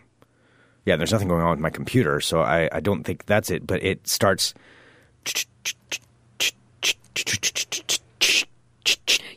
yeah. 0.85 0.97
There's 0.97 1.12
nothing 1.12 1.29
going 1.29 1.43
on 1.43 1.51
with 1.51 1.61
my 1.61 1.71
computer, 1.71 2.21
so 2.21 2.41
I 2.43 2.69
I 2.73 2.81
don't 2.81 3.05
think 3.05 3.27
that's 3.27 3.51
it. 3.51 3.67
But 3.67 3.83
it 3.83 4.07
starts. 4.07 4.55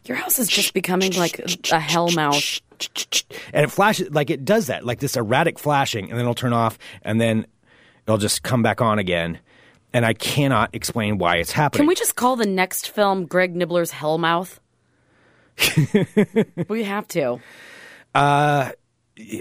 Your 0.06 0.18
house 0.18 0.40
is 0.40 0.48
just 0.48 0.74
becoming 0.74 1.14
like 1.14 1.40
a 1.72 1.80
hell 1.80 2.12
mouth. 2.12 2.62
and 3.54 3.66
it 3.66 3.72
flashes 3.72 4.10
like 4.12 4.30
it 4.30 4.44
does 4.46 4.68
that 4.68 4.86
like 4.86 5.00
this 5.00 5.16
erratic 5.16 5.58
flashing 5.58 6.06
and 6.10 6.14
then 6.14 6.22
it'll 6.22 6.36
turn 6.36 6.54
off 6.54 6.78
and 7.02 7.20
then 7.22 7.46
it'll 8.06 8.18
just 8.18 8.44
come 8.44 8.62
back 8.62 8.82
on 8.82 9.00
again 9.00 9.40
and 9.94 10.06
i 10.06 10.14
cannot 10.14 10.70
explain 10.76 11.18
why 11.18 11.38
it's 11.38 11.54
happening 11.54 11.80
Can 11.84 11.88
we 11.88 11.96
just 11.96 12.16
call 12.18 12.36
the 12.36 12.46
next 12.46 12.90
film 12.90 13.26
Greg 13.28 13.56
Nibbler's 13.56 13.92
Hellmouth? 13.92 14.60
we 16.68 16.84
have 16.84 17.08
to. 17.10 17.40
Uh, 18.14 18.72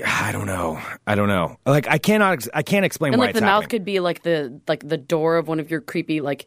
i 0.07 0.31
don't 0.31 0.47
know 0.47 0.81
i 1.05 1.17
don't 1.17 1.27
know 1.27 1.57
like 1.67 1.89
i 1.89 1.99
cannot 1.99 2.35
ex- 2.35 2.49
i 2.55 2.63
can't 2.63 2.85
explain 2.85 3.13
And 3.13 3.19
why 3.19 3.27
like 3.27 3.31
it's 3.35 3.41
the 3.41 3.47
mouth 3.47 3.69
could 3.69 3.85
be 3.85 3.99
like 3.99 4.23
the 4.23 4.61
like 4.69 4.89
the 4.89 4.97
door 4.97 5.37
of 5.37 5.49
one 5.49 5.59
of 5.59 5.69
your 5.69 5.81
creepy 5.81 6.21
like 6.21 6.47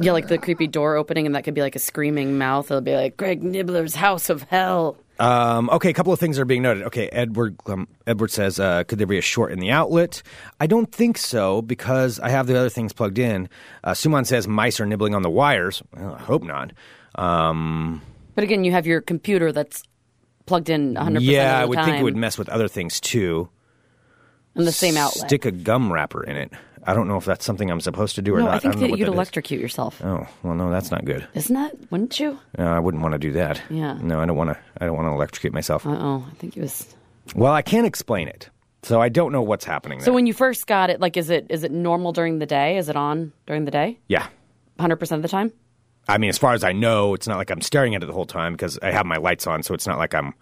yeah 0.00 0.12
like 0.12 0.28
the 0.28 0.38
creepy 0.38 0.66
door 0.66 0.96
opening 0.96 1.26
and 1.26 1.34
that 1.34 1.44
could 1.44 1.54
be 1.54 1.60
like 1.60 1.76
a 1.76 1.80
screaming 1.80 2.38
mouth. 2.38 2.70
It'll 2.70 2.80
be 2.80 2.94
like 2.94 3.16
Greg 3.16 3.42
Nibbler's 3.42 3.94
House 3.94 4.30
of 4.30 4.42
Hell. 4.44 4.96
um, 5.18 5.68
okay 5.70 5.90
a 5.90 5.92
couple 5.94 6.12
of 6.12 6.18
things 6.18 6.38
are 6.38 6.44
being 6.44 6.62
noted 6.62 6.82
okay 6.84 7.08
edward 7.08 7.56
um, 7.66 7.86
edward 8.06 8.30
says 8.30 8.58
uh, 8.60 8.84
could 8.84 8.98
there 8.98 9.06
be 9.06 9.18
a 9.18 9.22
short 9.22 9.50
in 9.52 9.58
the 9.60 9.70
outlet 9.70 10.22
i 10.60 10.66
don't 10.66 10.92
think 10.92 11.16
so 11.16 11.62
because 11.62 12.20
i 12.20 12.28
have 12.28 12.46
the 12.46 12.56
other 12.58 12.68
things 12.68 12.92
plugged 12.92 13.18
in 13.18 13.48
uh, 13.84 13.92
suman 13.92 14.26
says 14.26 14.46
mice 14.46 14.78
are 14.80 14.84
nibbling 14.86 15.14
on 15.14 15.22
the 15.22 15.30
wires 15.30 15.82
well, 15.94 16.14
i 16.14 16.20
hope 16.22 16.42
not 16.42 16.72
um, 17.14 18.02
But 18.34 18.44
again, 18.44 18.62
you 18.64 18.72
have 18.72 18.86
your 18.86 19.00
computer 19.00 19.52
that's 19.52 19.82
plugged 20.44 20.68
in 20.68 20.94
100% 20.94 21.18
yeah 21.22 21.54
of 21.54 21.58
the 21.58 21.62
i 21.62 21.64
would 21.64 21.76
time 21.76 21.84
think 21.86 22.00
it 22.00 22.04
would 22.04 22.16
mess 22.16 22.36
with 22.36 22.48
other 22.50 22.68
things 22.68 23.00
too 23.00 23.48
in 24.54 24.64
the 24.64 24.72
same 24.72 24.96
outlet. 24.96 25.28
Stick 25.28 25.44
a 25.44 25.50
gum 25.50 25.92
wrapper 25.92 26.24
in 26.24 26.34
it. 26.36 26.50
I 26.86 26.94
don't 26.94 27.08
know 27.08 27.16
if 27.16 27.24
that's 27.24 27.44
something 27.44 27.70
I'm 27.70 27.80
supposed 27.80 28.14
to 28.16 28.22
do 28.22 28.34
or 28.34 28.38
no, 28.38 28.46
not. 28.46 28.54
I 28.54 28.58
think 28.60 28.74
don't 28.74 28.82
that 28.82 28.90
you'd 28.98 29.06
that 29.06 29.12
is. 29.12 29.14
electrocute 29.14 29.60
yourself. 29.60 30.00
Oh 30.04 30.26
well, 30.42 30.54
no, 30.54 30.70
that's 30.70 30.90
not 30.90 31.04
good. 31.04 31.26
Isn't 31.34 31.54
that? 31.54 31.74
Wouldn't 31.90 32.18
you? 32.20 32.38
No, 32.58 32.66
I 32.72 32.78
wouldn't 32.78 33.02
want 33.02 33.12
to 33.12 33.18
do 33.18 33.32
that. 33.32 33.60
Yeah. 33.70 33.98
No, 34.00 34.20
I 34.20 34.26
don't 34.26 34.36
want 34.36 34.50
to. 34.50 34.58
I 34.80 34.86
don't 34.86 34.94
want 34.96 35.06
to 35.08 35.12
electrocute 35.12 35.52
myself. 35.52 35.86
Uh 35.86 35.96
oh, 35.98 36.26
I 36.30 36.34
think 36.36 36.56
it 36.56 36.60
was. 36.60 36.94
well, 37.34 37.52
I 37.52 37.62
can't 37.62 37.86
explain 37.86 38.28
it, 38.28 38.48
so 38.82 39.00
I 39.00 39.08
don't 39.08 39.32
know 39.32 39.42
what's 39.42 39.64
happening. 39.64 40.00
So 40.00 40.12
when 40.12 40.26
you 40.26 40.32
first 40.32 40.66
got 40.66 40.90
it, 40.90 41.00
like, 41.00 41.16
is 41.16 41.28
it 41.30 41.46
is 41.50 41.64
it 41.64 41.72
normal 41.72 42.12
during 42.12 42.38
the 42.38 42.46
day? 42.46 42.76
Is 42.78 42.88
it 42.88 42.96
on 42.96 43.32
during 43.46 43.64
the 43.64 43.70
day? 43.72 43.98
yeah, 44.08 44.28
Hundred 44.78 44.96
percent 44.96 45.18
of 45.18 45.22
the 45.22 45.28
time. 45.28 45.52
I 46.08 46.18
mean, 46.18 46.28
as 46.30 46.38
far 46.38 46.52
as 46.52 46.62
I 46.62 46.70
know, 46.72 47.14
it's 47.14 47.26
not 47.26 47.36
like 47.36 47.50
I'm 47.50 47.60
staring 47.60 47.96
at 47.96 48.02
it 48.04 48.06
the 48.06 48.12
whole 48.12 48.26
time 48.26 48.52
because 48.52 48.78
I 48.80 48.92
have 48.92 49.06
my 49.06 49.16
lights 49.16 49.48
on, 49.48 49.64
so 49.64 49.74
it's 49.74 49.88
not 49.88 49.98
like 49.98 50.14
I'm. 50.14 50.34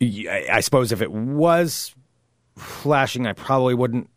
I 0.00 0.46
I 0.52 0.60
suppose 0.60 0.92
if 0.92 1.02
it 1.02 1.10
was 1.10 1.94
flashing, 2.56 3.26
I 3.26 3.32
probably 3.32 3.74
wouldn't 3.74 4.08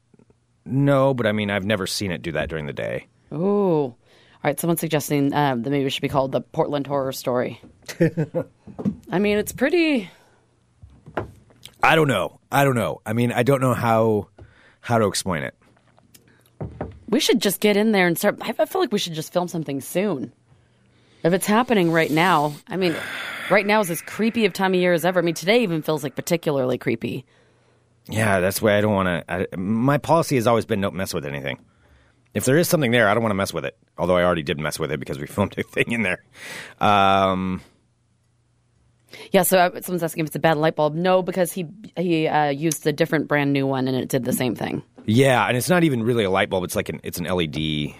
know, 0.65 1.13
but 1.13 1.25
I 1.27 1.31
mean, 1.31 1.49
I've 1.49 1.65
never 1.65 1.87
seen 1.87 2.11
it 2.11 2.21
do 2.21 2.31
that 2.33 2.49
during 2.49 2.65
the 2.65 2.73
day. 2.73 3.07
Ooh. 3.33 3.95
All 4.43 4.49
right, 4.49 4.59
someone's 4.59 4.79
suggesting 4.79 5.33
um, 5.33 5.61
that 5.61 5.69
maybe 5.69 5.85
it 5.85 5.91
should 5.91 6.01
be 6.01 6.09
called 6.09 6.31
the 6.31 6.41
Portland 6.41 6.87
Horror 6.87 7.11
Story. 7.11 7.61
I 9.11 9.19
mean, 9.19 9.37
it's 9.37 9.51
pretty. 9.51 10.09
I 11.83 11.95
don't 11.95 12.07
know. 12.07 12.39
I 12.51 12.63
don't 12.63 12.75
know. 12.75 13.01
I 13.05 13.13
mean, 13.13 13.31
I 13.31 13.43
don't 13.43 13.61
know 13.61 13.75
how 13.75 14.29
how 14.79 14.97
to 14.97 15.05
explain 15.05 15.43
it. 15.43 15.55
We 17.07 17.19
should 17.19 17.39
just 17.39 17.59
get 17.59 17.77
in 17.77 17.91
there 17.91 18.07
and 18.07 18.17
start. 18.17 18.37
I 18.41 18.55
I 18.57 18.65
feel 18.65 18.81
like 18.81 18.91
we 18.91 18.97
should 18.97 19.13
just 19.13 19.31
film 19.31 19.47
something 19.47 19.79
soon. 19.79 20.33
If 21.23 21.33
it's 21.33 21.45
happening 21.45 21.91
right 21.91 22.09
now, 22.09 22.55
I 22.67 22.77
mean, 22.77 22.95
right 23.51 23.65
now 23.65 23.79
is 23.79 23.91
as 23.91 24.01
creepy 24.01 24.45
of 24.45 24.53
time 24.53 24.73
of 24.73 24.79
year 24.79 24.93
as 24.93 25.05
ever. 25.05 25.19
I 25.19 25.21
mean, 25.21 25.35
today 25.35 25.61
even 25.61 25.83
feels 25.83 26.03
like 26.03 26.15
particularly 26.15 26.79
creepy. 26.79 27.25
Yeah, 28.11 28.39
that's 28.39 28.61
why 28.61 28.77
I 28.77 28.81
don't 28.81 28.93
want 28.93 29.27
to. 29.27 29.57
My 29.57 29.97
policy 29.97 30.35
has 30.35 30.47
always 30.47 30.65
been 30.65 30.81
don't 30.81 30.95
mess 30.95 31.13
with 31.13 31.25
anything. 31.25 31.59
If 32.33 32.45
there 32.45 32.57
is 32.57 32.67
something 32.69 32.91
there, 32.91 33.09
I 33.09 33.13
don't 33.13 33.23
want 33.23 33.31
to 33.31 33.35
mess 33.35 33.53
with 33.53 33.65
it. 33.65 33.77
Although 33.97 34.15
I 34.17 34.23
already 34.23 34.43
did 34.43 34.59
mess 34.59 34.79
with 34.79 34.91
it 34.91 34.99
because 34.99 35.19
we 35.19 35.27
filmed 35.35 35.57
a 35.57 35.63
thing 35.63 35.91
in 35.91 36.01
there. 36.03 36.23
Um, 36.79 37.61
Yeah, 39.31 39.43
so 39.43 39.57
uh, 39.57 39.81
someone's 39.81 40.03
asking 40.03 40.21
if 40.23 40.27
it's 40.27 40.35
a 40.35 40.39
bad 40.39 40.57
light 40.57 40.75
bulb. 40.75 40.95
No, 40.95 41.21
because 41.21 41.51
he 41.51 41.65
he 41.97 42.27
uh, 42.27 42.49
used 42.49 42.87
a 42.87 42.93
different 42.93 43.27
brand 43.27 43.51
new 43.51 43.67
one 43.67 43.87
and 43.87 43.97
it 43.97 44.07
did 44.09 44.23
the 44.23 44.33
same 44.33 44.55
thing. 44.55 44.83
yeah, 45.05 45.45
and 45.47 45.57
it's 45.57 45.69
not 45.69 45.83
even 45.83 46.03
really 46.03 46.23
a 46.23 46.29
light 46.31 46.49
bulb. 46.49 46.63
It's 46.63 46.75
like 46.75 46.89
an 46.89 47.01
it's 47.03 47.19
an 47.19 47.25
LED 47.25 47.93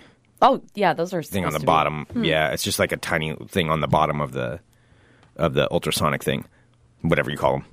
Oh, 0.43 0.59
yeah, 0.73 0.93
those 0.93 1.13
are 1.13 1.21
thing 1.21 1.45
on 1.45 1.53
the 1.53 1.59
bottom. 1.59 2.07
Yeah, 2.15 2.49
it's 2.51 2.63
just 2.63 2.79
like 2.79 2.91
a 2.91 2.97
tiny 2.97 3.35
thing 3.49 3.69
on 3.69 3.79
the 3.79 3.87
bottom 3.87 4.21
of 4.21 4.31
the 4.31 4.59
of 5.35 5.53
the 5.53 5.69
ultrasonic 5.71 6.23
thing, 6.23 6.45
whatever 7.01 7.29
you 7.29 7.37
call 7.37 7.53
them. 7.59 7.65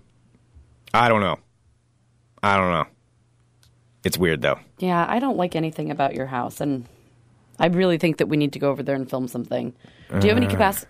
I 0.92 1.08
don't 1.08 1.20
know. 1.20 1.38
I 2.42 2.56
don't 2.56 2.70
know. 2.72 2.86
It's 4.04 4.16
weird 4.18 4.42
though. 4.42 4.58
Yeah, 4.78 5.04
I 5.08 5.18
don't 5.18 5.36
like 5.36 5.56
anything 5.56 5.90
about 5.90 6.14
your 6.14 6.26
house, 6.26 6.60
and 6.60 6.86
I 7.58 7.66
really 7.66 7.98
think 7.98 8.18
that 8.18 8.26
we 8.28 8.36
need 8.36 8.52
to 8.52 8.58
go 8.58 8.70
over 8.70 8.82
there 8.82 8.94
and 8.94 9.08
film 9.10 9.28
something. 9.28 9.74
Do 10.10 10.26
you 10.26 10.28
have 10.28 10.36
any 10.36 10.46
Uh. 10.46 10.50
capacity? 10.50 10.86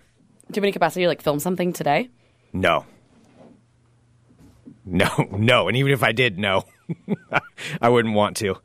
Do 0.51 0.57
you 0.57 0.61
have 0.61 0.63
any 0.65 0.71
capacity 0.71 1.01
to 1.03 1.07
like 1.07 1.21
film 1.21 1.39
something 1.39 1.73
today? 1.73 2.09
No. 2.53 2.85
No, 4.85 5.09
no, 5.31 5.67
and 5.67 5.77
even 5.77 5.91
if 5.91 6.01
I 6.03 6.11
did, 6.11 6.39
no, 6.39 6.63
I 7.81 7.89
wouldn't 7.89 8.15
want 8.15 8.37
to. 8.37 8.55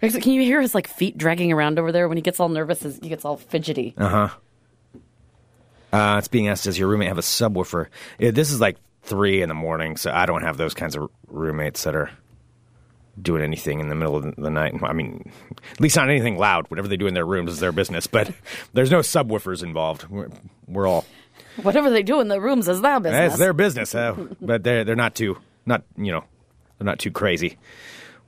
Can 0.00 0.32
you 0.32 0.42
hear 0.42 0.60
his 0.60 0.74
like 0.74 0.86
feet 0.86 1.18
dragging 1.18 1.52
around 1.52 1.78
over 1.80 1.90
there 1.90 2.06
when 2.08 2.16
he 2.16 2.22
gets 2.22 2.38
all 2.38 2.48
nervous? 2.48 2.82
He 2.82 3.08
gets 3.08 3.24
all 3.24 3.36
fidgety. 3.36 3.94
Uh, 3.96 4.08
huh. 4.08 4.28
Uh, 5.92 6.16
it's 6.18 6.28
being 6.28 6.46
asked, 6.46 6.64
does 6.64 6.78
your 6.78 6.86
roommate 6.86 7.08
have 7.08 7.18
a 7.18 7.22
subwoofer? 7.22 7.86
Yeah, 8.20 8.30
this 8.30 8.52
is 8.52 8.60
like 8.60 8.76
three 9.02 9.42
in 9.42 9.48
the 9.48 9.54
morning, 9.54 9.96
so 9.96 10.10
I 10.12 10.26
don't 10.26 10.42
have 10.42 10.56
those 10.56 10.74
kinds 10.74 10.96
of 10.96 11.10
roommates 11.28 11.84
that 11.84 11.94
are 11.94 12.10
doing 13.20 13.42
anything 13.42 13.80
in 13.80 13.88
the 13.88 13.94
middle 13.94 14.16
of 14.16 14.36
the 14.36 14.50
night. 14.50 14.74
I 14.82 14.92
mean, 14.92 15.30
at 15.72 15.80
least 15.80 15.96
not 15.96 16.08
anything 16.08 16.38
loud. 16.38 16.70
Whatever 16.70 16.86
they 16.88 16.96
do 16.96 17.06
in 17.06 17.14
their 17.14 17.26
rooms 17.26 17.50
is 17.52 17.58
their 17.60 17.72
business, 17.72 18.06
but 18.06 18.30
there's 18.74 18.90
no 18.90 19.00
subwoofers 19.00 19.62
involved. 19.62 20.08
We're, 20.08 20.28
we're 20.66 20.86
all 20.86 21.04
Whatever 21.62 21.90
they 21.90 22.04
do 22.04 22.20
in 22.20 22.28
the 22.28 22.40
rooms 22.40 22.68
is 22.68 22.80
their 22.80 23.00
business. 23.00 23.32
it's 23.32 23.38
their 23.40 23.52
business, 23.52 23.94
uh, 23.94 24.14
but 24.40 24.62
they're 24.62 24.84
they're 24.84 24.94
not 24.94 25.16
too 25.16 25.38
not 25.66 25.82
you 25.96 26.12
know 26.12 26.22
they're 26.78 26.86
not 26.86 27.00
too 27.00 27.10
crazy, 27.10 27.58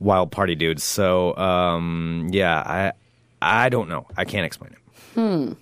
wild 0.00 0.32
party 0.32 0.56
dudes. 0.56 0.82
So 0.82 1.36
um, 1.36 2.28
yeah, 2.32 2.58
I 2.58 2.92
I 3.40 3.68
don't 3.68 3.88
know. 3.88 4.06
I 4.16 4.24
can't 4.24 4.44
explain 4.44 4.72
it. 4.72 4.78
Hmm. 5.14 5.52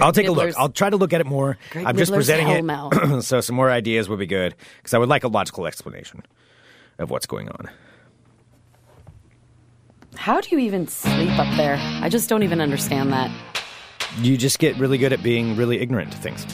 I'll 0.00 0.12
take 0.12 0.26
a 0.26 0.32
look. 0.32 0.54
I'll 0.56 0.70
try 0.70 0.90
to 0.90 0.96
look 0.96 1.12
at 1.12 1.20
it 1.20 1.26
more. 1.26 1.58
Greg 1.70 1.86
I'm 1.86 1.96
just 1.96 2.10
Nibbler's 2.10 2.28
presenting 2.28 2.70
it, 2.70 3.22
so 3.22 3.40
some 3.40 3.56
more 3.56 3.70
ideas 3.70 4.08
would 4.08 4.18
be 4.18 4.26
good 4.26 4.54
because 4.78 4.94
I 4.94 4.98
would 4.98 5.08
like 5.08 5.24
a 5.24 5.28
logical 5.28 5.66
explanation 5.66 6.22
of 6.98 7.10
what's 7.10 7.26
going 7.26 7.48
on. 7.48 7.68
How 10.16 10.40
do 10.40 10.48
you 10.50 10.58
even 10.58 10.86
sleep 10.86 11.38
up 11.38 11.56
there? 11.56 11.76
I 12.02 12.08
just 12.08 12.28
don't 12.28 12.42
even 12.42 12.60
understand 12.60 13.12
that. 13.12 13.30
You 14.18 14.36
just 14.36 14.58
get 14.58 14.76
really 14.76 14.98
good 14.98 15.12
at 15.12 15.22
being 15.22 15.56
really 15.56 15.80
ignorant 15.80 16.12
to 16.12 16.18
things. 16.18 16.46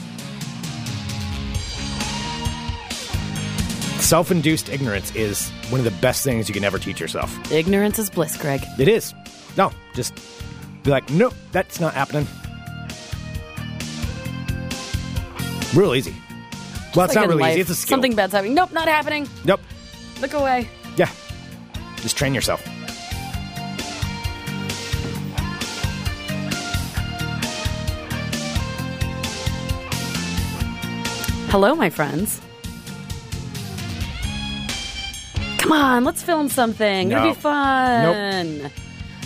Self-induced 4.03 4.71
ignorance 4.71 5.15
is 5.15 5.51
one 5.69 5.81
of 5.81 5.85
the 5.85 6.01
best 6.01 6.25
things 6.25 6.49
you 6.49 6.55
can 6.55 6.65
ever 6.65 6.79
teach 6.79 6.99
yourself. 6.99 7.53
Ignorance 7.53 7.99
is 7.99 8.09
bliss, 8.09 8.37
Greg. 8.39 8.63
It 8.79 8.89
is. 8.89 9.13
No, 9.57 9.71
just 9.93 10.15
be 10.83 10.91
like, 10.91 11.11
nope, 11.11 11.35
that's 11.53 11.79
not 11.79 11.93
happening. 11.95 12.27
Real 15.75 15.95
easy. 15.95 16.15
Well, 16.97 17.05
it's 17.05 17.15
Like 17.15 17.23
not 17.23 17.29
really 17.29 17.43
life, 17.43 17.53
easy. 17.53 17.61
It's 17.61 17.71
a 17.71 17.75
skill. 17.75 17.95
Something 17.95 18.15
bad's 18.15 18.33
happening. 18.33 18.55
Nope, 18.55 18.73
not 18.73 18.89
happening. 18.89 19.29
Nope. 19.45 19.61
Look 20.21 20.33
away. 20.33 20.69
Yeah. 20.97 21.11
Just 21.97 22.17
train 22.17 22.35
yourself. 22.35 22.63
Hello, 31.51 31.75
my 31.75 31.89
friends. 31.89 32.41
Come 35.59 35.73
on, 35.73 36.05
let's 36.05 36.23
film 36.23 36.49
something. 36.49 37.11
It'll 37.11 37.29
be 37.29 37.35
fun. 37.35 38.71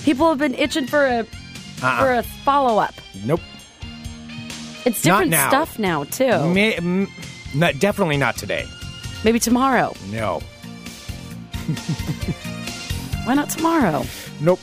People 0.05 0.29
have 0.29 0.39
been 0.39 0.55
itching 0.55 0.87
for 0.87 1.05
a 1.05 1.19
Uh-uh. 1.83 1.99
for 2.01 2.13
a 2.15 2.23
follow 2.23 2.79
up. 2.79 2.95
Nope. 3.25 3.41
It's 4.85 5.01
different 5.03 5.31
now. 5.31 5.49
stuff 5.49 5.79
now 5.79 6.05
too. 6.05 6.53
May, 6.53 6.73
mm, 6.75 7.09
not, 7.55 7.79
definitely 7.79 8.17
not 8.17 8.37
today. 8.37 8.67
Maybe 9.25 9.39
tomorrow. 9.39 9.95
No. 10.11 10.41
Why 13.25 13.35
not 13.35 13.51
tomorrow? 13.51 14.05
Nope. 14.41 14.59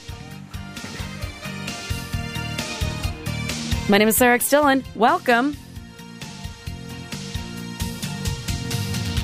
My 3.87 3.97
name 3.97 4.07
is 4.09 4.17
Sarah 4.17 4.35
X. 4.35 4.49
Dillon. 4.49 4.83
Welcome 4.95 5.55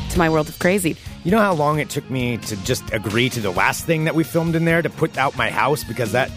to 0.10 0.18
my 0.18 0.30
world 0.30 0.48
of 0.48 0.58
crazy. 0.60 0.96
You 1.26 1.32
know 1.32 1.40
how 1.40 1.54
long 1.54 1.80
it 1.80 1.90
took 1.90 2.10
me 2.10 2.38
to 2.38 2.56
just 2.64 2.84
agree 2.94 3.30
to 3.30 3.42
the 3.42 3.52
last 3.52 3.86
thing 3.86 4.06
that 4.06 4.16
we 4.16 4.24
filmed 4.24 4.56
in 4.56 4.64
there 4.64 4.82
to 4.82 4.90
put 4.90 5.18
out 5.18 5.36
my 5.36 5.50
house 5.50 5.84
because 5.84 6.14
that 6.14 6.32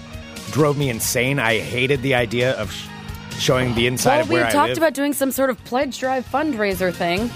drove 0.51 0.77
me 0.77 0.91
insane. 0.91 1.39
I 1.39 1.59
hated 1.61 2.03
the 2.03 2.15
idea 2.15 2.53
of 2.55 2.73
sh- 2.73 2.89
showing 3.39 3.75
the 3.75 3.87
inside 3.87 4.13
Well, 4.17 4.21
of 4.23 4.29
we 4.29 4.35
where 4.37 4.47
I 4.47 4.51
talked 4.51 4.69
live. 4.71 4.79
about 4.79 4.95
doing 4.95 5.13
some 5.13 5.31
sort 5.31 5.51
of 5.51 5.63
pledge 5.65 5.99
drive 5.99 6.27
fundraiser 6.27 6.93
thing. 6.93 7.31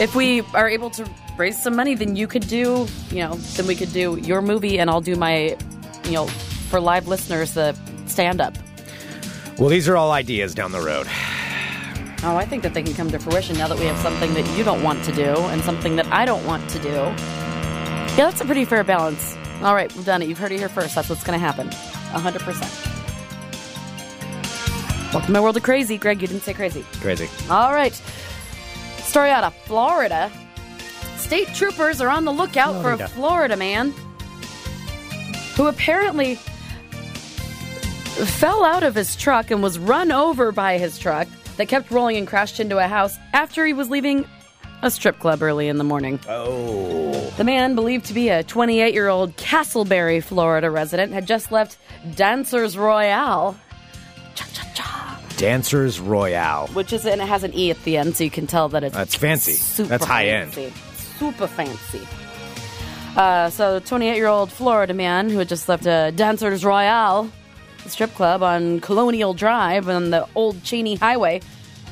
If 0.00 0.14
we 0.14 0.40
are 0.54 0.68
able 0.68 0.90
to 0.90 1.08
raise 1.36 1.60
some 1.62 1.76
money, 1.76 1.94
then 1.94 2.16
you 2.16 2.26
could 2.26 2.46
do, 2.48 2.86
you 3.10 3.18
know, 3.18 3.34
then 3.56 3.66
we 3.66 3.74
could 3.74 3.92
do 3.92 4.16
your 4.18 4.42
movie, 4.42 4.78
and 4.78 4.90
I'll 4.90 5.00
do 5.00 5.14
my, 5.16 5.56
you 6.04 6.12
know, 6.12 6.26
for 6.26 6.80
live 6.80 7.06
listeners, 7.08 7.54
the 7.54 7.76
stand 8.06 8.40
up. 8.40 8.54
well, 9.58 9.68
these 9.68 9.88
are 9.88 9.96
all 9.96 10.10
ideas 10.12 10.54
down 10.54 10.72
the 10.72 10.80
road. 10.80 11.06
Oh, 12.26 12.36
I 12.36 12.46
think 12.46 12.62
that 12.62 12.72
they 12.74 12.82
can 12.82 12.94
come 12.94 13.10
to 13.10 13.18
fruition 13.18 13.56
now 13.58 13.68
that 13.68 13.78
we 13.78 13.84
have 13.84 13.98
something 13.98 14.32
that 14.34 14.56
you 14.56 14.64
don't 14.64 14.82
want 14.82 15.04
to 15.04 15.12
do 15.12 15.22
and 15.24 15.62
something 15.62 15.96
that 15.96 16.06
I 16.06 16.24
don't 16.24 16.44
want 16.46 16.68
to 16.70 16.78
do. 16.78 16.88
Yeah, 16.88 18.16
that's 18.30 18.40
a 18.40 18.44
pretty 18.46 18.64
fair 18.64 18.82
balance. 18.82 19.36
All 19.62 19.74
right, 19.74 19.94
we've 19.94 20.06
done 20.06 20.22
it. 20.22 20.28
You've 20.28 20.38
heard 20.38 20.50
it 20.52 20.58
here 20.58 20.68
first. 20.68 20.94
That's 20.94 21.08
what's 21.10 21.22
going 21.24 21.38
to 21.38 21.44
happen. 21.44 21.68
100%. 21.68 22.83
Welcome 25.14 25.28
to 25.28 25.32
my 25.32 25.40
world 25.40 25.56
of 25.56 25.62
crazy. 25.62 25.96
Greg, 25.96 26.20
you 26.20 26.26
didn't 26.26 26.42
say 26.42 26.54
crazy. 26.54 26.84
Crazy. 27.00 27.28
All 27.48 27.72
right. 27.72 27.94
Story 28.98 29.30
out 29.30 29.44
of 29.44 29.54
Florida. 29.58 30.28
State 31.18 31.46
troopers 31.54 32.00
are 32.00 32.08
on 32.08 32.24
the 32.24 32.32
lookout 32.32 32.82
for 32.82 32.90
a 32.90 33.06
Florida 33.06 33.56
man 33.56 33.94
who 35.54 35.68
apparently 35.68 36.34
fell 38.24 38.64
out 38.64 38.82
of 38.82 38.96
his 38.96 39.14
truck 39.14 39.52
and 39.52 39.62
was 39.62 39.78
run 39.78 40.10
over 40.10 40.50
by 40.50 40.78
his 40.78 40.98
truck 40.98 41.28
that 41.58 41.68
kept 41.68 41.92
rolling 41.92 42.16
and 42.16 42.26
crashed 42.26 42.58
into 42.58 42.78
a 42.78 42.88
house 42.88 43.16
after 43.32 43.64
he 43.64 43.72
was 43.72 43.88
leaving 43.88 44.28
a 44.82 44.90
strip 44.90 45.20
club 45.20 45.44
early 45.44 45.68
in 45.68 45.78
the 45.78 45.84
morning. 45.84 46.18
Oh. 46.28 47.32
The 47.36 47.44
man, 47.44 47.76
believed 47.76 48.06
to 48.06 48.14
be 48.14 48.30
a 48.30 48.42
28 48.42 48.92
year 48.92 49.06
old 49.06 49.36
Casselberry, 49.36 50.20
Florida 50.20 50.72
resident, 50.72 51.12
had 51.12 51.24
just 51.24 51.52
left 51.52 51.78
Dancers 52.16 52.76
Royale. 52.76 53.56
Cha 54.34 54.46
cha 54.52 54.64
cha. 54.74 54.83
Dancers 55.36 56.00
Royale. 56.00 56.68
Which 56.68 56.92
is, 56.92 57.04
and 57.06 57.20
it 57.20 57.28
has 57.28 57.44
an 57.44 57.52
E 57.54 57.70
at 57.70 57.82
the 57.84 57.96
end, 57.96 58.16
so 58.16 58.24
you 58.24 58.30
can 58.30 58.46
tell 58.46 58.68
that 58.70 58.84
it's 58.84 58.94
That's 58.94 59.14
fancy. 59.14 59.52
Super 59.52 59.88
That's 59.88 60.04
high 60.04 60.26
end. 60.28 60.52
fancy. 60.54 60.72
Super 61.18 61.46
fancy. 61.46 62.06
Uh, 63.16 63.48
so, 63.50 63.78
28 63.78 64.16
year 64.16 64.26
old 64.26 64.50
Florida 64.50 64.92
man 64.94 65.30
who 65.30 65.38
had 65.38 65.48
just 65.48 65.68
left 65.68 65.86
a 65.86 66.12
Dancers 66.14 66.64
Royale 66.64 67.30
strip 67.86 68.12
club 68.14 68.42
on 68.42 68.80
Colonial 68.80 69.34
Drive 69.34 69.88
on 69.88 70.10
the 70.10 70.26
old 70.34 70.62
Cheney 70.64 70.96
Highway. 70.96 71.40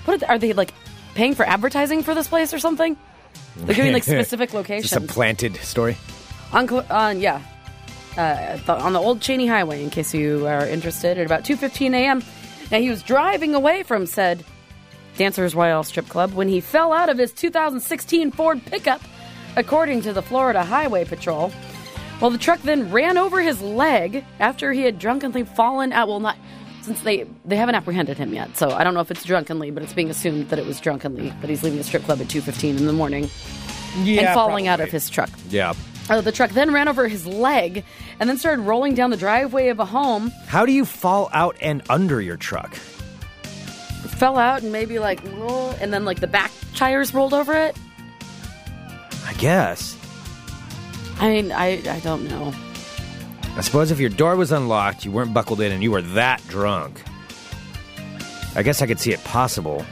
What 0.05 0.22
are, 0.22 0.33
are 0.33 0.38
they 0.38 0.52
like 0.52 0.74
paying 1.14 1.35
for 1.35 1.44
advertising 1.44 2.02
for 2.02 2.14
this 2.14 2.26
place 2.28 2.52
or 2.52 2.59
something? 2.59 2.96
They're 3.57 3.76
giving 3.76 3.92
like 3.92 4.02
specific 4.05 4.48
Just 4.50 4.55
locations 4.55 4.92
a 4.92 5.00
planted 5.00 5.57
story. 5.57 5.96
on, 6.52 6.68
on 6.90 7.20
yeah, 7.20 7.40
uh, 8.16 8.59
on 8.68 8.92
the 8.92 8.98
old 8.98 9.20
Cheney 9.20 9.46
Highway. 9.46 9.83
In 9.83 9.90
case 9.90 10.12
you 10.14 10.46
are 10.46 10.66
interested, 10.66 11.18
at 11.18 11.26
about 11.26 11.44
2:15 11.44 11.92
a.m. 11.94 12.22
Now 12.70 12.79
he 12.79 12.88
was 12.90 13.03
driving 13.03 13.55
away 13.55 13.83
from 13.83 14.07
said 14.07 14.44
Dancers 15.16 15.55
Royale 15.55 15.85
Strip 15.85 16.09
Club 16.09 16.33
when 16.33 16.48
he 16.48 16.61
fell 16.61 16.92
out 16.92 17.09
of 17.09 17.18
his 17.18 17.33
2016 17.33 18.31
Ford 18.33 18.64
pickup, 18.64 19.01
according 19.57 20.01
to 20.03 20.12
the 20.12 20.22
Florida 20.22 20.64
Highway 20.64 21.05
Patrol. 21.05 21.53
Well, 22.20 22.31
the 22.31 22.38
truck 22.38 22.61
then 22.62 22.90
ran 22.92 23.18
over 23.18 23.40
his 23.42 23.61
leg 23.61 24.25
after 24.40 24.72
he 24.72 24.83
had 24.83 24.98
drunkenly 24.98 25.44
fallen 25.44 25.92
out. 25.92 26.09
Well, 26.09 26.20
not 26.20 26.37
since 26.83 27.01
they 27.03 27.27
they 27.44 27.57
haven't 27.57 27.75
apprehended 27.75 28.16
him 28.16 28.33
yet, 28.33 28.57
so 28.57 28.70
I 28.70 28.85
don't 28.85 28.94
know 28.94 29.01
if 29.01 29.11
it's 29.11 29.25
drunkenly, 29.25 29.70
but 29.70 29.83
it's 29.83 29.92
being 29.92 30.09
assumed 30.11 30.48
that 30.51 30.59
it 30.59 30.66
was 30.66 30.81
drunkenly 30.81 31.31
that 31.40 31.51
he's 31.51 31.62
leaving 31.62 31.79
a 31.81 31.85
strip 31.85 32.05
club 32.05 32.20
at 32.20 32.29
2:15 32.29 32.79
in 32.79 32.87
the 32.87 32.92
morning 32.92 33.29
Yeah. 34.03 34.22
and 34.22 34.35
falling 34.35 34.68
out 34.68 34.81
of 34.81 34.90
his 34.90 35.11
truck. 35.11 35.31
Yeah. 35.51 35.75
Uh, 36.11 36.21
the 36.21 36.33
truck 36.33 36.51
then 36.51 36.73
ran 36.73 36.88
over 36.88 37.09
his 37.09 37.27
leg 37.27 37.85
and 38.21 38.29
then 38.29 38.37
started 38.37 38.62
rolling 38.62 38.95
down 38.95 39.11
the 39.11 39.17
driveway 39.17 39.69
of 39.69 39.79
a 39.79 39.85
home. 39.85 40.31
How 40.47 40.67
do 40.67 40.73
you 40.73 40.85
fall 40.85 41.31
out 41.33 41.57
and 41.61 41.83
under 41.88 42.21
your 42.21 42.37
truck? 42.37 42.75
Fell 42.75 44.37
out 44.37 44.62
and 44.62 44.73
maybe 44.73 44.99
like, 44.99 45.21
roll- 45.37 45.75
and 45.81 45.93
then 45.93 46.05
like 46.05 46.21
the 46.21 46.27
back 46.27 46.51
tires 46.75 47.15
rolled 47.15 47.33
over 47.35 47.55
it. 47.55 47.77
I 49.27 49.33
guess. 49.35 49.97
I 51.19 51.29
mean, 51.29 51.53
I 51.53 51.81
I 51.88 52.01
don't 52.01 52.29
know. 52.29 52.53
I 53.57 53.61
suppose 53.61 53.91
if 53.91 54.01
your 54.01 54.11
door 54.11 54.35
was 54.37 54.51
unlocked, 54.51 55.05
you 55.05 55.12
weren't 55.12 55.33
buckled 55.35 55.61
in, 55.61 55.73
and 55.73 55.83
you 55.83 55.91
were 55.91 56.03
that 56.03 56.43
drunk. 56.49 57.01
I 58.57 58.62
guess 58.62 58.83
I 58.83 58.87
could 58.87 58.99
see 58.99 59.12
it 59.12 59.23
possible. 59.25 59.85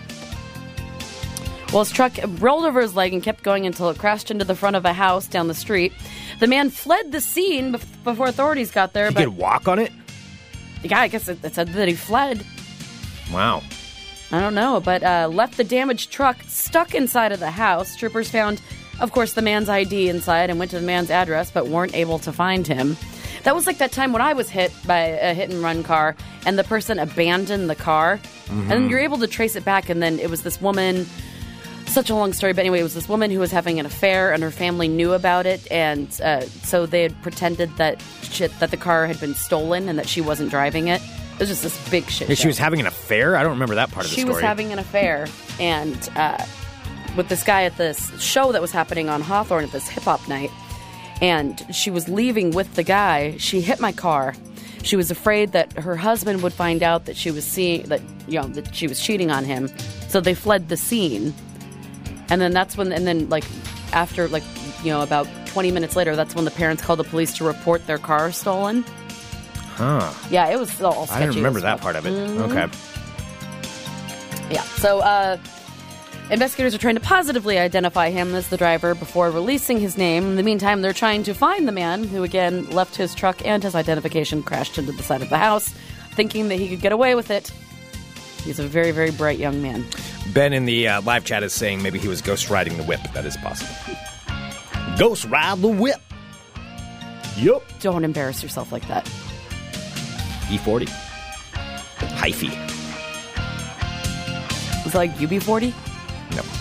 Well, 1.72 1.84
his 1.84 1.92
truck 1.92 2.12
rolled 2.40 2.64
over 2.64 2.80
his 2.80 2.96
leg 2.96 3.12
and 3.12 3.22
kept 3.22 3.44
going 3.44 3.64
until 3.64 3.90
it 3.90 3.98
crashed 3.98 4.32
into 4.32 4.44
the 4.44 4.56
front 4.56 4.74
of 4.74 4.84
a 4.84 4.92
house 4.92 5.28
down 5.28 5.46
the 5.46 5.54
street. 5.54 5.92
The 6.40 6.48
man 6.48 6.68
fled 6.68 7.12
the 7.12 7.20
scene 7.20 7.72
bef- 7.74 8.02
before 8.02 8.26
authorities 8.26 8.72
got 8.72 8.92
there, 8.92 9.06
You 9.06 9.14
but 9.14 9.20
could 9.20 9.36
walk 9.36 9.68
on 9.68 9.78
it? 9.78 9.92
yeah, 10.82 10.98
I 11.00 11.06
guess 11.06 11.28
it, 11.28 11.44
it 11.44 11.54
said 11.54 11.68
that 11.68 11.86
he 11.86 11.94
fled. 11.94 12.44
Wow. 13.32 13.62
I 14.32 14.40
don't 14.40 14.54
know, 14.56 14.80
but 14.80 15.04
uh, 15.04 15.28
left 15.32 15.56
the 15.58 15.62
damaged 15.64 16.10
truck 16.10 16.38
stuck 16.48 16.92
inside 16.92 17.30
of 17.30 17.38
the 17.38 17.50
house. 17.52 17.94
Troopers 17.94 18.28
found, 18.28 18.60
of 18.98 19.12
course, 19.12 19.34
the 19.34 19.42
man's 19.42 19.68
ID 19.68 20.08
inside 20.08 20.50
and 20.50 20.58
went 20.58 20.72
to 20.72 20.80
the 20.80 20.86
man's 20.86 21.10
address, 21.10 21.52
but 21.52 21.68
weren't 21.68 21.94
able 21.94 22.18
to 22.20 22.32
find 22.32 22.66
him. 22.66 22.96
That 23.44 23.54
was 23.54 23.66
like 23.68 23.78
that 23.78 23.92
time 23.92 24.12
when 24.12 24.22
I 24.22 24.32
was 24.32 24.50
hit 24.50 24.72
by 24.86 24.98
a 24.98 25.34
hit 25.34 25.50
and 25.50 25.62
run 25.62 25.84
car, 25.84 26.16
and 26.44 26.58
the 26.58 26.64
person 26.64 26.98
abandoned 26.98 27.70
the 27.70 27.76
car, 27.76 28.18
and 28.48 28.68
then 28.70 28.88
you're 28.90 28.98
able 28.98 29.18
to 29.18 29.28
trace 29.28 29.54
it 29.54 29.64
back, 29.64 29.88
and 29.88 30.02
then 30.02 30.18
it 30.18 30.28
was 30.30 30.42
this 30.42 30.60
woman. 30.60 31.06
Such 31.90 32.08
a 32.08 32.14
long 32.14 32.32
story, 32.32 32.52
but 32.52 32.60
anyway, 32.60 32.80
it 32.80 32.84
was 32.84 32.94
this 32.94 33.08
woman 33.08 33.32
who 33.32 33.40
was 33.40 33.50
having 33.50 33.80
an 33.80 33.84
affair, 33.84 34.32
and 34.32 34.42
her 34.44 34.52
family 34.52 34.86
knew 34.86 35.12
about 35.12 35.44
it, 35.44 35.66
and 35.72 36.08
uh, 36.22 36.42
so 36.42 36.86
they 36.86 37.02
had 37.02 37.20
pretended 37.20 37.76
that 37.78 38.00
shit 38.22 38.56
that 38.60 38.70
the 38.70 38.76
car 38.76 39.06
had 39.06 39.18
been 39.18 39.34
stolen 39.34 39.88
and 39.88 39.98
that 39.98 40.08
she 40.08 40.20
wasn't 40.20 40.50
driving 40.50 40.86
it. 40.86 41.02
It 41.34 41.40
was 41.40 41.48
just 41.48 41.62
this 41.62 41.90
big 41.90 42.08
shit. 42.08 42.28
Yeah, 42.28 42.36
she 42.36 42.46
was 42.46 42.58
having 42.58 42.80
an 42.80 42.86
affair? 42.86 43.34
I 43.34 43.42
don't 43.42 43.52
remember 43.52 43.74
that 43.74 43.90
part 43.90 44.06
of 44.06 44.10
the 44.10 44.14
she 44.14 44.20
story. 44.20 44.34
was 44.34 44.42
having 44.42 44.72
an 44.72 44.78
affair 44.78 45.26
and 45.58 46.08
uh, 46.14 46.44
with 47.16 47.28
this 47.28 47.42
guy 47.42 47.64
at 47.64 47.76
this 47.76 48.10
show 48.20 48.52
that 48.52 48.60
was 48.60 48.70
happening 48.70 49.08
on 49.08 49.20
Hawthorne 49.20 49.64
at 49.64 49.72
this 49.72 49.88
hip 49.88 50.04
hop 50.04 50.28
night 50.28 50.50
and 51.20 51.64
she 51.74 51.90
was 51.90 52.08
leaving 52.08 52.50
with 52.50 52.74
the 52.74 52.82
guy 52.82 53.36
she 53.38 53.60
hit 53.60 53.80
my 53.80 53.92
car 53.92 54.34
she 54.82 54.96
was 54.96 55.10
afraid 55.10 55.52
that 55.52 55.72
her 55.74 55.96
husband 55.96 56.42
would 56.42 56.52
find 56.52 56.82
out 56.82 57.06
that 57.06 57.16
she 57.16 57.30
was 57.30 57.44
seeing 57.44 57.82
that 57.84 58.00
you 58.28 58.40
know 58.40 58.46
that 58.48 58.74
she 58.74 58.86
was 58.86 59.00
cheating 59.00 59.30
on 59.30 59.44
him 59.44 59.68
so 60.08 60.20
they 60.20 60.34
fled 60.34 60.68
the 60.68 60.76
scene 60.76 61.34
and 62.30 62.40
then 62.40 62.52
that's 62.52 62.76
when 62.76 62.92
and 62.92 63.06
then 63.06 63.28
like 63.28 63.44
after 63.92 64.28
like 64.28 64.44
you 64.82 64.90
know 64.90 65.02
about 65.02 65.26
20 65.46 65.70
minutes 65.72 65.96
later 65.96 66.14
that's 66.16 66.34
when 66.34 66.44
the 66.44 66.50
parents 66.50 66.82
called 66.82 66.98
the 66.98 67.04
police 67.04 67.36
to 67.36 67.44
report 67.44 67.86
their 67.86 67.98
car 67.98 68.30
stolen 68.32 68.84
Huh. 69.74 70.12
yeah 70.30 70.48
it 70.48 70.58
was 70.58 70.80
all 70.82 71.06
sketchy 71.06 71.22
I 71.22 71.26
didn't 71.26 71.36
remember 71.36 71.60
that 71.60 71.80
part 71.80 71.96
of 71.96 72.06
it. 72.06 72.10
Mm-hmm. 72.12 72.42
Okay. 72.52 72.68
Yeah. 74.50 74.62
So, 74.62 74.98
uh, 75.00 75.38
investigators 76.30 76.74
are 76.74 76.78
trying 76.78 76.96
to 76.96 77.00
positively 77.00 77.56
identify 77.58 78.10
him 78.10 78.34
as 78.34 78.48
the 78.48 78.56
driver 78.56 78.94
before 78.94 79.30
releasing 79.30 79.78
his 79.78 79.96
name. 79.96 80.24
In 80.24 80.36
the 80.36 80.42
meantime, 80.42 80.82
they're 80.82 80.92
trying 80.92 81.22
to 81.24 81.34
find 81.34 81.66
the 81.68 81.72
man 81.72 82.04
who 82.04 82.24
again 82.24 82.68
left 82.70 82.96
his 82.96 83.14
truck 83.14 83.44
and 83.46 83.62
his 83.62 83.74
identification 83.74 84.42
crashed 84.42 84.76
into 84.76 84.92
the 84.92 85.02
side 85.02 85.22
of 85.22 85.28
the 85.30 85.38
house, 85.38 85.68
thinking 86.14 86.48
that 86.48 86.56
he 86.56 86.68
could 86.68 86.80
get 86.80 86.92
away 86.92 87.14
with 87.14 87.30
it. 87.30 87.52
He's 88.44 88.58
a 88.58 88.66
very, 88.66 88.90
very 88.90 89.10
bright 89.10 89.38
young 89.38 89.62
man. 89.62 89.84
Ben 90.32 90.52
in 90.52 90.64
the 90.64 90.88
uh, 90.88 91.02
live 91.02 91.24
chat 91.24 91.42
is 91.42 91.52
saying 91.52 91.82
maybe 91.82 91.98
he 91.98 92.08
was 92.08 92.22
ghost 92.22 92.50
riding 92.50 92.76
the 92.76 92.84
whip. 92.84 93.00
That 93.14 93.24
is 93.24 93.36
possible. 93.36 93.74
Ghost 94.98 95.24
ride 95.26 95.60
the 95.60 95.68
whip. 95.68 96.00
Yup. 97.36 97.62
Don't 97.80 98.04
embarrass 98.04 98.42
yourself 98.42 98.72
like 98.72 98.86
that. 98.88 99.04
E40. 100.48 100.88
Hyphy. 102.16 102.50
It's 104.84 104.94
like 104.94 105.12
UB40. 105.12 105.72
No. 106.36 106.59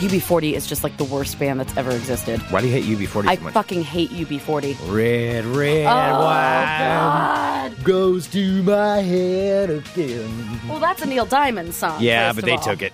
God, 0.00 0.10
UB40 0.10 0.52
is 0.52 0.66
just 0.66 0.82
like 0.84 0.96
the 0.96 1.04
worst 1.04 1.38
band 1.38 1.60
that's 1.60 1.76
ever 1.76 1.90
existed. 1.90 2.40
Why 2.50 2.60
do 2.60 2.68
you 2.68 2.72
hate 2.72 2.84
UB40 2.84 3.28
I 3.28 3.36
so 3.36 3.42
much? 3.42 3.54
fucking 3.54 3.82
hate 3.82 4.10
UB40. 4.10 4.76
Red, 4.92 5.44
red 5.46 5.86
Oh, 5.86 6.20
wine 6.24 7.70
God. 7.72 7.84
goes 7.84 8.26
to 8.28 8.62
my 8.62 8.98
head 8.98 9.70
again. 9.70 10.60
Well, 10.68 10.80
that's 10.80 11.02
a 11.02 11.06
Neil 11.06 11.26
Diamond 11.26 11.74
song. 11.74 12.00
Yeah, 12.00 12.28
first 12.32 12.36
but 12.36 12.44
of 12.44 12.46
they 12.46 12.52
all. 12.52 12.74
took 12.76 12.82
it. 12.82 12.92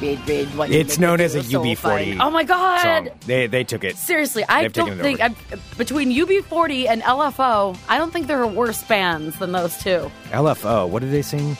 red, 0.00 0.28
red, 0.28 0.46
white. 0.56 0.70
It's 0.72 0.98
make 0.98 1.00
known 1.00 1.20
as 1.20 1.34
a 1.34 1.42
so 1.44 1.60
UB40 1.62 1.76
fine. 1.76 2.20
Oh 2.20 2.30
my 2.30 2.44
god! 2.44 3.06
song. 3.06 3.08
They 3.26 3.46
they 3.46 3.64
took 3.64 3.84
it. 3.84 3.96
Seriously, 3.96 4.44
I 4.48 4.62
They've 4.62 4.72
taken 4.72 4.98
don't 4.98 5.00
it 5.00 5.02
think 5.02 5.20
over. 5.20 5.34
I'm, 5.52 5.60
between 5.78 6.10
UB40 6.10 6.88
and 6.88 7.02
LFO, 7.02 7.76
I 7.88 7.98
don't 7.98 8.12
think 8.12 8.26
there 8.26 8.40
are 8.42 8.46
worse 8.46 8.82
bands 8.84 9.38
than 9.38 9.52
those 9.52 9.76
two. 9.78 10.10
LFO. 10.30 10.88
What 10.88 11.00
did 11.02 11.12
they 11.12 11.22
sing? 11.22 11.56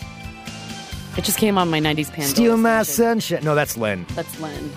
It 1.16 1.22
just 1.24 1.38
came 1.38 1.58
on 1.58 1.70
my 1.70 1.80
'90s 1.80 2.08
Pandora. 2.10 2.28
Steal 2.28 2.56
my 2.56 2.82
station. 2.82 3.20
sunshine. 3.20 3.44
No, 3.44 3.54
that's 3.54 3.76
Len. 3.76 4.04
That's 4.14 4.40
Len. 4.40 4.72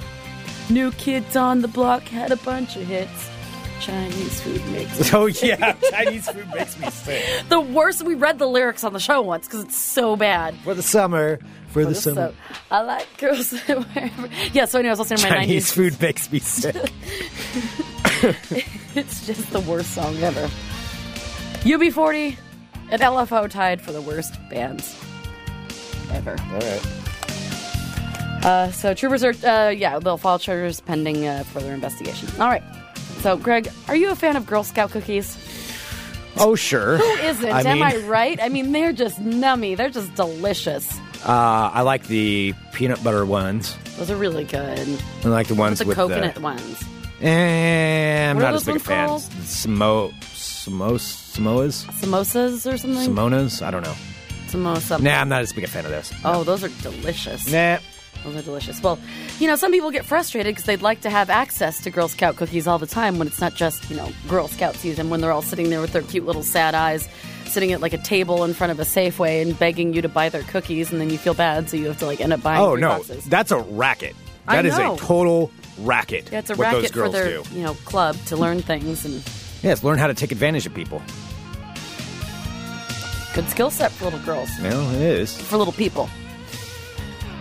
New 0.69 0.91
kids 0.91 1.35
on 1.35 1.61
the 1.61 1.67
block 1.67 2.03
had 2.03 2.31
a 2.31 2.37
bunch 2.37 2.75
of 2.75 2.83
hits. 2.83 3.29
Chinese 3.79 4.41
food 4.41 4.65
makes 4.71 4.99
me 4.99 5.09
Oh 5.13 5.27
yeah, 5.27 5.73
Chinese 5.91 6.27
food 6.29 6.47
makes 6.53 6.79
me 6.79 6.89
sick. 6.89 7.23
the 7.49 7.59
worst. 7.59 8.03
We 8.03 8.15
read 8.15 8.39
the 8.39 8.47
lyrics 8.47 8.83
on 8.83 8.93
the 8.93 8.99
show 8.99 9.21
once 9.21 9.47
because 9.47 9.63
it's 9.63 9.77
so 9.77 10.15
bad. 10.15 10.55
For 10.63 10.73
the 10.73 10.83
summer, 10.83 11.39
for 11.69 11.85
the 11.85 11.95
summer. 11.95 12.31
So 12.31 12.33
I 12.71 12.81
like 12.81 13.17
girls. 13.17 13.53
Yeah. 14.53 14.65
So 14.65 14.79
anyway, 14.79 14.89
I 14.89 14.93
was 14.93 14.99
listening 14.99 15.17
to 15.19 15.29
my 15.29 15.35
Chinese 15.37 15.71
90s. 15.71 15.73
food 15.73 16.01
makes 16.01 16.31
me 16.31 16.39
sick. 16.39 16.91
It's 18.95 19.25
just 19.27 19.51
the 19.51 19.59
worst 19.61 19.91
song 19.93 20.17
ever. 20.17 20.49
UB40 21.61 22.35
and 22.89 23.01
LFO 23.01 23.49
tied 23.49 23.81
for 23.81 23.91
the 23.91 24.01
worst 24.01 24.33
bands 24.49 24.95
ever. 26.11 26.35
All 26.39 26.59
right. 26.59 28.43
Uh, 28.45 28.71
so 28.71 28.93
troopers 28.93 29.23
are, 29.23 29.33
uh, 29.45 29.69
yeah, 29.69 29.99
they'll 29.99 30.17
file 30.17 30.39
charges 30.39 30.79
pending 30.81 31.27
uh, 31.27 31.43
further 31.45 31.73
investigation. 31.73 32.29
All 32.39 32.47
right. 32.47 32.63
So, 33.21 33.35
Greg, 33.35 33.69
are 33.87 33.95
you 33.95 34.11
a 34.11 34.15
fan 34.15 34.35
of 34.35 34.45
Girl 34.45 34.63
Scout 34.63 34.91
cookies? 34.91 35.37
Oh 36.39 36.53
sure. 36.55 36.97
Who 36.97 37.03
isn't? 37.25 37.49
I 37.49 37.61
Am 37.61 37.79
mean, 37.79 37.83
I 37.83 37.97
right? 38.07 38.39
I 38.41 38.49
mean, 38.49 38.71
they're 38.71 38.93
just 38.93 39.19
nummy. 39.19 39.75
They're 39.75 39.89
just 39.89 40.13
delicious. 40.13 40.87
Uh, 41.27 41.71
I 41.73 41.81
like 41.81 42.05
the 42.07 42.53
peanut 42.73 43.03
butter 43.03 43.25
ones. 43.25 43.75
Those 43.97 44.11
are 44.11 44.15
really 44.15 44.43
good. 44.43 44.87
I 45.25 45.27
like 45.29 45.47
the 45.47 45.55
ones 45.55 45.79
with 45.83 45.95
The 45.97 46.03
with 46.05 46.11
coconut 46.13 46.35
the. 46.35 46.41
ones. 46.41 46.83
Eh, 47.21 48.29
I'm 48.29 48.35
What 48.35 48.43
not 48.43 48.53
as 48.53 48.65
big 48.65 48.75
a 48.75 48.79
fan. 48.79 49.07
called? 49.07 49.21
Samo, 49.23 50.13
Samos, 50.35 51.01
Samoas, 51.35 51.85
Samosas 51.99 52.71
or 52.71 52.77
something? 52.77 53.09
Simonas. 53.11 53.65
I 53.65 53.71
don't 53.71 53.81
know. 53.83 53.95
Samosa. 54.47 54.99
Nah, 55.01 55.21
I'm 55.21 55.29
not 55.29 55.41
as 55.41 55.53
big 55.53 55.63
a 55.63 55.67
fan 55.67 55.85
of 55.85 55.91
this. 55.91 56.13
Oh, 56.25 56.43
those 56.43 56.63
are 56.63 56.69
delicious. 56.81 57.51
Nah. 57.51 57.77
Those 58.23 58.35
are 58.37 58.41
delicious. 58.41 58.81
Well, 58.81 58.97
you 59.39 59.47
know, 59.47 59.55
some 59.55 59.71
people 59.71 59.91
get 59.91 60.03
frustrated 60.03 60.51
because 60.55 60.65
they'd 60.65 60.81
like 60.81 61.01
to 61.01 61.09
have 61.09 61.29
access 61.29 61.81
to 61.83 61.91
Girl 61.91 62.07
Scout 62.07 62.35
cookies 62.35 62.67
all 62.67 62.79
the 62.79 62.87
time 62.87 63.19
when 63.19 63.27
it's 63.27 63.39
not 63.39 63.53
just, 63.53 63.89
you 63.89 63.95
know, 63.95 64.11
Girl 64.27 64.47
Scout 64.47 64.75
season, 64.75 65.09
when 65.09 65.21
they're 65.21 65.31
all 65.31 65.43
sitting 65.43 65.69
there 65.69 65.79
with 65.81 65.93
their 65.93 66.01
cute 66.01 66.25
little 66.25 66.43
sad 66.43 66.73
eyes, 66.73 67.07
sitting 67.45 67.71
at 67.73 67.79
like 67.79 67.93
a 67.93 67.97
table 67.99 68.43
in 68.43 68.53
front 68.53 68.71
of 68.71 68.79
a 68.79 68.83
Safeway 68.83 69.41
and 69.41 69.57
begging 69.57 69.93
you 69.93 70.01
to 70.01 70.09
buy 70.09 70.29
their 70.29 70.41
cookies, 70.43 70.91
and 70.91 70.99
then 70.99 71.09
you 71.11 71.17
feel 71.17 71.35
bad, 71.35 71.69
so 71.69 71.77
you 71.77 71.85
have 71.87 71.99
to 71.99 72.05
like 72.07 72.19
end 72.19 72.33
up 72.33 72.41
buying 72.41 72.59
Oh 72.59 72.75
no, 72.75 72.89
boxes. 72.97 73.23
that's 73.25 73.51
a 73.51 73.59
racket. 73.59 74.15
That 74.47 74.65
is 74.65 74.77
a 74.77 74.95
total 74.97 75.51
racket. 75.79 76.29
yeah, 76.31 76.39
it's 76.39 76.49
a 76.49 76.53
those 76.55 76.59
racket 76.59 76.93
for 76.93 77.09
their, 77.09 77.43
do. 77.43 77.49
you 77.53 77.61
know, 77.63 77.75
club 77.85 78.15
to 78.25 78.35
learn 78.35 78.61
things 78.61 79.05
and 79.05 79.23
Yes, 79.63 79.83
learn 79.83 79.97
how 79.99 80.07
to 80.07 80.13
take 80.13 80.31
advantage 80.31 80.65
of 80.65 80.73
people. 80.73 81.01
Good 83.37 83.49
skill 83.49 83.69
set 83.69 83.91
for 83.91 84.05
little 84.05 84.19
girls, 84.21 84.49
Well, 84.63 84.89
it 84.95 85.01
is. 85.01 85.39
for 85.39 85.57
little 85.57 85.71
people. 85.73 86.09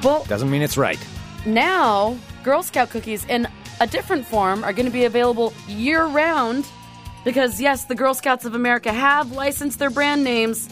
Well, 0.02 0.24
Doesn't 0.24 0.50
mean 0.50 0.60
it's 0.60 0.76
right. 0.76 0.98
now 1.46 2.18
Girl 2.44 2.62
Scout 2.62 2.90
cookies 2.90 3.24
in 3.24 3.48
a 3.80 3.86
different 3.86 4.26
form 4.26 4.62
are 4.62 4.72
going 4.74 4.84
to 4.86 4.92
be 4.92 5.04
available 5.06 5.54
year 5.66 6.04
round 6.04 6.66
because, 7.24 7.60
yes, 7.62 7.84
the 7.84 7.94
Girl 7.94 8.12
Scouts 8.12 8.44
of 8.44 8.54
America 8.54 8.92
have 8.92 9.32
licensed 9.32 9.78
their 9.78 9.88
brand 9.90 10.22
names 10.22 10.68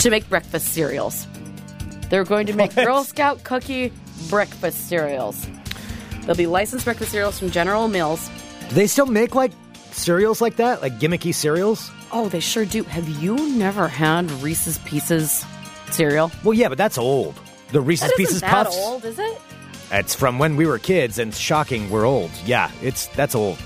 to 0.00 0.10
make 0.10 0.28
breakfast 0.28 0.68
cereals. 0.74 1.26
They're 2.10 2.24
going 2.24 2.46
to 2.48 2.52
make 2.52 2.72
What? 2.76 2.84
Girl 2.84 3.04
Scout 3.04 3.44
cookie 3.44 3.92
breakfast 4.28 4.88
cereals. 4.88 5.46
They'll 6.26 6.34
be 6.34 6.46
licensed 6.48 6.84
breakfast 6.84 7.12
cereals 7.12 7.38
from 7.38 7.50
General 7.52 7.86
Mills. 7.86 8.28
Do 8.68 8.74
they 8.74 8.86
still 8.88 9.06
make 9.06 9.36
like 9.36 9.52
cereals 9.92 10.40
like 10.40 10.56
that, 10.56 10.82
like 10.82 10.98
gimmicky 10.98 11.32
cereals? 11.32 11.90
Oh, 12.10 12.28
they 12.28 12.40
sure 12.40 12.64
do. 12.64 12.82
Have 12.84 13.08
you 13.08 13.36
never 13.56 13.88
had 13.88 14.30
Reese's 14.42 14.78
Pieces 14.78 15.44
cereal? 15.90 16.30
Well, 16.44 16.54
yeah, 16.54 16.68
but 16.68 16.78
that's 16.78 16.98
old. 16.98 17.38
The 17.72 17.80
Reese's 17.80 18.08
That 18.08 18.16
Pieces 18.16 18.36
isn't 18.36 18.48
that 18.48 18.66
Puffs. 18.66 18.76
old, 18.78 19.04
is 19.04 19.18
it? 19.18 19.38
It's 19.90 20.14
from 20.14 20.38
when 20.38 20.56
we 20.56 20.66
were 20.66 20.78
kids, 20.78 21.18
and 21.18 21.34
shocking, 21.34 21.90
we're 21.90 22.06
old. 22.06 22.30
Yeah, 22.46 22.70
it's 22.82 23.06
that's 23.08 23.34
old. 23.34 23.58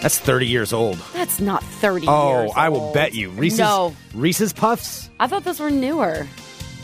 That's 0.00 0.18
thirty 0.18 0.46
years 0.46 0.72
old. 0.72 0.96
That's 1.12 1.38
not 1.40 1.62
30 1.62 2.06
Oh, 2.08 2.40
years 2.42 2.52
I 2.56 2.68
will 2.70 2.80
old. 2.80 2.94
bet 2.94 3.14
you 3.14 3.30
Reese's 3.30 3.60
No, 3.60 3.94
Reese's 4.14 4.52
Puffs. 4.52 5.08
I 5.20 5.28
thought 5.28 5.44
those 5.44 5.60
were 5.60 5.70
newer. 5.70 6.26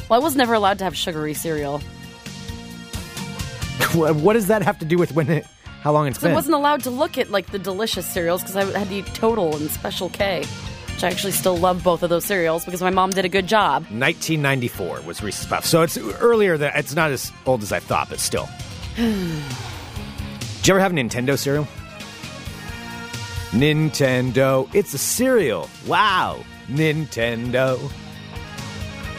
Well, 0.08 0.20
I 0.20 0.22
was 0.22 0.36
never 0.36 0.54
allowed 0.54 0.78
to 0.78 0.84
have 0.84 0.96
sugary 0.96 1.34
cereal. 1.34 1.80
what 3.94 4.34
does 4.34 4.46
that 4.48 4.62
have 4.62 4.78
to 4.78 4.84
do 4.84 4.98
with 4.98 5.12
when 5.12 5.28
it? 5.30 5.46
How 5.82 5.92
long 5.92 6.06
it's 6.06 6.18
been? 6.18 6.32
I 6.32 6.34
wasn't 6.34 6.54
allowed 6.54 6.82
to 6.84 6.90
look 6.90 7.18
at 7.18 7.30
like 7.30 7.50
the 7.50 7.58
delicious 7.58 8.06
cereals 8.06 8.42
because 8.42 8.56
I 8.56 8.64
had 8.78 8.88
to 8.88 8.94
eat 8.94 9.06
Total 9.06 9.54
and 9.56 9.70
Special 9.70 10.10
K, 10.10 10.44
which 10.92 11.04
I 11.04 11.08
actually 11.08 11.32
still 11.32 11.56
love 11.56 11.84
both 11.84 12.02
of 12.02 12.10
those 12.10 12.24
cereals 12.24 12.64
because 12.64 12.82
my 12.82 12.90
mom 12.90 13.10
did 13.10 13.24
a 13.24 13.28
good 13.28 13.46
job. 13.46 13.82
1994 13.84 15.02
was 15.02 15.22
Reese's 15.22 15.46
Puffs, 15.46 15.68
so 15.68 15.82
it's 15.82 15.96
earlier. 15.96 16.56
Than 16.58 16.72
it's 16.74 16.94
not 16.94 17.10
as 17.10 17.32
old 17.46 17.62
as 17.62 17.72
I 17.72 17.78
thought, 17.78 18.08
but 18.08 18.18
still. 18.20 18.48
Did 18.96 20.66
you 20.66 20.74
ever 20.74 20.80
have 20.80 20.92
Nintendo 20.92 21.38
cereal? 21.38 21.66
Nintendo, 23.50 24.68
it's 24.74 24.92
a 24.92 24.98
cereal. 24.98 25.70
Wow, 25.86 26.44
Nintendo. 26.66 27.78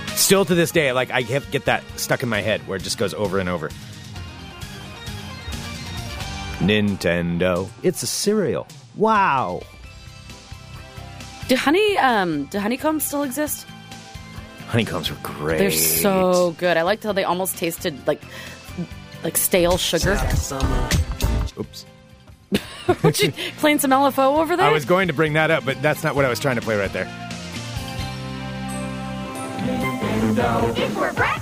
Still 0.10 0.46
to 0.46 0.54
this 0.54 0.72
day, 0.72 0.92
like 0.92 1.10
I 1.12 1.22
get 1.22 1.66
that 1.66 1.84
stuck 1.96 2.22
in 2.22 2.30
my 2.30 2.42
head 2.42 2.68
where 2.68 2.76
it 2.76 2.84
just 2.84 2.98
goes 2.98 3.14
over 3.14 3.40
and 3.40 3.48
over. 3.50 3.70
Nintendo, 6.60 7.70
it's 7.84 8.04
a 8.04 8.08
cereal. 8.08 8.68
Wow. 8.96 9.62
Do 11.48 11.56
honey 11.56 11.98
um 11.98 12.46
do 12.46 12.60
honeycombs 12.60 13.04
still 13.06 13.24
exist? 13.24 13.66
Honeycombs 14.68 15.10
were 15.10 15.18
great. 15.24 15.58
They're 15.58 15.72
so 15.72 16.52
good. 16.60 16.78
I 16.78 16.84
liked 16.84 17.04
how 17.04 17.12
they 17.12 17.24
almost 17.24 17.58
tasted 17.58 18.06
like 18.06 18.22
like 19.24 19.36
stale 19.36 19.78
sugar. 19.78 20.20
Oops. 21.60 21.86
Would 23.04 23.20
you 23.20 23.32
playing 23.58 23.80
some 23.80 23.92
LFO 23.92 24.40
over 24.40 24.56
there? 24.56 24.68
I 24.68 24.72
was 24.72 24.86
going 24.86 25.08
to 25.08 25.14
bring 25.14 25.34
that 25.34 25.52
up, 25.52 25.66
but 25.66 25.82
that's 25.82 26.04
not 26.04 26.16
what 26.16 26.26
I 26.26 26.30
was 26.30 26.40
trying 26.40 26.56
to 26.56 26.62
play 26.62 26.78
right 26.78 26.92
there. 26.92 27.08
It's 29.62 30.94
for 30.94 31.14
breakfast 31.14 31.18
now. 31.20 31.20
Nintendo, 31.20 31.39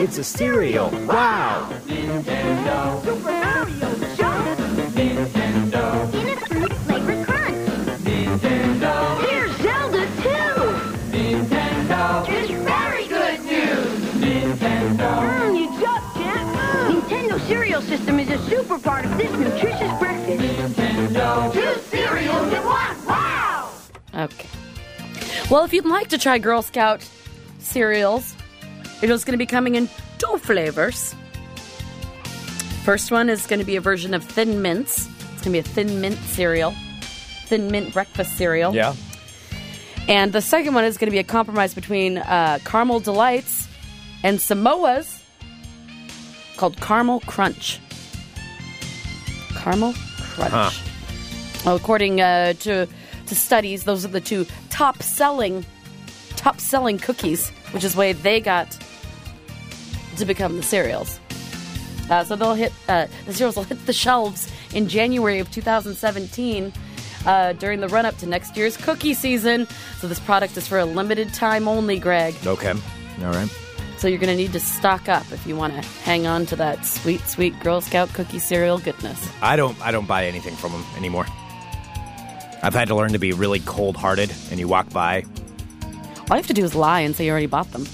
it's 0.00 0.18
a 0.18 0.24
cereal. 0.24 0.90
Wow. 1.06 1.70
Nintendo. 1.86 3.04
Super 3.04 3.32
Mario 3.32 4.14
Jump. 4.14 4.58
Nintendo. 4.94 6.14
In 6.14 6.28
a 6.28 6.36
fruit 6.46 6.72
flavored 6.72 7.26
crunch. 7.26 7.68
Nintendo. 8.02 9.28
Here's 9.28 9.56
Zelda 9.56 10.06
too. 10.22 10.54
Nintendo. 11.10 12.28
It's 12.28 12.50
very 12.52 13.08
good 13.08 13.40
news. 13.44 13.86
Nintendo. 14.22 15.10
Mmm, 15.18 15.58
you 15.58 15.80
just 15.80 16.14
can't 16.14 16.46
move. 16.46 17.04
Nintendo 17.04 17.48
cereal 17.48 17.82
system 17.82 18.20
is 18.20 18.30
a 18.30 18.38
super 18.48 18.78
part 18.78 19.04
of 19.04 19.16
this 19.18 19.32
nutritious 19.32 19.98
breakfast. 19.98 20.40
Nintendo. 20.40 21.52
Two 21.52 21.80
cereals 21.90 22.52
in 22.52 22.64
one. 22.64 23.06
Wow. 23.06 23.72
Okay. 24.14 24.48
Well, 25.50 25.64
if 25.64 25.72
you'd 25.72 25.86
like 25.86 26.08
to 26.08 26.18
try 26.18 26.38
Girl 26.38 26.62
Scout 26.62 27.08
cereals, 27.58 28.36
it 29.02 29.10
is 29.10 29.24
going 29.24 29.32
to 29.32 29.38
be 29.38 29.46
coming 29.46 29.74
in 29.74 29.88
two 30.18 30.38
flavors. 30.38 31.14
First 32.84 33.10
one 33.10 33.28
is 33.28 33.46
going 33.46 33.60
to 33.60 33.66
be 33.66 33.76
a 33.76 33.80
version 33.80 34.14
of 34.14 34.24
Thin 34.24 34.62
Mints. 34.62 35.06
It's 35.06 35.42
going 35.42 35.42
to 35.42 35.50
be 35.50 35.58
a 35.58 35.62
Thin 35.62 36.00
Mint 36.00 36.16
cereal, 36.18 36.74
Thin 37.46 37.70
Mint 37.70 37.92
breakfast 37.92 38.36
cereal. 38.36 38.74
Yeah. 38.74 38.94
And 40.08 40.32
the 40.32 40.40
second 40.40 40.72
one 40.74 40.84
is 40.84 40.96
going 40.96 41.08
to 41.08 41.12
be 41.12 41.18
a 41.18 41.24
compromise 41.24 41.74
between 41.74 42.18
uh, 42.18 42.58
Caramel 42.64 43.00
Delights 43.00 43.68
and 44.22 44.40
Samoa's 44.40 45.22
called 46.56 46.80
Caramel 46.80 47.20
Crunch. 47.20 47.78
Caramel 49.54 49.92
Crunch. 50.18 50.80
Well, 51.64 51.76
according 51.76 52.20
uh, 52.20 52.54
to 52.54 52.88
to 53.26 53.34
studies, 53.34 53.84
those 53.84 54.04
are 54.04 54.08
the 54.08 54.20
two 54.20 54.46
top 54.70 55.02
selling 55.02 55.66
top 56.36 56.58
selling 56.58 56.98
cookies, 56.98 57.50
which 57.72 57.84
is 57.84 57.94
why 57.94 58.14
they 58.14 58.40
got 58.40 58.78
to 60.18 60.26
become 60.26 60.56
the 60.56 60.62
cereals. 60.62 61.20
Uh, 62.10 62.24
so 62.24 62.36
they'll 62.36 62.54
hit 62.54 62.72
uh, 62.88 63.06
the 63.26 63.34
cereals 63.34 63.56
will 63.56 63.64
hit 63.64 63.84
the 63.86 63.92
shelves 63.92 64.50
in 64.74 64.88
January 64.88 65.38
of 65.38 65.50
2017 65.50 66.72
uh, 67.26 67.52
during 67.54 67.80
the 67.80 67.88
run 67.88 68.06
up 68.06 68.16
to 68.18 68.26
next 68.26 68.56
year's 68.56 68.76
cookie 68.76 69.14
season. 69.14 69.66
So 69.98 70.08
this 70.08 70.20
product 70.20 70.56
is 70.56 70.66
for 70.66 70.78
a 70.78 70.84
limited 70.84 71.32
time 71.34 71.68
only, 71.68 71.98
Greg. 71.98 72.34
Okay. 72.46 72.70
All 72.70 73.32
right. 73.32 73.50
So 73.98 74.06
you're 74.06 74.20
going 74.20 74.30
to 74.30 74.36
need 74.36 74.52
to 74.52 74.60
stock 74.60 75.08
up 75.08 75.30
if 75.32 75.44
you 75.44 75.56
want 75.56 75.74
to 75.74 75.80
hang 76.02 76.26
on 76.26 76.46
to 76.46 76.56
that 76.56 76.86
sweet, 76.86 77.20
sweet 77.22 77.58
Girl 77.60 77.80
Scout 77.80 78.08
cookie 78.14 78.38
cereal 78.38 78.78
goodness. 78.78 79.28
I 79.42 79.56
don't. 79.56 79.78
I 79.84 79.90
don't 79.90 80.06
buy 80.06 80.26
anything 80.26 80.54
from 80.54 80.72
them 80.72 80.84
anymore. 80.96 81.26
I've 82.62 82.74
had 82.74 82.88
to 82.88 82.94
learn 82.94 83.12
to 83.12 83.18
be 83.18 83.32
really 83.32 83.60
cold-hearted, 83.60 84.32
and 84.50 84.58
you 84.58 84.66
walk 84.66 84.90
by. 84.90 85.24
All 85.82 86.36
you 86.36 86.36
have 86.36 86.46
to 86.48 86.54
do 86.54 86.64
is 86.64 86.74
lie 86.74 87.00
and 87.00 87.14
say 87.14 87.24
you 87.24 87.30
already 87.30 87.46
bought 87.46 87.70
them. 87.72 87.86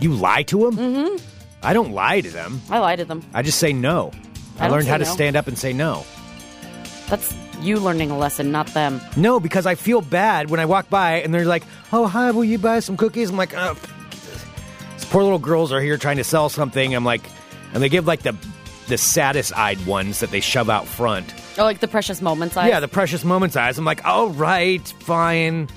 You 0.00 0.14
lie 0.14 0.42
to 0.44 0.70
them? 0.70 0.76
Mm-hmm. 0.76 1.26
I 1.62 1.72
don't 1.72 1.92
lie 1.92 2.20
to 2.20 2.30
them. 2.30 2.60
I 2.70 2.78
lie 2.78 2.96
to 2.96 3.04
them. 3.04 3.22
I 3.34 3.42
just 3.42 3.58
say 3.58 3.72
no. 3.72 4.12
I, 4.58 4.66
I 4.66 4.68
learned 4.68 4.88
how 4.88 4.98
to 4.98 5.04
stand 5.04 5.36
up 5.36 5.46
and 5.46 5.58
say 5.58 5.72
no. 5.72 6.04
That's 7.08 7.34
you 7.60 7.78
learning 7.78 8.10
a 8.10 8.18
lesson, 8.18 8.50
not 8.50 8.68
them. 8.68 9.00
No, 9.16 9.40
because 9.40 9.66
I 9.66 9.74
feel 9.74 10.00
bad 10.00 10.48
when 10.48 10.60
I 10.60 10.64
walk 10.64 10.88
by 10.88 11.20
and 11.20 11.34
they're 11.34 11.44
like, 11.44 11.64
"Oh, 11.92 12.06
hi, 12.06 12.30
will 12.30 12.44
you 12.44 12.58
buy 12.58 12.80
some 12.80 12.96
cookies?" 12.96 13.30
I'm 13.30 13.36
like, 13.36 13.54
"Oh, 13.54 13.76
these 14.94 15.04
poor 15.06 15.22
little 15.22 15.38
girls 15.38 15.72
are 15.72 15.80
here 15.80 15.98
trying 15.98 16.16
to 16.16 16.24
sell 16.24 16.48
something." 16.48 16.94
I'm 16.94 17.04
like, 17.04 17.22
and 17.74 17.82
they 17.82 17.88
give 17.88 18.06
like 18.06 18.22
the 18.22 18.34
the 18.88 18.96
saddest 18.98 19.56
eyed 19.56 19.84
ones 19.86 20.20
that 20.20 20.30
they 20.30 20.40
shove 20.40 20.70
out 20.70 20.86
front. 20.86 21.34
Oh, 21.58 21.64
like 21.64 21.80
the 21.80 21.88
precious 21.88 22.22
moments. 22.22 22.56
I 22.56 22.68
Yeah, 22.68 22.80
the 22.80 22.88
precious 22.88 23.24
moments 23.24 23.56
eyes. 23.56 23.76
I'm 23.76 23.84
like, 23.84 24.04
"All 24.06 24.30
right, 24.30 24.86
fine." 25.00 25.68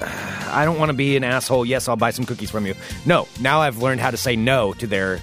I 0.00 0.64
don't 0.64 0.78
want 0.78 0.90
to 0.90 0.94
be 0.94 1.16
an 1.16 1.24
asshole. 1.24 1.64
Yes, 1.66 1.88
I'll 1.88 1.96
buy 1.96 2.10
some 2.10 2.24
cookies 2.24 2.50
from 2.50 2.66
you. 2.66 2.74
No, 3.06 3.26
now 3.40 3.60
I've 3.60 3.78
learned 3.82 4.00
how 4.00 4.10
to 4.10 4.16
say 4.16 4.36
no 4.36 4.72
to 4.74 4.86
their 4.86 5.20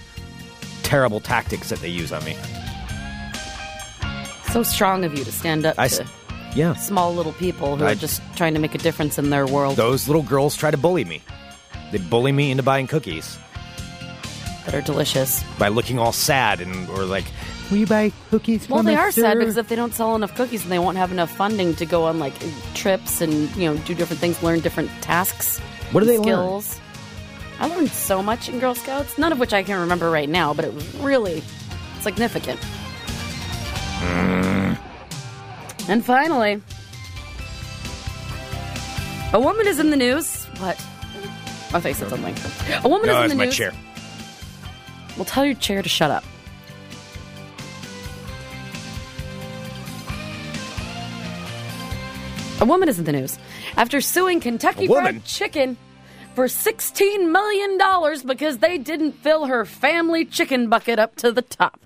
terrible 0.84 1.19
tactics 1.19 1.69
that 1.69 1.80
they 1.80 1.89
use 1.89 2.11
on 2.11 2.23
me. 2.26 2.36
so 4.51 4.63
strong 4.63 5.03
of 5.03 5.17
you 5.17 5.23
to 5.23 5.32
stand 5.32 5.65
up 5.65 5.76
I 5.78 5.88
to 5.89 6.05
yeah. 6.55 6.73
small 6.76 7.13
little 7.13 7.34
people 7.34 7.76
who 7.76 7.86
I- 7.86 7.91
are 7.91 7.95
just 7.95 8.21
trying 8.36 8.53
to 8.53 8.59
make 8.59 8.73
a 8.76 8.78
difference 8.78 9.17
in 9.17 9.30
their 9.30 9.45
world 9.45 9.76
Those 9.76 10.07
little 10.07 10.23
girls 10.23 10.55
try 10.55 10.71
to 10.71 10.78
bully 10.78 11.03
me. 11.03 11.21
They 11.91 11.97
bully 11.97 12.32
me 12.32 12.51
into 12.51 12.63
buying 12.63 12.88
cookies. 12.88 13.38
that 14.65 14.73
are 14.73 14.82
delicious. 14.82 15.43
by 15.59 15.67
looking 15.67 15.99
all 15.99 16.11
sad 16.13 16.61
and 16.61 16.89
or 16.89 17.03
like, 17.05 17.26
will 17.70 17.78
you 17.78 17.88
buy 17.88 18.11
cookies? 18.30 18.70
Well, 18.70 18.80
for 18.80 18.86
they 18.86 18.91
me, 18.91 18.97
are 18.97 19.11
sad 19.11 19.38
because 19.38 19.57
if 19.57 19.68
they 19.68 19.76
don't 19.76 19.93
sell 19.93 20.16
enough 20.16 20.36
cookies, 20.36 20.61
then 20.61 20.70
they 20.70 20.80
won't 20.80 20.97
have 20.97 21.11
enough 21.11 21.32
funding 21.32 21.76
to 21.76 21.86
go 21.86 22.05
on 22.05 22.20
like 22.20 22.34
trips 22.74 23.22
and 23.22 23.53
you 23.55 23.72
know 23.72 23.78
do 23.84 23.95
different 23.95 24.20
things, 24.20 24.41
learn 24.43 24.59
different 24.59 24.89
tasks. 25.01 25.59
What 25.91 26.03
do 26.03 26.09
and 26.09 26.09
they 26.09 26.18
learn? 26.18 26.61
skills. 26.61 26.82
I 27.59 27.68
learned 27.68 27.89
so 27.89 28.22
much 28.22 28.49
in 28.49 28.59
Girl 28.59 28.76
Scouts, 28.76 29.18
none 29.18 29.32
of 29.32 29.39
which 29.39 29.53
I 29.53 29.63
can 29.63 29.80
remember 29.80 30.11
right 30.11 30.28
now, 30.28 30.53
but 30.53 30.66
it 30.66 30.74
was 30.74 30.93
really 30.95 31.41
significant. 32.01 32.59
Mm. 34.01 34.78
And 35.88 36.03
finally, 36.03 36.61
a 39.32 39.39
woman 39.39 39.68
is 39.68 39.80
in 39.80 39.89
the 39.89 39.95
news. 39.95 40.45
What? 40.57 40.76
I 41.74 41.80
thought 41.80 41.86
you 41.86 41.93
said 41.93 42.09
something. 42.09 42.36
A 42.84 42.89
woman 42.89 43.07
no, 43.07 43.24
is 43.24 43.24
in 43.24 43.30
the 43.30 43.36
news. 43.36 43.38
my 43.38 43.45
news. 43.45 43.55
chair. 43.55 43.74
Well, 45.16 45.26
tell 45.26 45.45
your 45.45 45.55
chair 45.55 45.82
to 45.82 45.89
shut 45.89 46.11
up. 46.11 46.24
A 52.62 52.66
woman 52.66 52.88
is 52.88 52.99
in 52.99 53.06
the 53.06 53.12
news 53.12 53.38
after 53.76 53.99
suing 54.01 54.39
Kentucky 54.39 54.88
Fried 54.88 55.26
Chicken 55.26 55.78
for 56.36 56.45
$16 56.45 57.32
million 57.32 57.78
because 58.26 58.60
they 58.60 58.78
didn't 58.78 59.12
fill 59.14 59.45
her 59.45 59.66
family 59.66 60.26
chicken 60.26 60.70
bucket 60.70 60.97
up 60.99 61.16
to 61.18 61.32
the 61.32 61.41
top. 61.41 61.80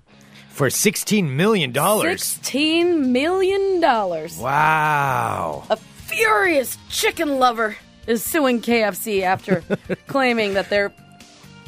For 0.50 0.68
sixteen 0.68 1.36
million 1.36 1.72
dollars. 1.72 2.22
$16 2.22 3.06
million. 3.06 3.80
Wow. 3.80 5.64
A 5.70 5.76
furious 5.76 6.76
chicken 6.88 7.38
lover 7.38 7.76
is 8.06 8.22
suing 8.22 8.60
KFC 8.60 9.22
after 9.22 9.62
claiming 10.06 10.54
that 10.54 10.68
their 10.68 10.92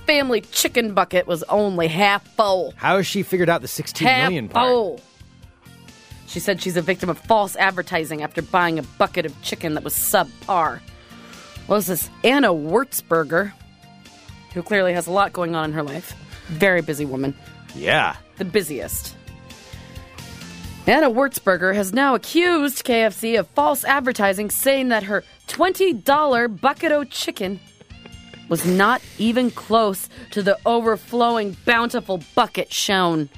family 0.07 0.43
chicken 0.43 0.95
bucket 0.95 1.27
was 1.27 1.43
only 1.45 1.89
half 1.89 2.27
full. 2.37 2.75
How 2.77 2.97
has 2.99 3.07
she 3.07 3.23
figured 3.23 3.49
out 3.49 3.63
the 3.63 3.69
sixteen 3.69 4.09
half 4.09 4.29
million 4.31 4.49
part? 4.49 4.69
full. 4.69 5.01
She 6.33 6.41
said 6.41 6.63
she's 6.63 6.79
a 6.79 6.83
victim 6.83 7.11
of 7.11 7.19
false 7.19 7.57
advertising 7.57 8.23
after 8.23 8.41
buying 8.41 8.79
a 8.79 8.83
bucket 8.83 9.27
of 9.27 9.43
chicken 9.43 9.75
that 9.75 9.85
was 9.85 9.93
subpar. 9.93 10.81
What 11.67 11.77
was 11.77 11.87
this? 11.89 12.09
Anna 12.25 12.49
Wurzberger, 12.49 13.53
who 14.55 14.63
clearly 14.63 14.95
has 14.95 15.07
a 15.07 15.13
lot 15.13 15.35
going 15.35 15.55
on 15.55 15.67
in 15.67 15.73
her 15.73 15.83
life. 15.83 16.15
Very 16.47 16.81
busy 16.81 17.05
woman. 17.05 17.37
Yeah. 17.75 18.17
The 18.39 18.47
busiest. 18.47 19.15
Anna 20.87 21.11
Wurzberger 21.11 21.75
has 21.75 21.93
now 21.93 22.15
accused 22.15 22.83
KFC 22.83 23.39
of 23.39 23.47
false 23.49 23.85
advertising, 23.85 24.49
saying 24.49 24.89
that 24.89 25.03
her 25.03 25.25
$20 25.49 26.61
bucket 26.63 26.93
o' 26.93 27.05
chicken 27.05 27.61
was 28.49 28.65
not 28.65 29.03
even 29.19 29.51
close 29.51 30.09
to 30.31 30.43
the 30.43 30.59
overflowing, 30.65 31.59
bountiful 31.67 32.23
bucket 32.35 32.73
shown 32.73 33.29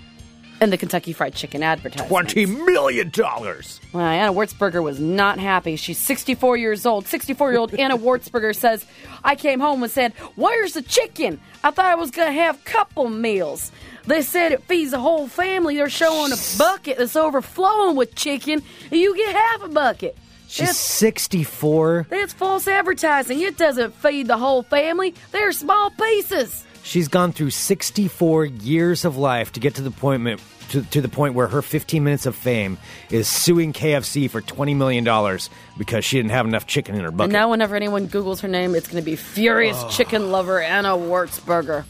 in 0.61 0.71
the 0.71 0.77
Kentucky 0.79 1.13
Fried 1.13 1.35
Chicken 1.35 1.63
advertisement. 1.63 2.09
Twenty 2.09 2.47
million 2.47 3.11
dollars. 3.11 3.81
Well, 3.93 4.05
Anna 4.05 4.33
Wurzberger 4.33 4.83
was 4.83 4.99
not 5.01 5.39
happy. 5.39 5.77
She's 5.77 5.99
64 5.99 6.57
years 6.57 6.87
old. 6.87 7.07
64 7.07 7.51
year 7.51 7.61
old 7.61 7.75
Anna 7.79 7.97
Wurzberger 7.99 8.55
says, 8.55 8.85
I 9.23 9.35
came 9.37 9.61
home 9.61 9.83
and 9.83 9.91
said, 9.93 10.13
Where's 10.37 10.75
the 10.75 10.83
chicken? 10.83 11.41
I 11.63 11.71
thought 11.71 11.87
I 11.87 11.95
was 11.97 12.11
going 12.11 12.29
to 12.29 12.41
have 12.41 12.57
a 12.57 12.65
couple 12.65 13.09
meals. 13.09 13.73
They 14.07 14.23
said 14.23 14.53
it 14.53 14.63
feeds 14.65 14.91
the 14.91 15.01
whole 15.01 15.27
family. 15.29 15.77
They're 15.77 15.89
showing 15.89 16.31
a 16.33 16.37
bucket 16.59 16.99
that's 16.99 17.17
overflowing 17.17 17.97
with 17.97 18.15
chicken, 18.15 18.63
and 18.91 19.01
you 19.01 19.17
get 19.17 19.35
half 19.35 19.63
a 19.63 19.69
bucket. 19.69 20.17
She's 20.47 20.67
That's, 20.69 20.79
sixty-four. 20.79 22.07
that's 22.11 22.33
false 22.33 22.69
advertising. 22.69 23.41
It 23.41 23.57
doesn't 23.57 23.95
feed 23.95 24.27
the 24.29 24.37
whole 24.37 24.63
family. 24.63 25.15
They're 25.33 25.53
small 25.53 25.91
pieces. 25.91 26.65
She's 26.85 27.09
gone 27.09 27.33
through 27.33 27.51
sixty-four 27.51 28.45
years 28.45 29.07
of 29.07 29.17
life 29.17 29.53
to 29.53 29.61
get 29.61 29.77
to 29.77 29.83
the 29.83 29.91
point 29.91 30.39
to, 30.69 30.83
to 30.83 31.01
the 31.01 31.09
point 31.09 31.35
where 31.35 31.47
her 31.47 31.63
fifteen 31.63 32.05
minutes 32.05 32.27
of 32.27 32.37
fame 32.37 32.77
is 33.11 33.27
suing 33.27 33.73
KFC 33.73 34.31
for 34.31 34.43
twenty 34.43 34.75
million 34.75 35.03
dollars 35.03 35.49
because 35.79 36.05
she 36.05 36.19
didn't 36.19 36.33
have 36.33 36.45
enough 36.45 36.67
chicken 36.67 36.95
in 36.95 37.01
her 37.01 37.11
bucket. 37.11 37.25
And 37.25 37.33
now, 37.33 37.51
whenever 37.51 37.75
anyone 37.75 38.07
Googles 38.07 38.41
her 38.41 38.49
name, 38.49 38.75
it's 38.75 38.87
going 38.87 39.03
to 39.03 39.05
be 39.05 39.17
Furious 39.17 39.83
Chicken 39.97 40.31
Lover 40.31 40.61
Anna 40.61 40.91
Wurzberger. 40.91 41.85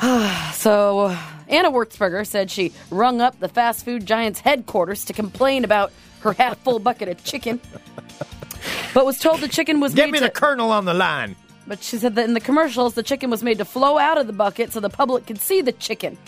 so, 0.54 1.14
Anna 1.46 1.70
Wurzberger 1.70 2.26
said 2.26 2.50
she 2.50 2.72
rung 2.90 3.20
up 3.20 3.38
the 3.40 3.48
fast 3.48 3.84
food 3.84 4.06
giant's 4.06 4.40
headquarters 4.40 5.04
to 5.04 5.12
complain 5.12 5.64
about 5.64 5.92
her 6.20 6.32
half 6.32 6.58
full 6.60 6.78
bucket 6.78 7.10
of 7.10 7.22
chicken, 7.24 7.60
but 8.94 9.04
was 9.04 9.18
told 9.18 9.42
the 9.42 9.48
chicken 9.48 9.80
was 9.80 9.92
Get 9.92 10.10
me 10.10 10.18
to, 10.18 10.24
the 10.24 10.30
colonel 10.30 10.70
on 10.70 10.86
the 10.86 10.94
line. 10.94 11.36
But 11.66 11.82
she 11.82 11.96
said 11.96 12.14
that 12.16 12.24
in 12.24 12.34
the 12.34 12.40
commercials, 12.40 12.94
the 12.94 13.02
chicken 13.02 13.30
was 13.30 13.42
made 13.42 13.58
to 13.58 13.64
flow 13.64 13.98
out 13.98 14.18
of 14.18 14.26
the 14.26 14.32
bucket 14.32 14.72
so 14.72 14.80
the 14.80 14.90
public 14.90 15.26
could 15.26 15.40
see 15.40 15.60
the 15.62 15.72
chicken. 15.72 16.18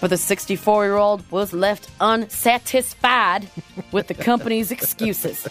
But 0.00 0.10
the 0.10 0.16
64 0.16 0.84
year 0.84 0.96
old 0.96 1.30
was 1.30 1.52
left 1.52 1.90
unsatisfied 2.00 3.50
with 3.92 4.06
the 4.06 4.14
company's 4.14 4.70
excuses. 4.70 5.46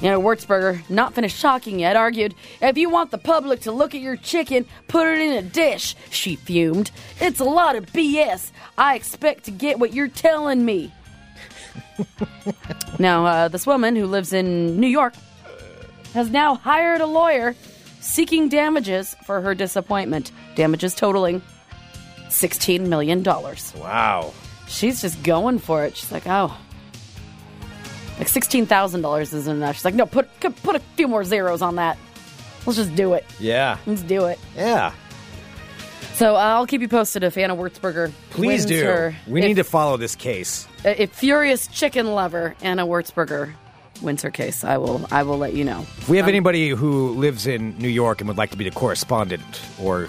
You 0.00 0.10
know, 0.10 0.20
Wurzberger, 0.20 0.88
not 0.90 1.14
finished 1.14 1.40
talking 1.40 1.78
yet, 1.78 1.94
argued, 1.94 2.34
if 2.60 2.76
you 2.76 2.90
want 2.90 3.12
the 3.12 3.18
public 3.18 3.60
to 3.60 3.72
look 3.72 3.94
at 3.94 4.00
your 4.00 4.16
chicken, 4.16 4.66
put 4.88 5.06
it 5.06 5.20
in 5.20 5.32
a 5.32 5.42
dish. 5.42 5.94
She 6.10 6.34
fumed. 6.34 6.90
It's 7.20 7.38
a 7.38 7.44
lot 7.44 7.76
of 7.76 7.86
BS. 7.86 8.50
I 8.76 8.96
expect 8.96 9.44
to 9.44 9.52
get 9.52 9.78
what 9.78 9.92
you're 9.92 10.08
telling 10.08 10.64
me. 10.64 10.92
now, 12.98 13.26
uh, 13.26 13.48
this 13.48 13.64
woman 13.64 13.94
who 13.94 14.06
lives 14.06 14.32
in 14.32 14.80
New 14.80 14.88
York 14.88 15.14
has 16.14 16.30
now 16.30 16.56
hired 16.56 17.00
a 17.00 17.06
lawyer 17.06 17.54
seeking 18.02 18.48
damages 18.50 19.14
for 19.24 19.40
her 19.40 19.54
disappointment. 19.54 20.30
Damages 20.54 20.94
totaling 20.94 21.40
$16 22.28 22.88
million. 22.88 23.22
Wow. 23.22 24.32
She's 24.68 25.00
just 25.00 25.22
going 25.22 25.58
for 25.58 25.84
it. 25.84 25.96
She's 25.96 26.12
like, 26.12 26.26
oh. 26.26 26.56
Like 28.18 28.28
$16,000 28.28 29.22
isn't 29.22 29.56
enough. 29.56 29.76
She's 29.76 29.84
like, 29.84 29.94
no, 29.94 30.06
put, 30.06 30.28
put 30.40 30.76
a 30.76 30.80
few 30.96 31.08
more 31.08 31.24
zeros 31.24 31.62
on 31.62 31.76
that. 31.76 31.96
Let's 32.66 32.76
just 32.76 32.94
do 32.94 33.14
it. 33.14 33.24
Yeah. 33.40 33.78
Let's 33.86 34.02
do 34.02 34.26
it. 34.26 34.38
Yeah. 34.54 34.92
So 36.14 36.36
uh, 36.36 36.38
I'll 36.38 36.66
keep 36.66 36.82
you 36.82 36.88
posted 36.88 37.24
if 37.24 37.36
Anna 37.38 37.56
Wurzberger 37.56 38.12
Please 38.30 38.66
do. 38.66 38.84
her. 38.84 39.16
we 39.26 39.40
if, 39.40 39.46
need 39.48 39.54
to 39.54 39.64
follow 39.64 39.96
this 39.96 40.14
case. 40.14 40.68
uh, 40.84 40.90
If 40.90 41.12
furious 41.12 41.66
chicken 41.68 42.14
lover 42.14 42.54
Anna 42.60 42.86
Wurzberger 42.86 43.54
wins 44.02 44.22
her 44.22 44.30
case, 44.30 44.64
I 44.64 44.78
will. 44.78 45.06
I 45.10 45.22
will 45.22 45.38
let 45.38 45.54
you 45.54 45.64
know. 45.64 45.80
If 45.98 46.08
we 46.08 46.16
have 46.18 46.28
anybody 46.28 46.70
who 46.70 47.10
lives 47.10 47.46
in 47.46 47.76
New 47.78 47.88
York 47.88 48.20
and 48.20 48.28
would 48.28 48.38
like 48.38 48.50
to 48.50 48.56
be 48.56 48.64
the 48.64 48.70
correspondent 48.70 49.42
or 49.80 50.08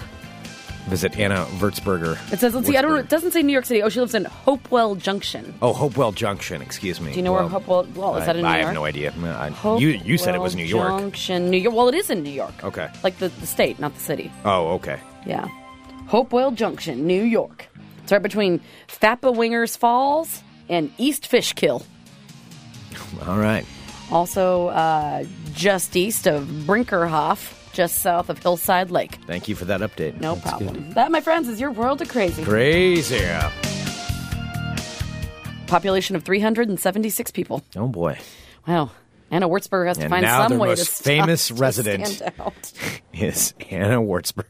visit 0.88 1.18
Anna 1.18 1.46
Würzberger. 1.58 2.18
It 2.32 2.38
says, 2.40 2.54
let's 2.54 2.66
see. 2.66 2.76
I 2.76 2.82
don't. 2.82 2.98
It 2.98 3.08
doesn't 3.08 3.30
say 3.32 3.42
New 3.42 3.52
York 3.52 3.64
City. 3.64 3.82
Oh, 3.82 3.88
she 3.88 4.00
lives 4.00 4.14
in 4.14 4.24
Hopewell 4.24 4.94
Junction. 4.96 5.54
Oh, 5.62 5.72
Hopewell 5.72 6.12
Junction. 6.12 6.60
Excuse 6.62 7.00
me. 7.00 7.12
Do 7.12 7.16
you 7.16 7.22
know 7.22 7.32
where 7.32 7.42
Hopewell? 7.48 7.86
Well, 7.94 8.16
is 8.16 8.26
that 8.26 8.36
in 8.36 8.42
New 8.42 8.48
I 8.48 8.56
York? 8.56 8.64
I 8.64 8.66
have 8.66 8.74
no 8.74 8.84
idea. 8.84 9.14
Uh, 9.22 9.50
I- 9.64 9.78
you 9.78 9.88
you 9.88 10.18
said 10.18 10.34
it 10.34 10.40
was 10.40 10.54
New 10.54 10.64
York. 10.64 10.88
Junction, 10.88 11.50
New 11.50 11.58
York. 11.58 11.74
Well, 11.74 11.88
it 11.88 11.94
is 11.94 12.10
in 12.10 12.22
New 12.22 12.30
York. 12.30 12.62
Okay. 12.64 12.90
Like 13.02 13.18
the, 13.18 13.28
the 13.28 13.46
state, 13.46 13.78
not 13.78 13.94
the 13.94 14.00
city. 14.00 14.30
Oh, 14.44 14.74
okay. 14.74 15.00
Yeah. 15.26 15.48
Hopewell 16.06 16.50
Junction, 16.50 17.06
New 17.06 17.22
York. 17.22 17.68
It's 18.02 18.12
right 18.12 18.22
between 18.22 18.60
Wappingers 18.88 19.78
Falls 19.78 20.42
and 20.68 20.92
East 20.98 21.26
Fishkill. 21.26 21.84
All 23.26 23.38
right. 23.38 23.64
Also, 24.10 24.68
uh, 24.68 25.24
just 25.52 25.96
east 25.96 26.26
of 26.26 26.44
Brinckerhoff, 26.66 27.72
just 27.72 27.98
south 28.00 28.28
of 28.28 28.38
Hillside 28.38 28.90
Lake. 28.90 29.18
Thank 29.26 29.48
you 29.48 29.54
for 29.54 29.64
that 29.64 29.80
update. 29.80 30.20
No 30.20 30.34
That's 30.36 30.48
problem. 30.48 30.74
good. 30.74 30.94
That, 30.94 31.10
my 31.10 31.20
friends, 31.20 31.48
is 31.48 31.60
your 31.60 31.70
world 31.70 32.00
of 32.02 32.08
crazy. 32.08 32.44
Crazy. 32.44 33.24
Population 35.66 36.14
of 36.14 36.22
376 36.24 37.30
people. 37.32 37.62
Oh 37.76 37.88
boy. 37.88 38.18
Wow. 38.66 38.90
Anna 39.30 39.48
Wurzburger 39.48 39.86
has 39.88 39.96
to 39.98 40.04
And 40.04 40.10
find 40.10 40.22
now 40.22 40.42
some 40.42 40.50
their 40.52 40.58
way 40.60 40.68
most 40.68 40.78
to 40.80 40.84
stop- 40.84 41.04
famous 41.04 41.48
to 41.48 41.54
resident. 41.54 42.06
stand 42.06 42.32
out. 42.38 42.72
Is 43.12 43.54
Anna 43.70 44.00
Wurzburg. 44.00 44.44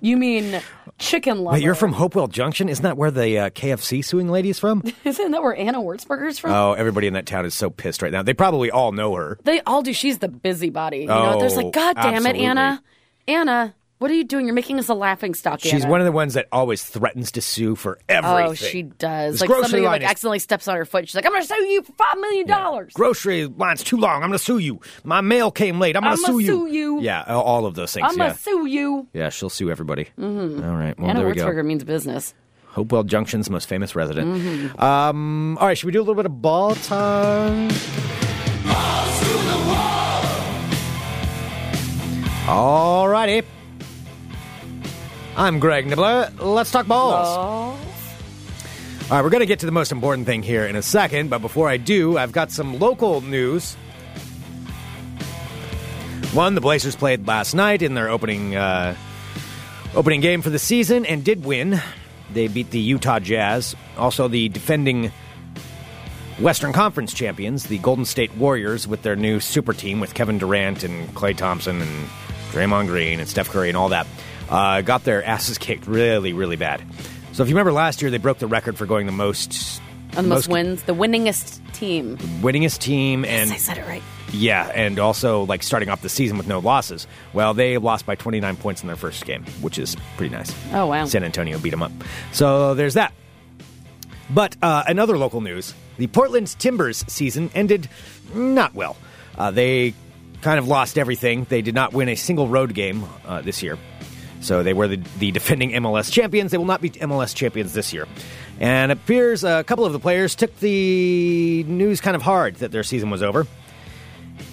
You 0.00 0.16
mean 0.16 0.60
chicken 0.98 1.44
lover? 1.44 1.54
Wait, 1.54 1.62
you're 1.62 1.74
from 1.74 1.92
Hopewell 1.92 2.26
Junction? 2.26 2.68
Isn't 2.68 2.82
that 2.82 2.96
where 2.96 3.10
the 3.10 3.38
uh, 3.38 3.50
KFC 3.50 4.04
suing 4.04 4.28
lady 4.28 4.50
is 4.50 4.58
from? 4.58 4.82
Isn't 5.04 5.30
that 5.30 5.42
where 5.42 5.56
Anna 5.56 5.80
Wurzburger's 5.80 6.38
from? 6.38 6.50
oh, 6.52 6.72
everybody 6.72 7.06
in 7.06 7.14
that 7.14 7.26
town 7.26 7.46
is 7.46 7.54
so 7.54 7.70
pissed 7.70 8.02
right 8.02 8.10
now. 8.12 8.22
They 8.22 8.34
probably 8.34 8.70
all 8.70 8.92
know 8.92 9.14
her. 9.14 9.38
They 9.44 9.60
all 9.60 9.82
do. 9.82 9.92
She's 9.92 10.18
the 10.18 10.28
busybody. 10.28 10.98
You 11.00 11.06
know, 11.06 11.38
there's 11.38 11.52
Oh, 11.54 11.60
like, 11.60 11.72
God 11.72 11.94
damn 11.96 12.14
absolutely. 12.14 12.40
it, 12.44 12.48
Anna. 12.48 12.82
Anna, 13.28 13.74
what 14.02 14.10
are 14.10 14.14
you 14.14 14.24
doing? 14.24 14.46
You're 14.46 14.54
making 14.54 14.78
us 14.80 14.88
a 14.88 14.94
laughing 14.94 15.32
stock. 15.32 15.60
She's 15.60 15.72
Anna. 15.82 15.88
one 15.88 16.00
of 16.00 16.04
the 16.04 16.12
ones 16.12 16.34
that 16.34 16.48
always 16.50 16.82
threatens 16.84 17.30
to 17.32 17.40
sue 17.40 17.76
for 17.76 17.98
everything. 18.08 18.46
Oh, 18.48 18.54
she 18.54 18.82
does. 18.82 19.34
This 19.34 19.40
like 19.42 19.48
grocery 19.48 19.62
somebody 19.64 19.82
line 19.84 19.92
like 19.92 20.02
is- 20.02 20.10
accidentally 20.10 20.38
steps 20.40 20.66
on 20.68 20.76
her 20.76 20.84
foot. 20.84 21.08
She's 21.08 21.14
like, 21.14 21.24
"I'm 21.24 21.30
going 21.32 21.42
to 21.42 21.48
sue 21.48 21.54
you 21.64 21.82
for 21.82 21.92
five 21.92 22.18
million 22.18 22.46
dollars." 22.46 22.92
Grocery 22.94 23.46
line's 23.46 23.84
too 23.84 23.96
long. 23.96 24.16
I'm 24.22 24.28
going 24.28 24.32
to 24.32 24.38
sue 24.44 24.58
you. 24.58 24.80
My 25.04 25.20
mail 25.20 25.50
came 25.52 25.78
late. 25.78 25.96
I'm 25.96 26.02
going 26.02 26.16
to 26.16 26.22
I'ma 26.22 26.32
sue 26.32 26.40
you. 26.40 26.46
sue 26.46 26.66
you. 26.72 27.00
Yeah, 27.00 27.22
all- 27.28 27.42
all 27.42 27.66
of 27.66 27.76
those 27.76 27.92
things. 27.92 28.06
I'm 28.10 28.18
yeah. 28.18 28.24
going 28.24 28.34
to 28.34 28.38
sue 28.42 28.66
you. 28.66 29.06
yeah, 29.12 29.28
she'll 29.28 29.48
sue 29.48 29.70
everybody. 29.70 30.08
Mm-hmm. 30.18 30.64
All 30.68 30.76
right. 30.76 30.98
Well, 30.98 31.08
Anna 31.08 31.20
there 31.20 31.28
we 31.28 31.34
go. 31.34 31.46
Wurzburger 31.46 31.64
means 31.64 31.84
business. 31.84 32.34
Hopewell 32.66 33.04
Junction's 33.04 33.48
most 33.50 33.68
famous 33.68 33.94
resident. 33.94 34.28
Mm-hmm. 34.34 34.80
Um, 34.82 35.58
all 35.58 35.66
right, 35.68 35.78
should 35.78 35.86
we 35.86 35.92
do 35.92 35.98
a 36.00 36.02
little 36.04 36.14
bit 36.16 36.26
of 36.26 36.42
ball 36.42 36.74
time? 36.74 37.70
All 42.48 43.08
righty. 43.08 43.42
I'm 45.36 45.60
Greg 45.60 45.86
Nibbler. 45.86 46.30
Let's 46.38 46.70
talk 46.70 46.86
balls. 46.86 47.26
All 47.26 47.78
right, 49.10 49.22
we're 49.22 49.30
going 49.30 49.40
to 49.40 49.46
get 49.46 49.60
to 49.60 49.66
the 49.66 49.72
most 49.72 49.90
important 49.90 50.26
thing 50.26 50.42
here 50.42 50.66
in 50.66 50.76
a 50.76 50.82
second, 50.82 51.30
but 51.30 51.38
before 51.40 51.68
I 51.68 51.78
do, 51.78 52.18
I've 52.18 52.32
got 52.32 52.50
some 52.50 52.78
local 52.78 53.20
news. 53.22 53.74
One, 56.32 56.54
the 56.54 56.60
Blazers 56.60 56.96
played 56.96 57.26
last 57.26 57.54
night 57.54 57.82
in 57.82 57.94
their 57.94 58.08
opening 58.08 58.56
uh, 58.56 58.94
opening 59.94 60.20
game 60.20 60.42
for 60.42 60.50
the 60.50 60.58
season 60.58 61.04
and 61.06 61.24
did 61.24 61.44
win. 61.44 61.80
They 62.32 62.48
beat 62.48 62.70
the 62.70 62.78
Utah 62.78 63.18
Jazz, 63.18 63.74
also 63.96 64.28
the 64.28 64.48
defending 64.48 65.12
Western 66.40 66.72
Conference 66.72 67.12
champions, 67.12 67.64
the 67.64 67.78
Golden 67.78 68.04
State 68.04 68.34
Warriors, 68.36 68.88
with 68.88 69.02
their 69.02 69.16
new 69.16 69.40
super 69.40 69.72
team 69.72 70.00
with 70.00 70.14
Kevin 70.14 70.38
Durant 70.38 70.84
and 70.84 71.08
Klay 71.14 71.36
Thompson 71.36 71.82
and 71.82 72.08
Draymond 72.50 72.86
Green 72.86 73.20
and 73.20 73.28
Steph 73.28 73.48
Curry 73.50 73.68
and 73.68 73.76
all 73.76 73.90
that. 73.90 74.06
Uh, 74.52 74.82
got 74.82 75.04
their 75.04 75.24
asses 75.24 75.56
kicked 75.58 75.86
really, 75.86 76.32
really 76.32 76.56
bad. 76.56 76.82
So 77.32 77.42
if 77.42 77.48
you 77.48 77.54
remember 77.54 77.72
last 77.72 78.02
year, 78.02 78.10
they 78.10 78.18
broke 78.18 78.38
the 78.38 78.46
record 78.46 78.76
for 78.76 78.84
going 78.86 79.06
the 79.06 79.12
most 79.12 79.80
And 80.14 80.26
the 80.26 80.28
most 80.28 80.48
wins, 80.48 80.82
the 80.82 80.94
winningest 80.94 81.60
team. 81.72 82.18
winningest 82.42 82.78
team 82.80 83.24
and 83.24 83.48
Yes, 83.48 83.52
I 83.70 83.74
said 83.74 83.78
it 83.78 83.88
right. 83.88 84.02
yeah, 84.32 84.70
and 84.74 84.98
also 84.98 85.44
like 85.44 85.62
starting 85.62 85.88
off 85.88 86.02
the 86.02 86.10
season 86.10 86.36
with 86.36 86.46
no 86.46 86.58
losses. 86.58 87.06
Well, 87.32 87.54
they 87.54 87.78
lost 87.78 88.04
by 88.04 88.14
29 88.14 88.56
points 88.56 88.82
in 88.82 88.88
their 88.88 88.96
first 88.96 89.24
game, 89.24 89.44
which 89.62 89.78
is 89.78 89.96
pretty 90.18 90.34
nice. 90.34 90.54
Oh, 90.74 90.86
wow. 90.86 91.06
San 91.06 91.24
Antonio 91.24 91.58
beat 91.58 91.70
them 91.70 91.82
up. 91.82 91.92
So 92.32 92.74
there's 92.74 92.94
that. 92.94 93.14
But 94.28 94.56
uh, 94.62 94.84
another 94.86 95.16
local 95.18 95.40
news: 95.40 95.74
the 95.96 96.06
Portland 96.08 96.54
Timbers 96.58 97.04
season 97.08 97.50
ended 97.54 97.88
not 98.34 98.74
well. 98.74 98.96
Uh, 99.36 99.50
they 99.50 99.94
kind 100.42 100.58
of 100.58 100.68
lost 100.68 100.98
everything. 100.98 101.44
They 101.48 101.62
did 101.62 101.74
not 101.74 101.92
win 101.94 102.08
a 102.08 102.14
single 102.16 102.48
road 102.48 102.74
game 102.74 103.04
uh, 103.26 103.40
this 103.42 103.62
year. 103.62 103.78
So 104.42 104.62
they 104.62 104.72
were 104.74 104.88
the, 104.88 104.96
the 105.18 105.30
defending 105.30 105.70
MLS 105.70 106.10
champions. 106.12 106.50
They 106.50 106.58
will 106.58 106.64
not 106.64 106.80
be 106.80 106.90
MLS 106.90 107.34
champions 107.34 107.72
this 107.72 107.92
year. 107.92 108.06
And 108.60 108.90
it 108.92 108.98
appears 108.98 109.44
a 109.44 109.64
couple 109.64 109.84
of 109.86 109.92
the 109.92 109.98
players 110.00 110.34
took 110.34 110.54
the 110.58 111.64
news 111.64 112.00
kind 112.00 112.14
of 112.16 112.22
hard 112.22 112.56
that 112.56 112.72
their 112.72 112.82
season 112.82 113.08
was 113.10 113.22
over. 113.22 113.46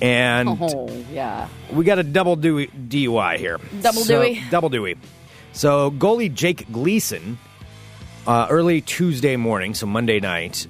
And 0.01 0.47
Oh, 0.61 1.03
yeah. 1.11 1.47
we 1.71 1.83
got 1.83 1.99
a 1.99 2.03
double 2.03 2.35
Dewey, 2.35 2.67
DUI 2.67 3.37
here. 3.37 3.59
Double 3.81 4.01
So- 4.01 4.21
Dewey? 4.21 4.41
Double 4.51 4.69
Dewey. 4.69 4.95
So 5.51 5.91
goalie 5.91 6.33
Jake 6.33 6.71
Gleeson, 6.71 7.37
uh, 8.27 8.47
early 8.49 8.81
Tuesday 8.81 9.35
morning, 9.35 9.73
so 9.73 9.87
Monday 9.87 10.19
night, 10.19 10.67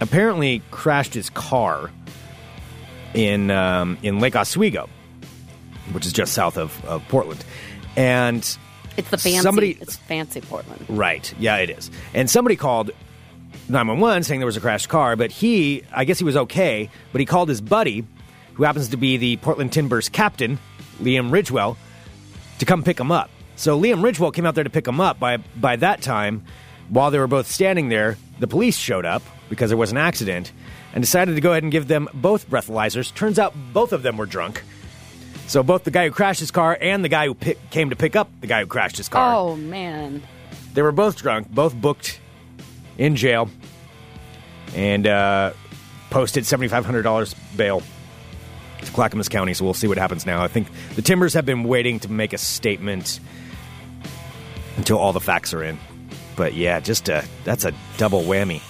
apparently 0.00 0.62
crashed 0.70 1.12
his 1.14 1.28
car 1.30 1.90
in 3.12 3.50
um, 3.50 3.98
in 4.02 4.18
Lake 4.18 4.34
Oswego, 4.34 4.88
which 5.92 6.06
is 6.06 6.12
just 6.12 6.32
south 6.32 6.56
of, 6.56 6.84
of 6.86 7.06
Portland, 7.08 7.44
and 7.96 8.38
It's 8.96 9.10
the 9.10 9.18
fancy. 9.18 9.40
Somebody- 9.40 9.78
it's 9.80 9.96
fancy 9.96 10.40
Portland. 10.40 10.84
Right. 10.88 11.32
Yeah, 11.38 11.56
it 11.56 11.70
is. 11.70 11.90
And 12.14 12.30
somebody 12.30 12.56
called 12.56 12.90
911 13.68 14.22
saying 14.24 14.40
there 14.40 14.46
was 14.46 14.56
a 14.56 14.60
crashed 14.60 14.88
car, 14.88 15.16
but 15.16 15.30
he, 15.30 15.82
I 15.92 16.04
guess 16.04 16.18
he 16.18 16.24
was 16.24 16.36
okay, 16.36 16.90
but 17.12 17.20
he 17.20 17.24
called 17.26 17.48
his 17.48 17.60
buddy, 17.60 18.04
who 18.54 18.62
happens 18.64 18.88
to 18.88 18.96
be 18.96 19.16
the 19.16 19.36
Portland 19.38 19.72
Timbers 19.72 20.08
captain, 20.08 20.58
Liam 21.02 21.30
Ridgewell, 21.30 21.76
to 22.58 22.64
come 22.64 22.82
pick 22.82 23.00
him 23.00 23.10
up. 23.10 23.30
So 23.56 23.80
Liam 23.80 24.02
Ridgewell 24.02 24.32
came 24.34 24.46
out 24.46 24.54
there 24.54 24.64
to 24.64 24.70
pick 24.70 24.86
him 24.86 25.00
up. 25.00 25.18
By 25.18 25.38
by 25.56 25.76
that 25.76 26.02
time, 26.02 26.44
while 26.88 27.10
they 27.10 27.18
were 27.18 27.26
both 27.26 27.46
standing 27.50 27.88
there, 27.88 28.16
the 28.38 28.46
police 28.46 28.76
showed 28.76 29.04
up 29.04 29.22
because 29.48 29.70
there 29.70 29.76
was 29.76 29.90
an 29.92 29.96
accident 29.98 30.52
and 30.92 31.02
decided 31.02 31.34
to 31.34 31.40
go 31.40 31.50
ahead 31.52 31.62
and 31.62 31.72
give 31.72 31.88
them 31.88 32.08
both 32.14 32.48
breathalyzers. 32.50 33.14
Turns 33.14 33.38
out 33.38 33.54
both 33.72 33.92
of 33.92 34.02
them 34.02 34.16
were 34.16 34.26
drunk. 34.26 34.62
So 35.46 35.62
both 35.62 35.84
the 35.84 35.90
guy 35.90 36.06
who 36.06 36.10
crashed 36.12 36.40
his 36.40 36.50
car 36.50 36.76
and 36.80 37.04
the 37.04 37.08
guy 37.08 37.26
who 37.26 37.34
pick, 37.34 37.58
came 37.70 37.90
to 37.90 37.96
pick 37.96 38.16
up 38.16 38.30
the 38.40 38.46
guy 38.46 38.60
who 38.60 38.66
crashed 38.66 38.96
his 38.96 39.08
car. 39.08 39.34
Oh, 39.34 39.56
man. 39.56 40.22
They 40.72 40.82
were 40.82 40.92
both 40.92 41.16
drunk, 41.16 41.50
both 41.50 41.74
booked 41.74 42.18
in 42.98 43.14
jail, 43.16 43.48
and 44.74 45.06
uh, 45.06 45.52
posted 46.10 46.44
$7,500 46.44 47.34
bail 47.56 47.82
to 48.82 48.92
Clackamas 48.92 49.28
County. 49.28 49.54
So 49.54 49.64
we'll 49.64 49.74
see 49.74 49.86
what 49.86 49.98
happens 49.98 50.26
now. 50.26 50.42
I 50.42 50.48
think 50.48 50.68
the 50.96 51.02
Timbers 51.02 51.34
have 51.34 51.46
been 51.46 51.64
waiting 51.64 52.00
to 52.00 52.10
make 52.10 52.32
a 52.32 52.38
statement 52.38 53.20
until 54.76 54.98
all 54.98 55.12
the 55.12 55.20
facts 55.20 55.54
are 55.54 55.62
in. 55.62 55.78
But 56.36 56.54
yeah, 56.54 56.80
just 56.80 57.08
a, 57.08 57.24
that's 57.44 57.64
a 57.64 57.72
double 57.96 58.22
whammy. 58.22 58.60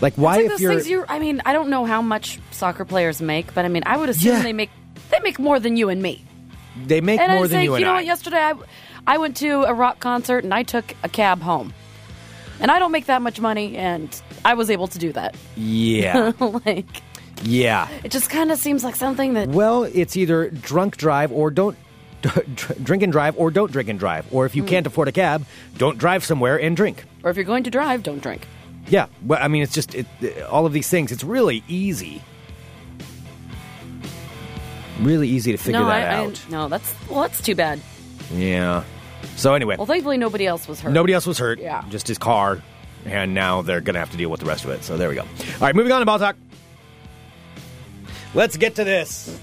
Like, 0.00 0.14
why 0.14 0.36
like 0.36 0.44
if 0.46 0.50
those 0.52 0.60
you're. 0.60 0.72
things 0.72 0.88
you 0.88 1.04
I 1.08 1.18
mean, 1.18 1.42
I 1.44 1.52
don't 1.52 1.68
know 1.68 1.84
how 1.84 2.00
much 2.02 2.40
soccer 2.52 2.84
players 2.84 3.20
make, 3.20 3.54
but 3.54 3.64
I 3.64 3.68
mean, 3.68 3.82
I 3.86 3.96
would 3.98 4.08
assume 4.08 4.32
Yeah. 4.36 4.42
they 4.42 4.52
make 4.54 4.70
they 5.10 5.20
make 5.20 5.38
more 5.38 5.58
than 5.60 5.76
you 5.76 5.88
and 5.88 6.02
me. 6.02 6.24
they 6.86 7.00
make 7.00 7.20
And 7.20 7.32
more 7.32 7.44
I 7.44 7.48
than 7.48 7.50
think, 7.50 7.64
you 7.64 7.74
and 7.74 7.76
I. 7.76 7.78
You 7.78 7.84
know 7.84 7.92
I. 7.92 7.96
what? 7.96 8.06
Yesterday, 8.06 8.38
I, 8.38 8.54
I 9.06 9.18
went 9.18 9.36
to 9.38 9.62
a 9.64 9.74
rock 9.74 10.00
concert 10.00 10.44
and 10.44 10.54
I 10.54 10.62
took 10.62 10.94
a 11.02 11.08
cab 11.08 11.40
home, 11.40 11.72
and 12.60 12.70
I 12.70 12.78
don't 12.78 12.92
make 12.92 13.06
that 13.06 13.22
much 13.22 13.40
money, 13.40 13.76
and 13.76 14.22
I 14.44 14.54
was 14.54 14.70
able 14.70 14.88
to 14.88 14.98
do 14.98 15.12
that. 15.12 15.36
yeah. 15.56 16.32
like, 16.40 17.02
yeah. 17.42 17.88
it 18.04 18.10
just 18.10 18.30
kind 18.30 18.52
of 18.52 18.58
seems 18.58 18.84
like 18.84 18.96
something 18.96 19.34
that 19.34 19.48
Well, 19.48 19.84
it's 19.84 20.16
either 20.16 20.50
drunk 20.50 20.96
drive 20.96 21.32
or 21.32 21.50
don't 21.50 21.76
drink 22.82 23.02
and 23.02 23.12
drive 23.12 23.38
or 23.38 23.50
don't 23.50 23.72
drink 23.72 23.88
and 23.88 23.98
drive. 23.98 24.26
Or 24.32 24.46
if 24.46 24.54
you 24.54 24.62
hmm. 24.62 24.68
can't 24.68 24.86
afford 24.86 25.08
a 25.08 25.12
cab, 25.12 25.44
don't 25.78 25.98
drive 25.98 26.24
somewhere 26.24 26.60
and 26.60 26.76
drink. 26.76 27.04
or 27.24 27.30
if 27.30 27.36
you're 27.36 27.44
going 27.44 27.64
to 27.64 27.70
drive, 27.70 28.02
don't 28.02 28.22
drink. 28.22 28.46
Yeah, 28.88 29.06
well, 29.24 29.38
I 29.40 29.48
mean, 29.48 29.62
it's 29.62 29.74
just 29.74 29.94
it, 29.94 30.06
all 30.50 30.66
of 30.66 30.72
these 30.72 30.88
things. 30.88 31.12
It's 31.12 31.22
really 31.22 31.62
easy, 31.68 32.22
really 35.04 35.28
easy 35.28 35.52
to 35.52 35.58
figure 35.58 35.80
no, 35.80 35.86
that 35.86 36.12
I, 36.12 36.16
out. 36.16 36.42
I, 36.46 36.50
no, 36.50 36.68
that's 36.68 36.94
well, 37.08 37.22
that's 37.22 37.40
too 37.42 37.54
bad. 37.54 37.80
Yeah. 38.32 38.84
So 39.36 39.54
anyway, 39.54 39.76
Well, 39.76 39.86
thankfully, 39.86 40.18
nobody 40.18 40.46
else 40.46 40.66
was 40.68 40.80
hurt. 40.80 40.92
nobody 40.92 41.12
else 41.12 41.26
was 41.26 41.38
hurt. 41.38 41.58
Yeah. 41.60 41.84
just 41.90 42.08
his 42.08 42.18
car, 42.18 42.62
and 43.04 43.34
now 43.34 43.62
they're 43.62 43.80
going 43.80 43.94
to 43.94 44.00
have 44.00 44.10
to 44.12 44.16
deal 44.16 44.30
with 44.30 44.40
the 44.40 44.46
rest 44.46 44.64
of 44.64 44.70
it. 44.70 44.82
So 44.84 44.96
there 44.96 45.08
we 45.08 45.14
go. 45.14 45.22
All 45.22 45.26
right, 45.60 45.74
moving 45.74 45.92
on 45.92 46.00
to 46.00 46.06
ball 46.06 46.18
talk. 46.18 46.36
Let's 48.34 48.56
get 48.56 48.76
to 48.76 48.84
this. 48.84 49.38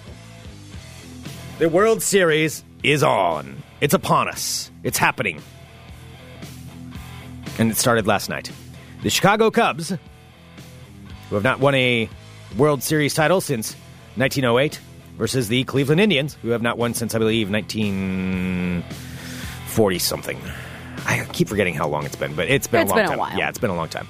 The 1.59 1.69
World 1.69 2.01
Series 2.01 2.63
is 2.83 3.03
on. 3.03 3.61
It's 3.81 3.93
upon 3.93 4.29
us. 4.29 4.71
It's 4.83 4.97
happening. 4.97 5.41
And 7.59 7.71
it 7.71 7.77
started 7.77 8.07
last 8.07 8.29
night. 8.29 8.51
The 9.03 9.09
Chicago 9.09 9.51
Cubs, 9.51 9.89
who 9.89 11.35
have 11.35 11.43
not 11.43 11.59
won 11.59 11.75
a 11.75 12.09
World 12.57 12.81
Series 12.83 13.13
title 13.13 13.41
since 13.41 13.73
1908, 14.15 14.79
versus 15.17 15.47
the 15.49 15.63
Cleveland 15.65 15.99
Indians, 16.01 16.37
who 16.41 16.49
have 16.49 16.61
not 16.61 16.77
won 16.77 16.93
since, 16.93 17.15
I 17.15 17.19
believe, 17.19 17.49
1940 17.49 19.99
something. 19.99 20.39
I 21.05 21.25
keep 21.33 21.47
forgetting 21.47 21.73
how 21.73 21.87
long 21.87 22.05
it's 22.05 22.15
been, 22.15 22.35
but 22.35 22.49
it's 22.49 22.67
been 22.67 22.81
It's 22.83 22.91
a 22.91 22.95
long 22.95 23.03
been 23.03 23.05
a 23.05 23.09
time. 23.09 23.19
while. 23.19 23.37
Yeah, 23.37 23.49
it's 23.49 23.57
been 23.59 23.69
a 23.69 23.75
long 23.75 23.89
time. 23.89 24.07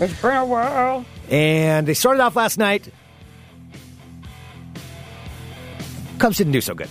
It's 0.00 0.20
been 0.20 0.36
a 0.36 0.44
while. 0.44 1.04
And 1.30 1.86
they 1.86 1.94
started 1.94 2.20
off 2.22 2.36
last 2.36 2.58
night. 2.58 2.88
Cubs 6.18 6.36
didn't 6.38 6.52
do 6.52 6.60
so 6.60 6.74
good. 6.74 6.88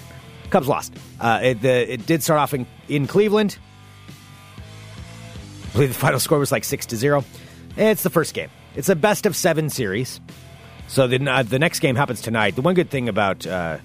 Cubs 0.50 0.68
lost. 0.68 0.94
Uh, 1.20 1.40
it, 1.42 1.62
the, 1.62 1.94
it 1.94 2.06
did 2.06 2.22
start 2.24 2.40
off 2.40 2.54
in, 2.54 2.66
in 2.90 3.08
Cleveland. 3.08 3.58
I 5.70 5.74
believe 5.74 5.90
the 5.90 5.96
final 5.96 6.20
score 6.20 6.38
was 6.40 6.52
like 6.52 6.64
six 6.66 6.86
to 6.88 6.98
zero. 6.98 7.24
It's 7.78 8.04
the 8.04 8.10
first 8.10 8.34
game. 8.34 8.50
It's 8.76 8.90
a 8.90 8.96
best 8.96 9.26
of 9.26 9.36
seven 9.36 9.70
series. 9.70 10.20
So 10.92 11.08
the 11.08 11.26
uh, 11.32 11.44
the 11.44 11.58
next 11.58 11.80
game 11.80 11.96
happens 11.96 12.20
tonight. 12.22 12.56
The 12.58 12.62
one 12.62 12.74
good 12.74 12.90
thing 12.90 13.08
about 13.08 13.48
uh, 13.48 13.78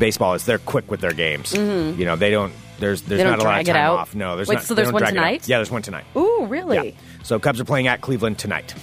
baseball 0.00 0.34
is 0.34 0.44
they're 0.44 0.58
quick 0.58 0.90
with 0.90 1.00
their 1.00 1.12
games. 1.12 1.54
You 1.54 2.04
know, 2.04 2.16
they 2.16 2.32
don't. 2.32 2.52
There's 2.80 3.02
there's 3.02 3.20
Mm-hmm. 3.20 3.24
They 3.24 3.24
not 3.24 3.36
don't 3.38 3.46
a 3.46 3.48
lot 3.48 3.60
of 3.60 3.64
drag 3.64 3.68
it 3.68 3.72
time 3.72 3.90
out? 3.92 3.98
off. 4.00 4.14
No, 4.16 4.34
there's 4.34 4.48
Wait, 4.48 4.56
not. 4.56 4.64
so 4.64 4.74
they 4.74 4.82
there's 4.82 4.88
don't 4.88 4.94
one 4.94 5.02
drag 5.02 5.14
it 5.14 5.18
out. 5.18 5.22
tonight? 5.22 5.48
Yeah, 5.48 5.58
there's 5.58 5.70
one 5.70 5.82
tonight. 5.82 6.04
Ooh, 6.16 6.46
really? 6.48 6.88
Yeah. 6.88 6.94
So 7.22 7.38
Cubs 7.38 7.60
are 7.60 7.64
playing 7.64 7.86
at 7.86 8.00
Cleveland 8.00 8.36
tonight. 8.38 8.74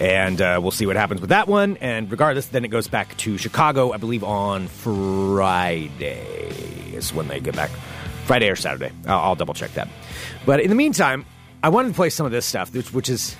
And 0.00 0.40
uh, 0.40 0.58
we'll 0.60 0.70
see 0.72 0.86
what 0.86 0.96
happens 0.96 1.20
with 1.20 1.30
that 1.30 1.46
one. 1.46 1.76
And 1.76 2.10
regardless, 2.10 2.46
then 2.46 2.64
it 2.64 2.68
goes 2.68 2.88
back 2.88 3.16
to 3.18 3.38
Chicago, 3.38 3.92
I 3.92 3.98
believe, 3.98 4.24
on 4.24 4.66
Friday 4.66 6.22
is 6.92 7.12
when 7.14 7.28
they 7.28 7.38
get 7.38 7.54
back. 7.54 7.70
Friday 8.24 8.48
or 8.50 8.56
Saturday. 8.56 8.90
I'll, 9.06 9.18
I'll 9.20 9.34
double 9.36 9.54
check 9.54 9.72
that. 9.74 9.88
But 10.46 10.60
in 10.60 10.70
the 10.70 10.74
meantime, 10.76 11.24
I 11.62 11.68
wanted 11.68 11.88
to 11.90 11.94
play 11.94 12.08
some 12.10 12.26
of 12.26 12.32
this 12.32 12.46
stuff, 12.46 12.74
which, 12.74 12.92
which 12.92 13.08
is. 13.08 13.36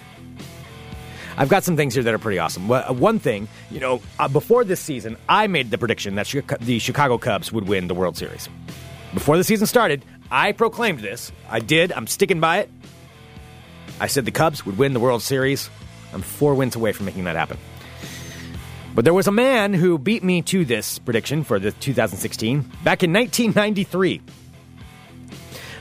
I've 1.41 1.49
got 1.49 1.65
some 1.65 1.75
things 1.75 1.95
here 1.95 2.03
that 2.03 2.13
are 2.13 2.19
pretty 2.19 2.39
awesome. 2.39 2.71
Uh, 2.71 2.93
One 2.93 3.19
thing, 3.19 3.49
you 3.71 3.81
know, 3.81 4.03
uh, 4.19 4.29
before 4.29 4.63
this 4.63 4.79
season, 4.79 5.17
I 5.27 5.47
made 5.47 5.71
the 5.71 5.79
prediction 5.79 6.17
that 6.17 6.27
the 6.61 6.79
Chicago 6.79 7.17
Cubs 7.17 7.51
would 7.51 7.67
win 7.67 7.89
the 7.89 7.95
World 7.95 8.19
Series. 8.19 8.47
Before 9.15 9.39
the 9.39 9.43
season 9.45 9.67
started, 9.67 10.05
I 10.31 10.53
proclaimed 10.53 11.01
this. 11.01 11.33
I 11.49 11.61
did. 11.61 11.93
I'm 11.93 12.07
sticking 12.07 12.41
by 12.41 12.59
it. 12.59 12.71
I 14.01 14.07
said 14.07 14.27
the 14.27 14.31
Cubs 14.31 14.67
would 14.67 14.77
win 14.77 14.93
the 14.93 15.01
World 15.01 15.23
Series. 15.23 15.71
I'm 16.13 16.21
four 16.21 16.55
wins 16.55 16.77
away 16.77 16.93
from 16.93 17.07
making 17.07 17.25
that 17.25 17.37
happen. 17.37 17.57
But 18.95 19.07
there 19.07 19.15
was 19.15 19.27
a 19.27 19.33
man 19.33 19.73
who 19.73 19.97
beat 19.97 20.23
me 20.23 20.43
to 20.43 20.67
this 20.67 20.99
prediction 20.99 21.43
for 21.45 21.59
the 21.59 21.73
2016 21.73 22.61
back 22.85 23.03
in 23.03 23.15
1993. 23.15 24.21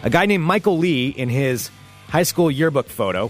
A 0.04 0.10
guy 0.10 0.26
named 0.26 0.46
Michael 0.46 0.78
Lee 0.78 1.10
in 1.10 1.28
his 1.28 1.70
high 2.08 2.24
school 2.24 2.50
yearbook 2.50 2.88
photo, 2.88 3.30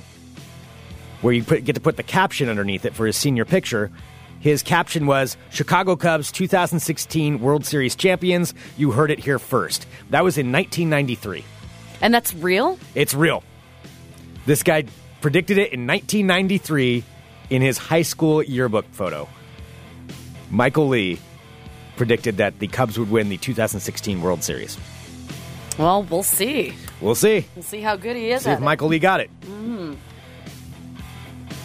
where 1.22 1.34
you 1.34 1.44
put, 1.44 1.64
get 1.64 1.74
to 1.76 1.82
put 1.82 1.98
the 1.98 2.04
caption 2.04 2.50
underneath 2.50 2.86
it 2.86 2.94
for 2.94 3.06
his 3.06 3.18
senior 3.18 3.46
picture. 3.46 3.92
His 4.40 4.64
caption 4.64 5.06
was 5.06 5.36
Chicago 5.50 5.96
Cubs 5.96 6.32
2016 6.32 7.42
World 7.42 7.66
Series 7.66 7.96
champions. 7.96 8.54
You 8.78 8.92
heard 8.92 9.12
it 9.12 9.20
here 9.20 9.40
first. 9.40 9.86
That 10.12 10.24
was 10.24 10.38
in 10.38 10.52
1993. 10.52 11.44
And 12.02 12.14
that's 12.14 12.34
real? 12.34 12.80
It's 12.96 13.14
real. 13.14 13.44
This 14.46 14.64
guy 14.64 14.86
predicted 15.22 15.58
it 15.58 15.74
in 15.74 15.86
1993 15.86 17.04
in 17.50 17.62
his 17.62 17.78
high 17.78 18.04
school 18.04 18.42
yearbook 18.42 18.86
photo. 18.92 19.28
Michael 20.50 20.88
Lee 20.88 21.20
predicted 21.98 22.38
that 22.38 22.60
the 22.60 22.68
Cubs 22.68 22.98
would 22.98 23.12
win 23.12 23.28
the 23.28 23.38
2016 23.38 24.22
World 24.22 24.44
Series. 24.44 24.78
Well, 25.78 26.04
we'll 26.04 26.24
see. 26.24 26.74
We'll 27.02 27.16
see. 27.16 27.46
We'll 27.56 27.64
see 27.64 27.82
how 27.82 27.98
good 27.98 28.16
he 28.16 28.32
is 28.32 28.44
See 28.44 28.52
if 28.52 28.60
it. 28.60 28.62
Michael 28.62 28.88
Lee 28.88 29.00
got 29.00 29.20
it. 29.20 29.30
Mm. 29.42 29.98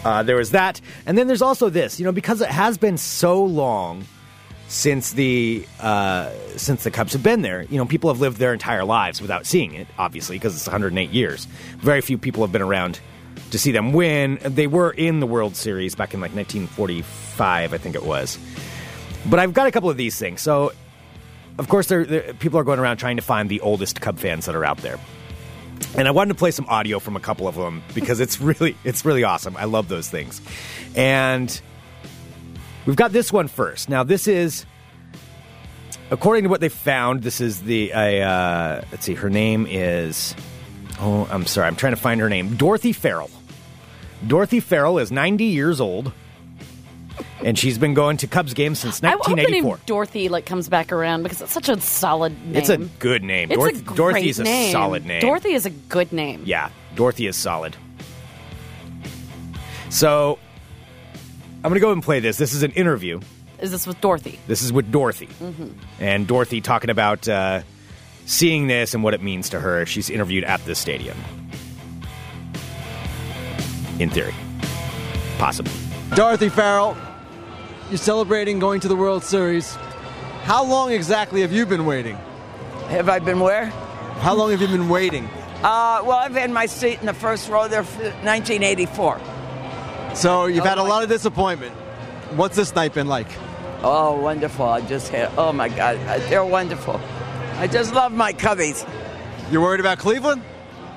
Uh, 0.05 0.23
there 0.23 0.37
was 0.37 0.51
that, 0.51 0.81
and 1.07 1.17
then 1.17 1.27
there's 1.27 1.43
also 1.43 1.69
this. 1.69 1.99
You 1.99 2.05
know, 2.05 2.13
because 2.13 2.41
it 2.41 2.51
has 2.51 2.79
been 2.79 2.99
so 2.99 3.43
long 3.43 4.05
since 4.69 5.13
the 5.13 5.67
uh, 5.81 6.31
since 6.57 6.85
the 6.85 6.91
Cubs 6.91 7.13
have 7.13 7.23
been 7.23 7.43
there. 7.43 7.63
You 7.63 7.79
know, 7.79 7.87
people 7.87 8.11
have 8.11 8.21
lived 8.21 8.39
their 8.39 8.53
entire 8.53 8.85
lives 8.85 9.21
without 9.21 9.47
seeing 9.47 9.75
it. 9.75 9.87
Obviously, 9.99 10.37
because 10.37 10.57
it's 10.57 10.67
108 10.67 11.11
years. 11.11 11.47
Very 11.79 12.01
few 12.01 12.19
people 12.19 12.43
have 12.43 12.53
been 12.53 12.63
around 12.63 13.01
to 13.51 13.59
see 13.59 13.73
them 13.73 13.93
win. 13.93 14.39
They 14.43 14.67
were 14.67 14.91
in 14.91 15.21
the 15.21 15.27
World 15.27 15.57
Series 15.57 15.95
back 15.95 16.15
in 16.15 16.21
like 16.21 16.35
1945, 16.35 17.73
I 17.73 17.79
think 17.79 17.95
it 17.95 18.05
was. 18.05 18.39
But 19.27 19.39
I've 19.39 19.55
got 19.55 19.67
a 19.67 19.71
couple 19.71 19.91
of 19.91 19.97
these 19.97 20.19
things. 20.19 20.43
So, 20.43 20.73
of 21.59 21.69
course, 21.69 21.87
there, 21.89 22.05
people 22.35 22.59
are 22.59 22.65
going 22.65 22.79
around 22.79 22.99
trying 22.99 23.17
to 23.17 23.23
find 23.23 23.49
the 23.49 23.61
oldest 23.61 24.01
Cub 24.01 24.19
fans 24.19 24.47
that 24.47 24.55
are 24.55 24.65
out 24.65 24.79
there 24.79 24.99
and 25.97 26.09
I 26.09 26.11
wanted 26.11 26.35
to 26.35 26.39
play 26.39 26.51
some 26.51 26.67
audio 26.67 26.99
from 26.99 27.17
a 27.17 27.21
couple 27.21 27.47
of 27.49 27.55
them 27.55 27.83
because 27.95 28.21
it's 28.21 28.41
really 28.41 28.77
it's 28.85 29.05
really 29.05 29.25
awesome. 29.25 29.57
I 29.57 29.65
love 29.65 29.89
those 29.89 30.09
things. 30.09 30.41
And 30.95 31.61
we've 32.87 32.97
got 32.97 33.13
this 33.13 33.33
one 33.33 33.49
first. 33.49 33.89
Now 33.89 34.05
this 34.05 34.27
is 34.27 34.67
according 36.11 36.45
to 36.45 36.51
what 36.51 36.61
they 36.61 36.69
found, 36.69 37.23
this 37.23 37.41
is 37.41 37.63
the 37.63 37.93
I, 37.93 38.19
uh, 38.19 38.85
let's 38.93 39.05
see 39.05 39.15
her 39.15 39.31
name 39.31 39.67
is 39.69 40.35
Oh, 41.01 41.27
I'm 41.31 41.47
sorry. 41.47 41.67
I'm 41.67 41.77
trying 41.77 41.95
to 41.95 42.01
find 42.01 42.21
her 42.21 42.29
name. 42.29 42.57
Dorothy 42.57 42.93
Farrell. 42.93 43.31
Dorothy 44.27 44.61
Farrell 44.61 44.99
is 44.99 45.11
90 45.11 45.45
years 45.45 45.81
old. 45.81 46.13
And 47.45 47.59
she's 47.59 47.77
been 47.77 47.93
going 47.93 48.17
to 48.17 48.27
Cubs 48.27 48.55
games 48.55 48.79
since 48.79 49.03
1984. 49.03 49.07
I 49.07 49.13
hope 49.13 49.27
the 49.27 49.43
1984. 49.43 49.77
name 49.77 49.83
Dorothy 49.87 50.29
like 50.31 50.47
comes 50.47 50.69
back 50.71 50.93
around 50.93 51.23
because 51.23 51.43
it's 51.43 51.53
such 51.53 51.69
a 51.69 51.79
solid 51.79 52.33
name. 52.47 52.57
It's 52.57 52.71
a 52.71 52.79
good 52.79 53.23
name. 53.23 53.53
It's 53.53 53.59
Dorothy, 53.59 53.79
a 53.79 53.83
great 53.83 53.97
Dorothy's 53.97 54.41
a 54.41 54.73
solid 54.73 55.05
name. 55.05 55.21
Dorothy 55.21 55.53
is 55.53 55.67
a 55.67 55.71
good 55.71 56.11
name. 56.11 56.43
Yeah, 56.47 56.71
Dorothy 56.95 57.27
is 57.27 57.37
solid. 57.37 57.77
So, 59.91 60.39
I'm 61.57 61.71
going 61.71 61.75
to 61.75 61.81
go 61.81 61.93
and 61.93 62.03
play 62.03 62.19
this. 62.19 62.39
This 62.39 62.55
is 62.55 62.63
an 62.63 62.73
interview. 62.73 63.21
Is 63.61 63.71
this 63.71 63.87
with 63.87 64.01
Dorothy? 64.01 64.39
This 64.47 64.63
is 64.63 64.73
with 64.73 64.91
Dorothy. 64.91 65.27
Mm-hmm. 65.27 65.69
And 66.01 66.27
Dorothy 66.27 66.61
talking 66.63 66.91
about 66.91 67.29
uh, 67.29 67.61
seeing 68.27 68.67
this 68.67 68.95
and 68.95 69.05
what 69.05 69.15
it 69.15 69.23
means 69.23 69.51
to 69.51 69.61
her. 69.61 69.85
She's 69.87 70.09
interviewed 70.11 70.45
at 70.45 70.65
this 70.65 70.79
stadium. 70.79 71.17
In 73.99 74.11
theory. 74.11 74.35
Possibly. 75.39 75.73
Dorothy 76.15 76.49
Farrell, 76.49 76.97
you're 77.89 77.99
celebrating 77.99 78.59
going 78.59 78.81
to 78.81 78.89
the 78.89 78.97
World 78.97 79.25
Series. 79.25 79.75
How 80.45 80.65
long 80.65 80.93
exactly 80.93 81.43
have 81.43 81.53
you 81.53 81.67
been 81.67 81.87
waiting? 81.87 82.17
Have 82.89 83.09
I 83.09 83.19
been 83.19 83.41
where? 83.41 83.67
How 84.21 84.35
long 84.35 84.51
have 84.51 84.61
you 84.61 84.69
been 84.69 84.89
waiting? 84.89 85.27
Uh, 85.63 86.03
well, 86.05 86.13
I've 86.13 86.35
had 86.35 86.51
my 86.51 86.67
seat 86.67 87.01
in 87.01 87.07
the 87.07 87.15
first 87.15 87.49
row 87.49 87.69
there 87.69 87.85
for 87.85 88.03
1984. 88.03 89.21
So 90.15 90.47
you've 90.47 90.65
had 90.65 90.79
a 90.79 90.83
lot 90.83 91.03
of 91.03 91.09
disappointment. 91.09 91.75
What's 92.37 92.57
this 92.57 92.75
night 92.75 92.95
been 92.95 93.07
like? 93.07 93.29
Oh, 93.83 94.19
wonderful. 94.21 94.67
I 94.67 94.81
just 94.81 95.09
had, 95.09 95.31
oh 95.37 95.53
my 95.53 95.69
God, 95.69 95.97
uh, 96.07 96.19
they're 96.29 96.45
wonderful. 96.45 97.01
I 97.57 97.67
just 97.67 97.95
love 97.95 98.13
my 98.13 98.33
Cubbies. 98.33 98.89
You're 99.51 99.63
worried 99.63 99.81
about 99.81 99.99
Cleveland? 99.99 100.43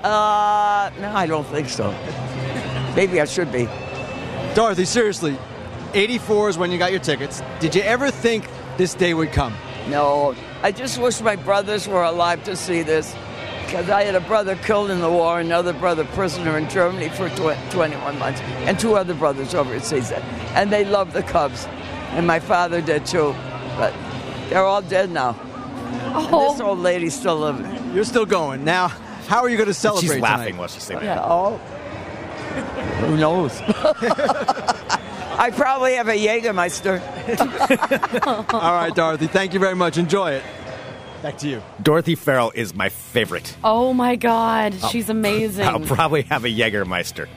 Uh, 0.03 0.91
no, 0.99 1.11
I 1.13 1.25
don't 1.27 1.47
think 1.47 1.69
so. 1.69 1.91
Maybe 2.95 3.19
I 3.19 3.25
should 3.25 3.51
be. 3.51 3.67
Dorothy, 4.55 4.85
seriously, 4.85 5.37
84 5.93 6.49
is 6.49 6.57
when 6.57 6.71
you 6.71 6.77
got 6.77 6.91
your 6.91 6.99
tickets. 6.99 7.41
Did 7.59 7.75
you 7.75 7.81
ever 7.81 8.11
think 8.11 8.47
this 8.77 8.93
day 8.93 9.13
would 9.13 9.31
come? 9.31 9.53
No, 9.89 10.35
I 10.63 10.71
just 10.71 10.99
wish 10.99 11.21
my 11.21 11.35
brothers 11.35 11.87
were 11.87 12.03
alive 12.03 12.43
to 12.45 12.55
see 12.55 12.81
this. 12.83 13.15
Because 13.65 13.89
I 13.89 14.03
had 14.03 14.15
a 14.15 14.21
brother 14.21 14.55
killed 14.55 14.89
in 14.89 15.01
the 15.01 15.09
war, 15.09 15.41
another 15.41 15.73
brother 15.73 16.05
prisoner 16.05 16.57
in 16.57 16.69
Germany 16.69 17.09
for 17.09 17.27
tw- 17.29 17.71
21 17.71 18.17
months, 18.17 18.39
and 18.39 18.79
two 18.79 18.95
other 18.95 19.13
brothers 19.13 19.53
overseas. 19.53 20.11
And 20.55 20.71
they 20.71 20.85
loved 20.85 21.11
the 21.11 21.21
Cubs. 21.23 21.65
And 22.11 22.25
my 22.25 22.39
father 22.39 22.79
did 22.81 23.05
too. 23.05 23.35
But 23.77 23.93
they're 24.49 24.63
all 24.63 24.81
dead 24.81 25.11
now. 25.11 25.31
And 26.15 26.23
this 26.25 26.61
oh. 26.61 26.67
old 26.67 26.79
lady's 26.79 27.13
still 27.13 27.37
living. 27.39 27.93
You're 27.93 28.05
still 28.05 28.25
going. 28.25 28.63
Now, 28.63 28.87
how 29.27 29.41
are 29.41 29.49
you 29.49 29.57
going 29.57 29.67
to 29.67 29.73
celebrate 29.73 30.13
She's 30.13 30.21
laughing 30.21 30.45
tonight? 30.45 30.59
while 30.59 30.67
she's 30.69 30.83
saying 30.83 31.01
Yeah, 31.03 31.15
that. 31.15 31.25
oh. 31.25 31.57
Who 33.01 33.17
knows? 33.17 33.59
I 35.37 35.51
probably 35.51 35.93
have 35.93 36.07
a 36.07 36.17
Jägermeister. 36.17 36.99
All 38.53 38.73
right, 38.73 38.93
Dorothy, 38.93 39.27
thank 39.27 39.53
you 39.53 39.59
very 39.59 39.75
much. 39.75 39.97
Enjoy 39.97 40.31
it. 40.31 40.43
Back 41.21 41.37
to 41.39 41.47
you. 41.49 41.63
Dorothy 41.81 42.15
Farrell 42.15 42.51
is 42.53 42.73
my 42.73 42.89
favorite. 42.89 43.55
Oh 43.63 43.93
my 43.93 44.15
God, 44.15 44.75
she's 44.91 45.09
amazing. 45.09 45.65
I'll 45.67 45.79
probably 45.79 46.23
have 46.23 46.45
a 46.45 46.47
Jägermeister. 46.47 47.27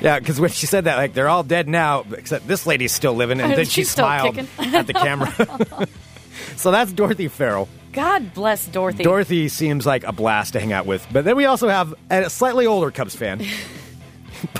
Yeah, 0.00 0.18
because 0.18 0.40
when 0.40 0.50
she 0.50 0.66
said 0.66 0.84
that, 0.84 0.96
like 0.96 1.12
they're 1.12 1.28
all 1.28 1.42
dead 1.42 1.68
now, 1.68 2.04
except 2.12 2.46
this 2.46 2.66
lady's 2.66 2.92
still 2.92 3.14
living, 3.14 3.40
and 3.40 3.52
then 3.56 3.66
she 3.66 3.84
smiled 3.84 4.38
at 4.58 4.86
the 4.86 4.92
camera. 4.92 5.32
so 6.56 6.70
that's 6.70 6.92
Dorothy 6.92 7.28
Farrell. 7.28 7.68
God 7.92 8.32
bless 8.34 8.66
Dorothy. 8.66 9.02
Dorothy 9.02 9.48
seems 9.48 9.86
like 9.86 10.04
a 10.04 10.12
blast 10.12 10.52
to 10.52 10.60
hang 10.60 10.72
out 10.72 10.86
with. 10.86 11.06
But 11.12 11.24
then 11.24 11.36
we 11.36 11.46
also 11.46 11.68
have 11.68 11.94
a 12.10 12.30
slightly 12.30 12.66
older 12.66 12.90
Cubs 12.90 13.16
fan 13.16 13.44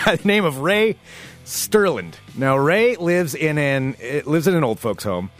by 0.05 0.17
the 0.17 0.27
name 0.27 0.45
of 0.45 0.59
Ray 0.59 0.97
Sterland. 1.49 2.13
Now 2.37 2.59
Ray 2.59 2.97
lives 2.97 3.35
in 3.35 3.57
an 3.57 3.97
lives 4.27 4.47
in 4.47 4.55
an 4.55 4.65
old 4.65 4.79
folks 4.79 5.03
home, 5.03 5.31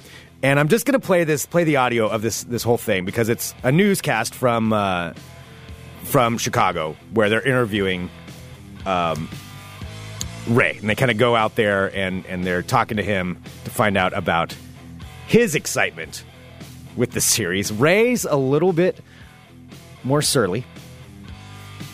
and 0.43 0.59
I'm 0.59 0.69
just 0.69 0.87
gonna 0.87 0.99
play 0.99 1.25
this 1.25 1.45
play 1.45 1.65
the 1.65 1.77
audio 1.77 2.09
of 2.09 2.23
this 2.23 2.45
this 2.45 2.63
whole 2.63 2.79
thing 2.79 3.05
because 3.05 3.29
it's 3.29 3.55
a 3.63 3.71
newscast 3.71 4.35
from 4.35 4.73
uh, 4.73 5.13
from 6.05 6.39
Chicago 6.39 6.97
where 7.13 7.29
they're 7.29 7.47
interviewing 7.47 8.09
um, 8.87 9.29
Ray, 10.49 10.79
and 10.81 10.89
they 10.89 10.95
kind 10.95 11.11
of 11.11 11.19
go 11.19 11.37
out 11.37 11.57
there 11.57 11.95
and 11.95 12.25
and 12.25 12.43
they're 12.43 12.63
talking 12.63 12.97
to 12.97 13.03
him 13.03 13.43
to 13.65 13.71
find 13.71 13.99
out 13.99 14.15
about 14.15 14.57
his 15.27 15.55
excitement 15.55 16.25
with 16.97 17.13
the 17.13 17.21
series. 17.21 17.71
Ray's 17.71 18.25
a 18.25 18.37
little 18.37 18.73
bit 18.73 18.99
more 20.05 20.23
surly 20.23 20.65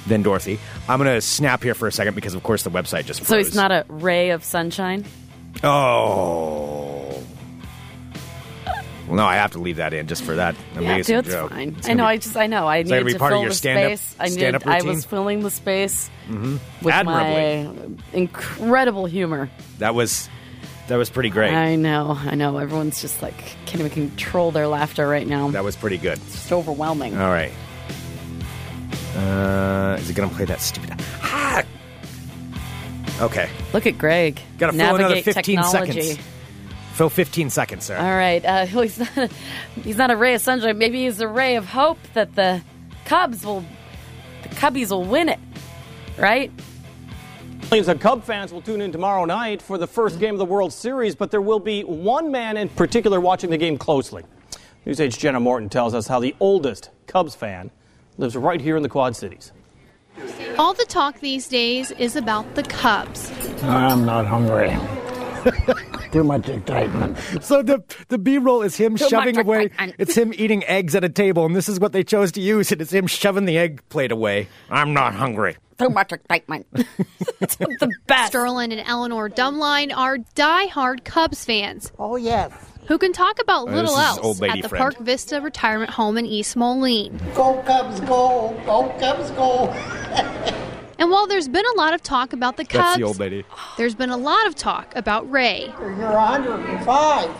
than 0.06 0.22
Dorothy. 0.22 0.60
I'm 0.88 0.98
going 0.98 1.14
to 1.14 1.20
snap 1.20 1.62
here 1.62 1.74
for 1.74 1.88
a 1.88 1.92
second 1.92 2.14
because, 2.14 2.34
of 2.34 2.42
course, 2.42 2.62
the 2.62 2.70
website 2.70 3.06
just 3.06 3.20
froze. 3.20 3.28
so 3.28 3.36
it's 3.38 3.54
not 3.54 3.72
a 3.72 3.84
ray 3.88 4.30
of 4.30 4.44
sunshine. 4.44 5.04
Oh. 5.62 7.22
Well, 9.06 9.16
no, 9.16 9.24
I 9.24 9.36
have 9.36 9.52
to 9.52 9.58
leave 9.58 9.76
that 9.76 9.92
in 9.92 10.06
just 10.06 10.22
for 10.22 10.36
that 10.36 10.54
Yeah, 10.74 10.80
amazing 10.80 11.16
dude, 11.16 11.24
joke. 11.26 11.50
fine. 11.50 11.76
I 11.84 11.92
know. 11.92 12.04
be 12.04 12.08
I 12.08 12.16
just. 12.16 12.36
I 12.36 12.46
know. 12.46 12.66
I 12.66 12.82
gonna 12.82 12.96
needed 12.96 13.06
be 13.06 13.12
to 13.12 13.18
part 13.18 13.32
of 13.32 13.36
fill 13.36 13.42
your 13.42 13.50
the 13.50 13.54
stand-up- 13.54 13.98
space. 13.98 14.16
I 14.18 14.28
needed. 14.28 14.66
I 14.66 14.82
was 14.82 15.04
filling 15.04 15.40
the 15.40 15.50
space 15.50 16.10
mm-hmm. 16.26 16.56
with 16.82 16.94
Admirably. 16.94 17.64
my 17.88 18.18
incredible 18.18 19.04
humor. 19.04 19.50
That 19.78 19.94
was 19.94 20.28
that 20.88 20.96
was 20.96 21.10
pretty 21.10 21.28
great. 21.28 21.52
I 21.52 21.76
know. 21.76 22.18
I 22.18 22.34
know. 22.34 22.56
Everyone's 22.56 23.02
just 23.02 23.20
like 23.20 23.36
can't 23.66 23.80
even 23.80 23.90
control 23.90 24.50
their 24.52 24.68
laughter 24.68 25.06
right 25.06 25.26
now. 25.26 25.50
that 25.50 25.64
was 25.64 25.76
pretty 25.76 25.98
good. 25.98 26.16
It's 26.18 26.32
just 26.32 26.52
overwhelming. 26.52 27.14
All 27.16 27.28
right. 27.30 27.52
Uh, 29.16 29.96
is 30.00 30.10
it 30.10 30.14
going 30.14 30.28
to 30.28 30.34
play 30.34 30.44
that 30.44 30.60
stupid? 30.60 30.94
Ah! 31.22 31.62
Okay. 33.20 33.48
Look 33.72 33.86
at 33.86 33.96
Greg. 33.96 34.40
Got 34.58 34.72
to 34.72 34.76
fill 34.76 34.96
another 34.96 35.02
Navigate 35.14 35.24
15 35.24 35.42
technology. 35.56 36.02
seconds. 36.02 36.26
Fill 36.94 37.10
15 37.10 37.50
seconds, 37.50 37.84
sir. 37.84 37.96
All 37.96 38.04
right. 38.04 38.44
Uh, 38.44 38.66
well, 38.72 38.82
he's, 38.82 38.98
not, 38.98 39.30
he's 39.82 39.96
not 39.96 40.10
a 40.10 40.16
ray 40.16 40.34
of 40.34 40.40
sunshine. 40.40 40.78
Maybe 40.78 41.04
he's 41.04 41.20
a 41.20 41.28
ray 41.28 41.56
of 41.56 41.66
hope 41.66 41.98
that 42.14 42.34
the 42.34 42.62
Cubs 43.04 43.44
will, 43.44 43.64
the 44.42 44.48
Cubbies 44.50 44.90
will 44.90 45.04
win 45.04 45.28
it. 45.28 45.40
Right? 46.18 46.50
Millions 47.70 47.88
of 47.88 47.98
Cub 47.98 48.24
fans 48.24 48.52
will 48.52 48.62
tune 48.62 48.80
in 48.80 48.92
tomorrow 48.92 49.24
night 49.24 49.62
for 49.62 49.78
the 49.78 49.86
first 49.86 50.20
game 50.20 50.34
of 50.34 50.38
the 50.38 50.44
World 50.44 50.72
Series, 50.72 51.16
but 51.16 51.30
there 51.30 51.40
will 51.40 51.58
be 51.58 51.82
one 51.82 52.30
man 52.30 52.56
in 52.56 52.68
particular 52.68 53.20
watching 53.20 53.50
the 53.50 53.56
game 53.56 53.78
closely. 53.78 54.22
News 54.86 55.00
Age 55.00 55.18
Jenna 55.18 55.40
Morton 55.40 55.68
tells 55.68 55.94
us 55.94 56.06
how 56.06 56.20
the 56.20 56.36
oldest 56.38 56.90
Cubs 57.06 57.34
fan 57.34 57.70
lives 58.16 58.36
right 58.36 58.60
here 58.60 58.76
in 58.76 58.82
the 58.82 58.88
Quad 58.88 59.16
Cities. 59.16 59.52
All 60.58 60.74
the 60.74 60.84
talk 60.84 61.20
these 61.20 61.48
days 61.48 61.90
is 61.92 62.14
about 62.16 62.54
the 62.54 62.62
Cubs. 62.62 63.32
I'm 63.62 64.04
not 64.04 64.26
hungry. 64.26 64.76
Too 66.12 66.22
much 66.22 66.48
excitement. 66.48 67.18
So 67.42 67.60
the 67.62 67.82
the 68.08 68.18
B 68.18 68.38
roll 68.38 68.62
is 68.62 68.76
him 68.76 68.96
Too 68.96 69.08
shoving 69.08 69.34
much 69.34 69.44
away. 69.44 69.64
excitement. 69.64 69.96
It's 69.98 70.16
him 70.16 70.32
eating 70.36 70.62
eggs 70.64 70.94
at 70.94 71.02
a 71.02 71.08
table, 71.08 71.44
and 71.44 71.56
this 71.56 71.68
is 71.68 71.80
what 71.80 71.90
they 71.92 72.04
chose 72.04 72.30
to 72.32 72.40
use. 72.40 72.70
It 72.70 72.80
is 72.80 72.92
him 72.92 73.08
shoving 73.08 73.44
the 73.46 73.58
egg 73.58 73.82
plate 73.88 74.12
away. 74.12 74.46
I'm 74.70 74.94
not 74.94 75.14
hungry. 75.14 75.56
Too 75.76 75.88
much 75.90 76.12
excitement. 76.12 76.66
it's 77.40 77.56
the 77.56 77.90
best. 78.06 78.28
Sterling 78.28 78.70
and 78.72 78.80
Eleanor 78.86 79.28
Dumline 79.28 79.92
are 79.94 80.18
die-hard 80.18 81.04
Cubs 81.04 81.44
fans 81.44 81.90
Oh, 81.98 82.14
yes. 82.14 82.52
Who 82.86 82.98
can 82.98 83.12
talk 83.12 83.40
about 83.40 83.68
Oh, 83.68 83.72
little 83.72 83.96
else 83.96 84.42
at 84.42 84.62
the 84.62 84.68
friend. 84.68 84.80
Park 84.82 84.98
Vista 84.98 85.40
Retirement 85.40 85.90
Home 85.90 86.18
in 86.18 86.26
East 86.26 86.56
Moline. 86.56 87.18
Go, 87.34 87.62
Cubs, 87.66 88.00
go. 88.00 88.54
Go, 88.66 88.94
Cubs, 88.98 89.30
go. 89.32 89.72
And 90.96 91.10
while 91.10 91.26
there's 91.26 91.48
been 91.48 91.64
a 91.74 91.76
lot 91.76 91.92
of 91.92 92.04
talk 92.04 92.32
about 92.32 92.56
the 92.56 92.62
That's 92.62 92.72
Cubs, 92.72 92.98
the 92.98 93.02
old 93.02 93.18
lady. 93.18 93.44
there's 93.76 93.96
been 93.96 94.10
a 94.10 94.16
lot 94.16 94.46
of 94.46 94.54
talk 94.54 94.94
about 94.94 95.28
Ray. 95.30 95.66
You're 95.80 96.12
105. 96.12 97.30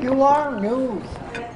You 0.00 0.22
are 0.22 0.60
news. 0.60 1.02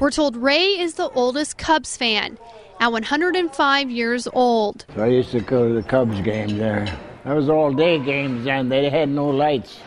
We're 0.00 0.10
told 0.10 0.36
Ray 0.36 0.78
is 0.78 0.94
the 0.94 1.08
oldest 1.10 1.56
Cubs 1.56 1.96
fan 1.96 2.38
at 2.80 2.90
105 2.90 3.88
years 3.88 4.26
old. 4.32 4.84
So 4.96 5.04
I 5.04 5.06
used 5.06 5.30
to 5.30 5.40
go 5.40 5.68
to 5.68 5.74
the 5.74 5.82
Cubs 5.84 6.20
games 6.22 6.54
there. 6.54 6.86
That 7.24 7.34
was 7.34 7.48
all 7.48 7.72
day 7.72 7.98
games 7.98 8.46
and 8.48 8.70
They 8.70 8.90
had 8.90 9.08
no 9.08 9.28
lights. 9.28 9.78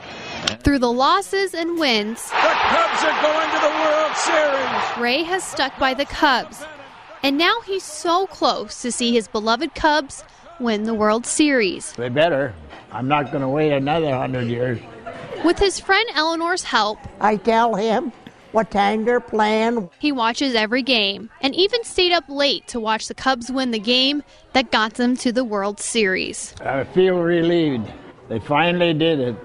Through 0.47 0.79
the 0.79 0.91
losses 0.91 1.53
and 1.53 1.77
wins, 1.79 2.23
The 2.25 2.35
Cubs 2.35 3.03
are 3.03 3.21
going 3.21 3.49
to 3.49 3.59
the 3.59 3.73
World 3.83 4.15
Series! 4.15 4.97
Ray 4.99 5.23
has 5.23 5.43
stuck 5.43 5.77
by 5.79 5.93
the 5.93 6.05
Cubs. 6.05 6.63
And 7.23 7.37
now 7.37 7.61
he's 7.61 7.83
so 7.83 8.27
close 8.27 8.81
to 8.81 8.91
see 8.91 9.13
his 9.13 9.27
beloved 9.27 9.75
Cubs 9.75 10.23
win 10.59 10.83
the 10.83 10.93
World 10.93 11.25
Series. 11.25 11.91
They 11.93 12.09
better. 12.09 12.53
I'm 12.91 13.07
not 13.07 13.31
going 13.31 13.41
to 13.41 13.49
wait 13.49 13.71
another 13.71 14.15
hundred 14.15 14.47
years. 14.47 14.79
With 15.43 15.59
his 15.59 15.79
friend 15.79 16.07
Eleanor's 16.15 16.63
help, 16.63 16.99
I 17.19 17.37
tell 17.37 17.75
him 17.75 18.11
what 18.53 18.71
time 18.71 19.05
they're 19.05 19.19
playing. 19.19 19.89
he 19.99 20.11
watches 20.11 20.55
every 20.55 20.81
game 20.81 21.29
and 21.41 21.53
even 21.53 21.83
stayed 21.83 22.11
up 22.11 22.23
late 22.29 22.65
to 22.67 22.79
watch 22.79 23.07
the 23.07 23.13
Cubs 23.13 23.51
win 23.51 23.71
the 23.71 23.79
game 23.79 24.23
that 24.53 24.71
got 24.71 24.93
them 24.95 25.15
to 25.17 25.31
the 25.31 25.43
World 25.43 25.79
Series. 25.79 26.55
I 26.61 26.83
feel 26.85 27.19
relieved. 27.19 27.91
They 28.29 28.39
finally 28.39 28.93
did 28.93 29.19
it 29.19 29.35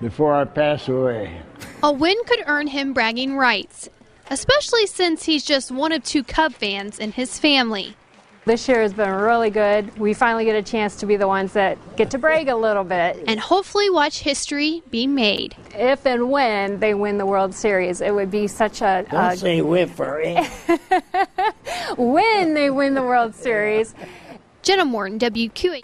before 0.00 0.34
I 0.34 0.44
pass 0.44 0.88
away. 0.88 1.40
A 1.82 1.92
win 1.92 2.16
could 2.26 2.44
earn 2.46 2.68
him 2.68 2.92
bragging 2.92 3.36
rights, 3.36 3.88
especially 4.30 4.86
since 4.86 5.24
he's 5.24 5.44
just 5.44 5.70
one 5.70 5.92
of 5.92 6.02
two 6.04 6.22
Cub 6.22 6.52
fans 6.52 6.98
in 6.98 7.12
his 7.12 7.38
family. 7.38 7.96
This 8.48 8.66
year 8.66 8.80
has 8.80 8.94
been 8.94 9.10
really 9.10 9.50
good. 9.50 9.98
We 9.98 10.14
finally 10.14 10.46
get 10.46 10.56
a 10.56 10.62
chance 10.62 10.96
to 10.96 11.06
be 11.06 11.16
the 11.16 11.28
ones 11.28 11.52
that 11.52 11.76
get 11.96 12.12
to 12.12 12.18
brag 12.18 12.48
a 12.48 12.56
little 12.56 12.82
bit. 12.82 13.22
And 13.26 13.38
hopefully 13.38 13.90
watch 13.90 14.20
history 14.20 14.82
be 14.90 15.06
made. 15.06 15.54
If 15.74 16.06
and 16.06 16.30
when 16.30 16.80
they 16.80 16.94
win 16.94 17.18
the 17.18 17.26
World 17.26 17.54
Series, 17.54 18.00
it 18.00 18.14
would 18.14 18.30
be 18.30 18.46
such 18.46 18.80
a, 18.80 19.04
Don't 19.10 19.32
a 19.32 19.36
say 19.36 19.60
whip 19.60 19.90
for 19.90 20.22
it. 20.24 20.46
when 21.98 22.54
they 22.54 22.70
win 22.70 22.94
the 22.94 23.02
World 23.02 23.34
Series. 23.34 23.94
Jenna 24.62 24.86
Morton, 24.86 25.18
WQA. 25.18 25.82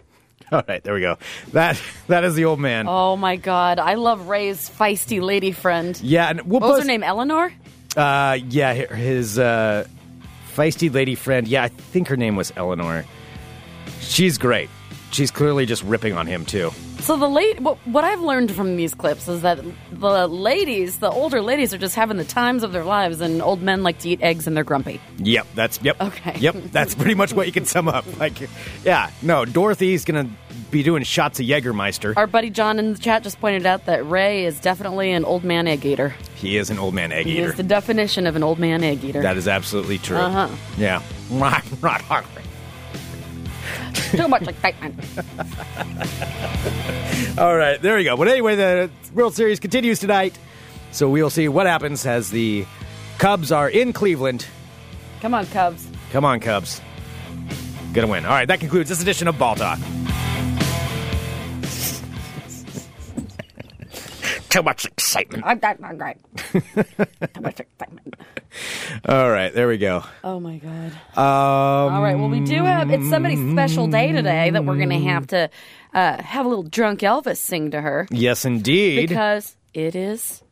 All 0.54 0.62
right, 0.68 0.84
there 0.84 0.94
we 0.94 1.00
go. 1.00 1.18
That 1.52 1.80
that 2.06 2.22
is 2.22 2.36
the 2.36 2.44
old 2.44 2.60
man. 2.60 2.86
Oh 2.88 3.16
my 3.16 3.34
God. 3.34 3.80
I 3.80 3.94
love 3.94 4.28
Ray's 4.28 4.70
feisty 4.70 5.20
lady 5.20 5.50
friend. 5.50 6.00
Yeah, 6.00 6.28
and 6.28 6.42
we'll 6.42 6.60
What 6.60 6.70
was 6.70 6.82
her 6.82 6.86
name? 6.86 7.02
Eleanor? 7.02 7.52
Uh, 7.96 8.38
yeah, 8.48 8.72
his 8.72 9.36
uh, 9.36 9.84
feisty 10.54 10.92
lady 10.92 11.16
friend. 11.16 11.48
Yeah, 11.48 11.64
I 11.64 11.68
think 11.68 12.06
her 12.06 12.16
name 12.16 12.36
was 12.36 12.52
Eleanor. 12.54 13.04
She's 13.98 14.38
great. 14.38 14.70
She's 15.10 15.32
clearly 15.32 15.66
just 15.66 15.82
ripping 15.82 16.12
on 16.12 16.28
him 16.28 16.44
too. 16.44 16.70
So 17.04 17.18
the 17.18 17.28
late 17.28 17.60
what, 17.60 17.76
what 17.86 18.02
I've 18.02 18.22
learned 18.22 18.50
from 18.52 18.76
these 18.76 18.94
clips 18.94 19.28
is 19.28 19.42
that 19.42 19.62
the 19.92 20.26
ladies, 20.26 21.00
the 21.00 21.10
older 21.10 21.42
ladies, 21.42 21.74
are 21.74 21.78
just 21.78 21.94
having 21.94 22.16
the 22.16 22.24
times 22.24 22.62
of 22.62 22.72
their 22.72 22.82
lives, 22.82 23.20
and 23.20 23.42
old 23.42 23.60
men 23.60 23.82
like 23.82 23.98
to 23.98 24.08
eat 24.08 24.22
eggs 24.22 24.46
and 24.46 24.56
they're 24.56 24.64
grumpy. 24.64 25.02
Yep, 25.18 25.46
that's 25.54 25.82
yep. 25.82 26.00
Okay. 26.00 26.38
Yep, 26.38 26.54
that's 26.72 26.94
pretty 27.02 27.12
much 27.12 27.34
what 27.34 27.44
you 27.44 27.52
can 27.52 27.66
sum 27.66 27.88
up. 27.88 28.06
Like, 28.18 28.48
yeah, 28.84 29.10
no, 29.20 29.44
Dorothy's 29.44 30.06
gonna 30.06 30.30
be 30.70 30.82
doing 30.82 31.02
shots 31.02 31.40
of 31.40 31.44
Jägermeister. 31.44 32.16
Our 32.16 32.26
buddy 32.26 32.48
John 32.48 32.78
in 32.78 32.94
the 32.94 32.98
chat 32.98 33.22
just 33.22 33.38
pointed 33.38 33.66
out 33.66 33.84
that 33.84 34.08
Ray 34.08 34.46
is 34.46 34.58
definitely 34.58 35.12
an 35.12 35.26
old 35.26 35.44
man 35.44 35.68
egg 35.68 35.84
eater. 35.84 36.14
He 36.36 36.56
is 36.56 36.70
an 36.70 36.78
old 36.78 36.94
man 36.94 37.12
egg 37.12 37.26
He 37.26 37.36
eater. 37.36 37.50
is 37.50 37.56
the 37.56 37.64
definition 37.64 38.26
of 38.26 38.34
an 38.34 38.42
old 38.42 38.58
man 38.58 38.82
egg 38.82 39.04
eater. 39.04 39.20
That 39.20 39.36
is 39.36 39.46
absolutely 39.46 39.98
true. 39.98 40.16
Uh-huh. 40.16 40.48
Yeah, 40.78 41.02
I'm 41.30 41.38
not 41.38 42.00
hungry. 42.00 42.43
Too 43.94 44.28
much 44.28 44.46
excitement. 44.46 44.94
All 47.38 47.56
right, 47.56 47.80
there 47.80 47.98
you 47.98 48.04
go. 48.04 48.16
But 48.16 48.28
anyway, 48.28 48.56
the 48.56 48.90
World 49.14 49.34
Series 49.34 49.58
continues 49.60 49.98
tonight, 49.98 50.38
so 50.92 51.08
we'll 51.08 51.30
see 51.30 51.48
what 51.48 51.66
happens 51.66 52.06
as 52.06 52.30
the 52.30 52.64
Cubs 53.18 53.50
are 53.52 53.68
in 53.68 53.92
Cleveland. 53.92 54.46
Come 55.20 55.34
on, 55.34 55.46
Cubs. 55.46 55.86
Come 56.12 56.24
on, 56.24 56.40
Cubs. 56.40 56.80
Gonna 57.92 58.08
win. 58.08 58.24
All 58.24 58.32
right, 58.32 58.46
that 58.48 58.60
concludes 58.60 58.88
this 58.88 59.00
edition 59.02 59.28
of 59.28 59.38
Ball 59.38 59.54
Talk. 59.56 59.78
Too 64.54 64.62
much 64.62 64.84
excitement. 64.84 65.42
I'm 65.44 65.58
not 65.60 65.80
hungry. 65.80 66.14
Too 66.52 67.40
much 67.40 67.58
excitement. 67.58 68.14
All 69.08 69.28
right, 69.28 69.52
there 69.52 69.66
we 69.66 69.78
go. 69.78 70.04
Oh 70.22 70.38
my 70.38 70.58
god. 70.58 70.92
Um, 71.16 71.92
All 71.94 72.00
right. 72.00 72.16
Well, 72.16 72.28
we 72.28 72.38
do 72.38 72.62
have 72.62 72.88
it's 72.88 73.10
somebody's 73.10 73.40
special 73.50 73.88
day 73.88 74.12
today 74.12 74.50
that 74.50 74.64
we're 74.64 74.76
going 74.76 74.90
to 74.90 75.00
have 75.00 75.26
to 75.28 75.50
uh, 75.92 76.22
have 76.22 76.46
a 76.46 76.48
little 76.48 76.62
drunk 76.62 77.00
Elvis 77.00 77.38
sing 77.38 77.72
to 77.72 77.80
her 77.80 78.06
Yes, 78.12 78.44
indeed. 78.44 79.08
because 79.08 79.56
it 79.72 79.96
is 79.96 80.44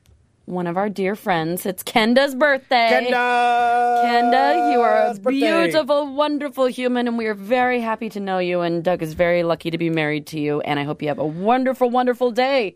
one 0.46 0.66
of 0.66 0.76
our 0.76 0.88
dear 0.88 1.14
friends. 1.14 1.64
It's 1.64 1.84
Kenda's 1.84 2.34
birthday. 2.34 3.06
Kenda! 3.08 4.02
Kenda, 4.04 4.72
you 4.72 4.80
are 4.80 5.06
a 5.06 5.14
birthday. 5.14 5.30
beautiful, 5.30 6.12
wonderful 6.12 6.66
human, 6.66 7.06
and 7.06 7.16
we 7.16 7.26
are 7.26 7.34
very 7.34 7.80
happy 7.80 8.08
to 8.08 8.18
know 8.18 8.40
you. 8.40 8.62
And 8.62 8.82
Doug 8.82 9.00
is 9.00 9.14
very 9.14 9.44
lucky 9.44 9.70
to 9.70 9.78
be 9.78 9.90
married 9.90 10.26
to 10.28 10.40
you. 10.40 10.60
And 10.62 10.80
I 10.80 10.82
hope 10.82 11.02
you 11.02 11.08
have 11.08 11.20
a 11.20 11.24
wonderful, 11.24 11.88
wonderful 11.88 12.32
day. 12.32 12.74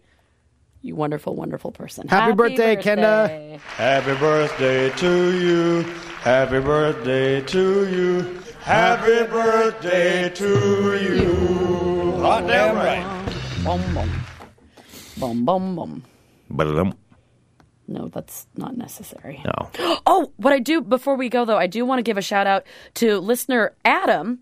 You 0.87 0.95
wonderful, 0.95 1.34
wonderful 1.34 1.72
person. 1.72 2.07
Happy 2.07 2.32
birthday, 2.32 2.76
Kenda. 2.76 3.59
Happy 3.59 4.14
birthday 4.20 4.89
to 4.91 5.37
you. 5.37 5.82
Happy 6.20 6.61
birthday 6.61 7.41
to 7.41 7.89
you. 7.91 8.41
Happy 8.61 9.26
birthday 9.28 10.28
to 10.30 10.97
you. 10.97 12.12
Hot 12.20 12.47
damn 12.47 12.76
right. 12.76 13.05
Boom, 13.64 13.82
boom. 13.95 14.11
Boom, 15.16 15.45
boom, 15.45 15.74
boom. 15.74 16.05
Ba-dum. 16.51 16.95
No, 17.89 18.07
that's 18.07 18.47
not 18.57 18.76
necessary. 18.76 19.43
No. 19.45 19.97
Oh, 20.07 20.32
what 20.37 20.53
I 20.53 20.61
do 20.61 20.80
before 20.82 21.16
we 21.16 21.28
go 21.28 21.45
though, 21.45 21.57
I 21.59 21.66
do 21.66 21.84
want 21.84 21.99
to 21.99 22.05
give 22.05 22.16
a 22.16 22.22
shout 22.22 22.47
out 22.47 22.62
to 22.95 23.18
listener 23.18 23.74
Adam 23.84 24.39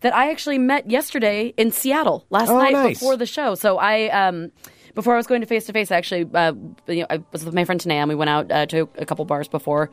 that 0.00 0.12
I 0.12 0.32
actually 0.32 0.58
met 0.58 0.90
yesterday 0.90 1.54
in 1.56 1.70
Seattle 1.70 2.26
last 2.30 2.50
Oh, 2.50 2.58
night 2.58 2.72
nice. 2.72 2.98
before 2.98 3.16
the 3.16 3.26
show. 3.26 3.54
So 3.54 3.78
I 3.78 4.08
um 4.08 4.50
before 4.94 5.14
I 5.14 5.16
was 5.16 5.26
going 5.26 5.40
to 5.40 5.46
face 5.46 5.66
to 5.66 5.72
face, 5.72 5.90
I 5.90 5.96
actually 5.96 6.28
uh, 6.34 6.52
you 6.86 7.00
know, 7.00 7.06
I 7.10 7.22
was 7.32 7.44
with 7.44 7.54
my 7.54 7.64
friend 7.64 7.80
Tanea 7.80 7.94
and 7.94 8.08
we 8.08 8.14
went 8.14 8.30
out 8.30 8.50
uh, 8.50 8.66
to 8.66 8.88
a 8.96 9.06
couple 9.06 9.24
bars 9.24 9.48
before 9.48 9.90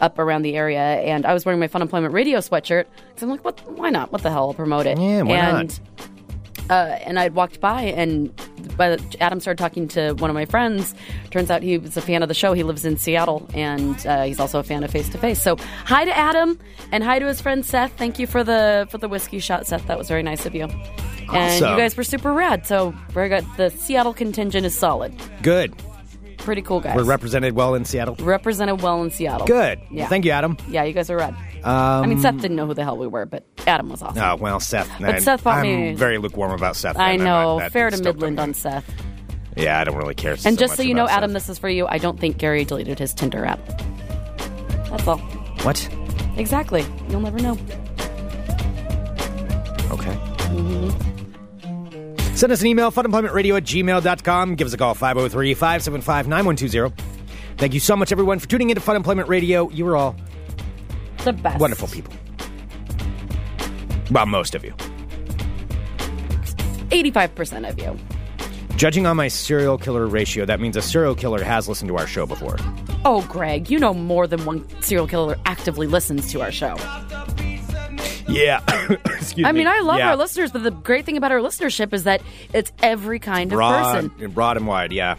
up 0.00 0.18
around 0.18 0.42
the 0.42 0.56
area 0.56 0.80
and 0.80 1.26
I 1.26 1.34
was 1.34 1.44
wearing 1.44 1.60
my 1.60 1.68
Fun 1.68 1.82
Employment 1.82 2.14
Radio 2.14 2.38
sweatshirt 2.38 2.86
because 3.08 3.22
I'm 3.22 3.30
like, 3.30 3.44
what? 3.44 3.60
Why 3.70 3.90
not? 3.90 4.12
What 4.12 4.22
the 4.22 4.30
hell? 4.30 4.48
I'll 4.48 4.54
promote 4.54 4.86
it. 4.86 4.98
Yeah, 4.98 5.22
why 5.22 5.36
and, 5.36 5.68
not? 5.68 6.08
uh, 6.70 6.98
and 7.04 7.18
I'd 7.18 7.34
walked 7.34 7.60
by, 7.60 7.82
and 7.82 8.32
but 8.76 9.16
Adam 9.20 9.40
started 9.40 9.58
talking 9.58 9.88
to 9.88 10.12
one 10.14 10.30
of 10.30 10.34
my 10.34 10.44
friends. 10.44 10.94
Turns 11.30 11.50
out 11.50 11.62
he 11.62 11.78
was 11.78 11.96
a 11.96 12.02
fan 12.02 12.22
of 12.22 12.28
the 12.28 12.34
show. 12.34 12.52
He 12.52 12.62
lives 12.62 12.84
in 12.84 12.96
Seattle, 12.96 13.48
and 13.54 14.06
uh, 14.06 14.24
he's 14.24 14.40
also 14.40 14.58
a 14.58 14.62
fan 14.62 14.82
of 14.84 14.90
Face 14.90 15.08
to 15.10 15.18
Face. 15.18 15.42
So 15.42 15.56
hi 15.84 16.04
to 16.04 16.16
Adam, 16.16 16.58
and 16.92 17.04
hi 17.04 17.18
to 17.18 17.26
his 17.26 17.40
friend 17.40 17.64
Seth. 17.64 17.92
Thank 17.96 18.18
you 18.18 18.26
for 18.26 18.42
the 18.42 18.86
for 18.90 18.98
the 18.98 19.08
whiskey 19.08 19.38
shot, 19.38 19.66
Seth. 19.66 19.86
That 19.86 19.98
was 19.98 20.08
very 20.08 20.22
nice 20.22 20.46
of 20.46 20.54
you. 20.54 20.68
And 21.28 21.36
Awesome. 21.36 21.70
you 21.70 21.76
guys 21.76 21.96
were 21.96 22.04
super 22.04 22.32
rad. 22.32 22.66
So 22.66 22.94
very 23.10 23.28
good. 23.28 23.44
The 23.56 23.70
Seattle 23.70 24.12
contingent 24.14 24.64
is 24.66 24.76
solid. 24.76 25.14
Good. 25.42 25.74
Pretty 26.38 26.60
cool 26.62 26.80
guys. 26.80 26.94
We're 26.96 27.04
represented 27.04 27.54
well 27.54 27.74
in 27.74 27.84
Seattle. 27.86 28.16
represented 28.20 28.82
well 28.82 29.02
in 29.02 29.10
Seattle. 29.10 29.46
Good. 29.46 29.80
Yeah. 29.90 30.08
Thank 30.08 30.26
you, 30.26 30.30
Adam. 30.32 30.58
Yeah, 30.68 30.84
you 30.84 30.92
guys 30.92 31.08
are 31.08 31.16
rad. 31.16 31.34
Um, 31.64 31.72
I 32.04 32.06
mean, 32.06 32.20
Seth 32.20 32.36
didn't 32.38 32.56
know 32.56 32.66
who 32.66 32.74
the 32.74 32.84
hell 32.84 32.98
we 32.98 33.06
were, 33.06 33.24
but 33.24 33.44
Adam 33.66 33.88
was 33.88 34.02
awesome. 34.02 34.22
Oh 34.22 34.36
well, 34.36 34.60
Seth. 34.60 34.90
But 35.00 35.14
I- 35.14 35.18
Seth 35.20 35.42
bought 35.42 35.64
I'm 35.64 35.90
me- 35.90 35.94
very 35.94 36.18
lukewarm 36.18 36.50
about 36.52 36.76
Seth. 36.76 36.98
I 36.98 37.12
and 37.12 37.22
I'm 37.22 37.26
know. 37.26 37.52
not 37.54 37.58
that 37.60 37.72
Fair 37.72 37.88
to 37.88 38.02
Midland 38.02 38.38
on 38.38 38.52
Seth. 38.52 38.84
Yeah, 39.56 39.80
I 39.80 39.84
don't 39.84 39.96
really 39.96 40.14
care. 40.14 40.32
and 40.32 40.58
just 40.58 40.72
much 40.72 40.76
so 40.76 40.82
you 40.82 40.92
know, 40.94 41.04
about 41.04 41.16
Adam, 41.16 41.32
this 41.32 41.48
is 41.48 41.58
for 41.58 41.68
you. 41.70 41.86
I 41.86 41.96
don't 41.96 42.20
think 42.20 42.36
Gary 42.36 42.64
deleted 42.66 42.98
his 42.98 43.14
Tinder 43.14 43.46
app. 43.46 43.60
That's 44.90 45.06
all. 45.08 45.18
What? 45.62 45.88
Exactly. 46.36 46.84
You'll 47.08 47.20
never 47.20 47.38
know. 47.38 47.56
Okay. 49.90 51.13
Send 52.34 52.52
us 52.52 52.60
an 52.60 52.66
email, 52.66 52.90
funemploymentradio 52.90 53.56
at 53.56 53.64
gmail.com. 53.64 54.56
Give 54.56 54.66
us 54.66 54.72
a 54.74 54.76
call, 54.76 54.94
503 54.94 55.54
575 55.54 56.28
9120. 56.28 56.94
Thank 57.56 57.74
you 57.74 57.80
so 57.80 57.94
much, 57.96 58.10
everyone, 58.10 58.38
for 58.40 58.48
tuning 58.48 58.70
into 58.70 58.80
Fun 58.80 58.96
Employment 58.96 59.28
Radio. 59.28 59.70
You 59.70 59.86
are 59.88 59.96
all 59.96 60.16
The 61.24 61.32
best. 61.32 61.60
wonderful 61.60 61.86
people. 61.88 62.12
Well, 64.10 64.26
most 64.26 64.54
of 64.54 64.64
you. 64.64 64.72
85% 66.90 67.68
of 67.68 67.78
you. 67.78 67.96
Judging 68.76 69.06
on 69.06 69.16
my 69.16 69.28
serial 69.28 69.78
killer 69.78 70.06
ratio, 70.06 70.44
that 70.44 70.60
means 70.60 70.76
a 70.76 70.82
serial 70.82 71.14
killer 71.14 71.42
has 71.42 71.68
listened 71.68 71.88
to 71.88 71.96
our 71.96 72.06
show 72.08 72.26
before. 72.26 72.56
Oh, 73.04 73.24
Greg, 73.28 73.70
you 73.70 73.78
know 73.78 73.94
more 73.94 74.26
than 74.26 74.44
one 74.44 74.66
serial 74.82 75.06
killer 75.06 75.36
actively 75.46 75.86
listens 75.86 76.30
to 76.32 76.40
our 76.42 76.50
show. 76.50 76.74
Yeah. 78.28 78.60
Excuse 78.90 79.46
I 79.46 79.52
mean, 79.52 79.64
me. 79.64 79.70
I 79.70 79.80
love 79.80 79.98
Yeah. 79.98 80.10
our 80.10 80.16
listeners, 80.16 80.50
but 80.52 80.62
the 80.62 80.70
great 80.70 81.04
thing 81.06 81.16
about 81.16 81.32
our 81.32 81.38
listenership 81.40 81.92
is 81.92 82.04
that 82.04 82.22
it's 82.52 82.72
every 82.82 83.18
kind 83.18 83.52
of 83.52 83.58
person. 83.58 84.30
broad 84.30 84.56
and 84.56 84.66
wide, 84.66 84.92
yeah. 84.92 85.16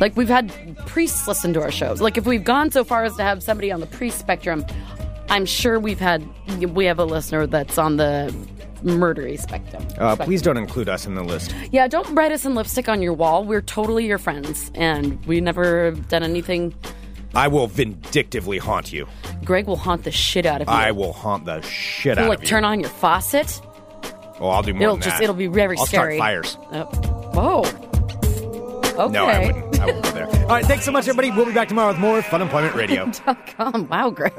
Like 0.00 0.16
we've 0.16 0.28
had 0.28 0.52
priests 0.86 1.28
listen 1.28 1.52
to 1.54 1.62
our 1.62 1.70
shows. 1.70 2.00
Like 2.00 2.16
if 2.16 2.26
we've 2.26 2.42
gone 2.44 2.70
so 2.70 2.82
far 2.84 3.04
as 3.04 3.16
to 3.16 3.22
have 3.22 3.42
somebody 3.42 3.70
on 3.70 3.80
the 3.80 3.86
priest 3.86 4.18
spectrum, 4.18 4.64
I'm 5.28 5.46
sure 5.46 5.78
we've 5.78 6.00
had 6.00 6.24
we 6.74 6.84
have 6.86 6.98
a 6.98 7.04
listener 7.04 7.46
that's 7.46 7.78
on 7.78 7.96
the 7.96 8.34
murdery 8.82 9.40
spectrum. 9.40 9.86
Uh, 9.98 10.16
please 10.16 10.42
don't 10.42 10.56
include 10.58 10.88
us 10.88 11.06
in 11.06 11.14
the 11.14 11.22
list. 11.22 11.54
Yeah, 11.70 11.86
don't 11.88 12.12
write 12.14 12.32
us 12.32 12.44
in 12.44 12.54
lipstick 12.54 12.88
on 12.88 13.00
your 13.02 13.14
wall. 13.14 13.44
We're 13.44 13.62
totally 13.62 14.04
your 14.06 14.18
friends, 14.18 14.70
and 14.74 15.24
we 15.26 15.40
never 15.40 15.86
have 15.86 16.08
done 16.08 16.22
anything. 16.22 16.74
I 17.36 17.48
will 17.48 17.66
vindictively 17.66 18.58
haunt 18.58 18.92
you. 18.92 19.06
Greg 19.44 19.66
will 19.66 19.76
haunt 19.76 20.04
the 20.04 20.10
shit 20.12 20.46
out 20.46 20.62
of 20.62 20.68
you. 20.68 20.72
I 20.74 20.92
will 20.92 21.12
haunt 21.12 21.44
the 21.44 21.60
shit 21.62 22.16
He'll 22.16 22.26
out 22.26 22.28
like 22.30 22.38
of 22.38 22.44
you. 22.44 22.48
turn 22.48 22.64
on 22.64 22.80
your 22.80 22.88
faucet. 22.90 23.60
Oh, 24.40 24.48
I'll 24.48 24.62
do 24.62 24.72
more 24.74 24.82
It'll 24.82 24.94
than 24.96 25.02
just 25.02 25.16
that. 25.18 25.22
it'll 25.24 25.34
be 25.36 25.46
very 25.46 25.76
I'll 25.78 25.86
scary. 25.86 26.16
start 26.16 26.44
fires. 26.44 26.58
Uh, 26.70 26.84
whoa. 27.34 27.62
Okay. 28.96 29.12
No, 29.12 29.26
I 29.26 29.46
wouldn't. 29.46 29.80
I 29.80 29.86
wouldn't 29.86 30.04
go 30.04 30.10
there. 30.12 30.26
All 30.28 30.46
right, 30.48 30.64
thanks 30.64 30.84
so 30.84 30.92
much, 30.92 31.08
everybody. 31.08 31.30
We'll 31.32 31.46
be 31.46 31.52
back 31.52 31.66
tomorrow 31.68 31.88
with 31.88 31.98
more 31.98 32.22
Fun 32.22 32.40
Employment 32.42 32.74
Radio. 32.76 33.10
Come, 33.56 33.88
wow, 33.88 34.10
Greg. 34.10 34.32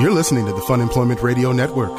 You're 0.00 0.12
listening 0.12 0.46
to 0.46 0.52
the 0.52 0.60
Fun 0.62 0.80
Employment 0.80 1.22
Radio 1.22 1.52
Network. 1.52 1.92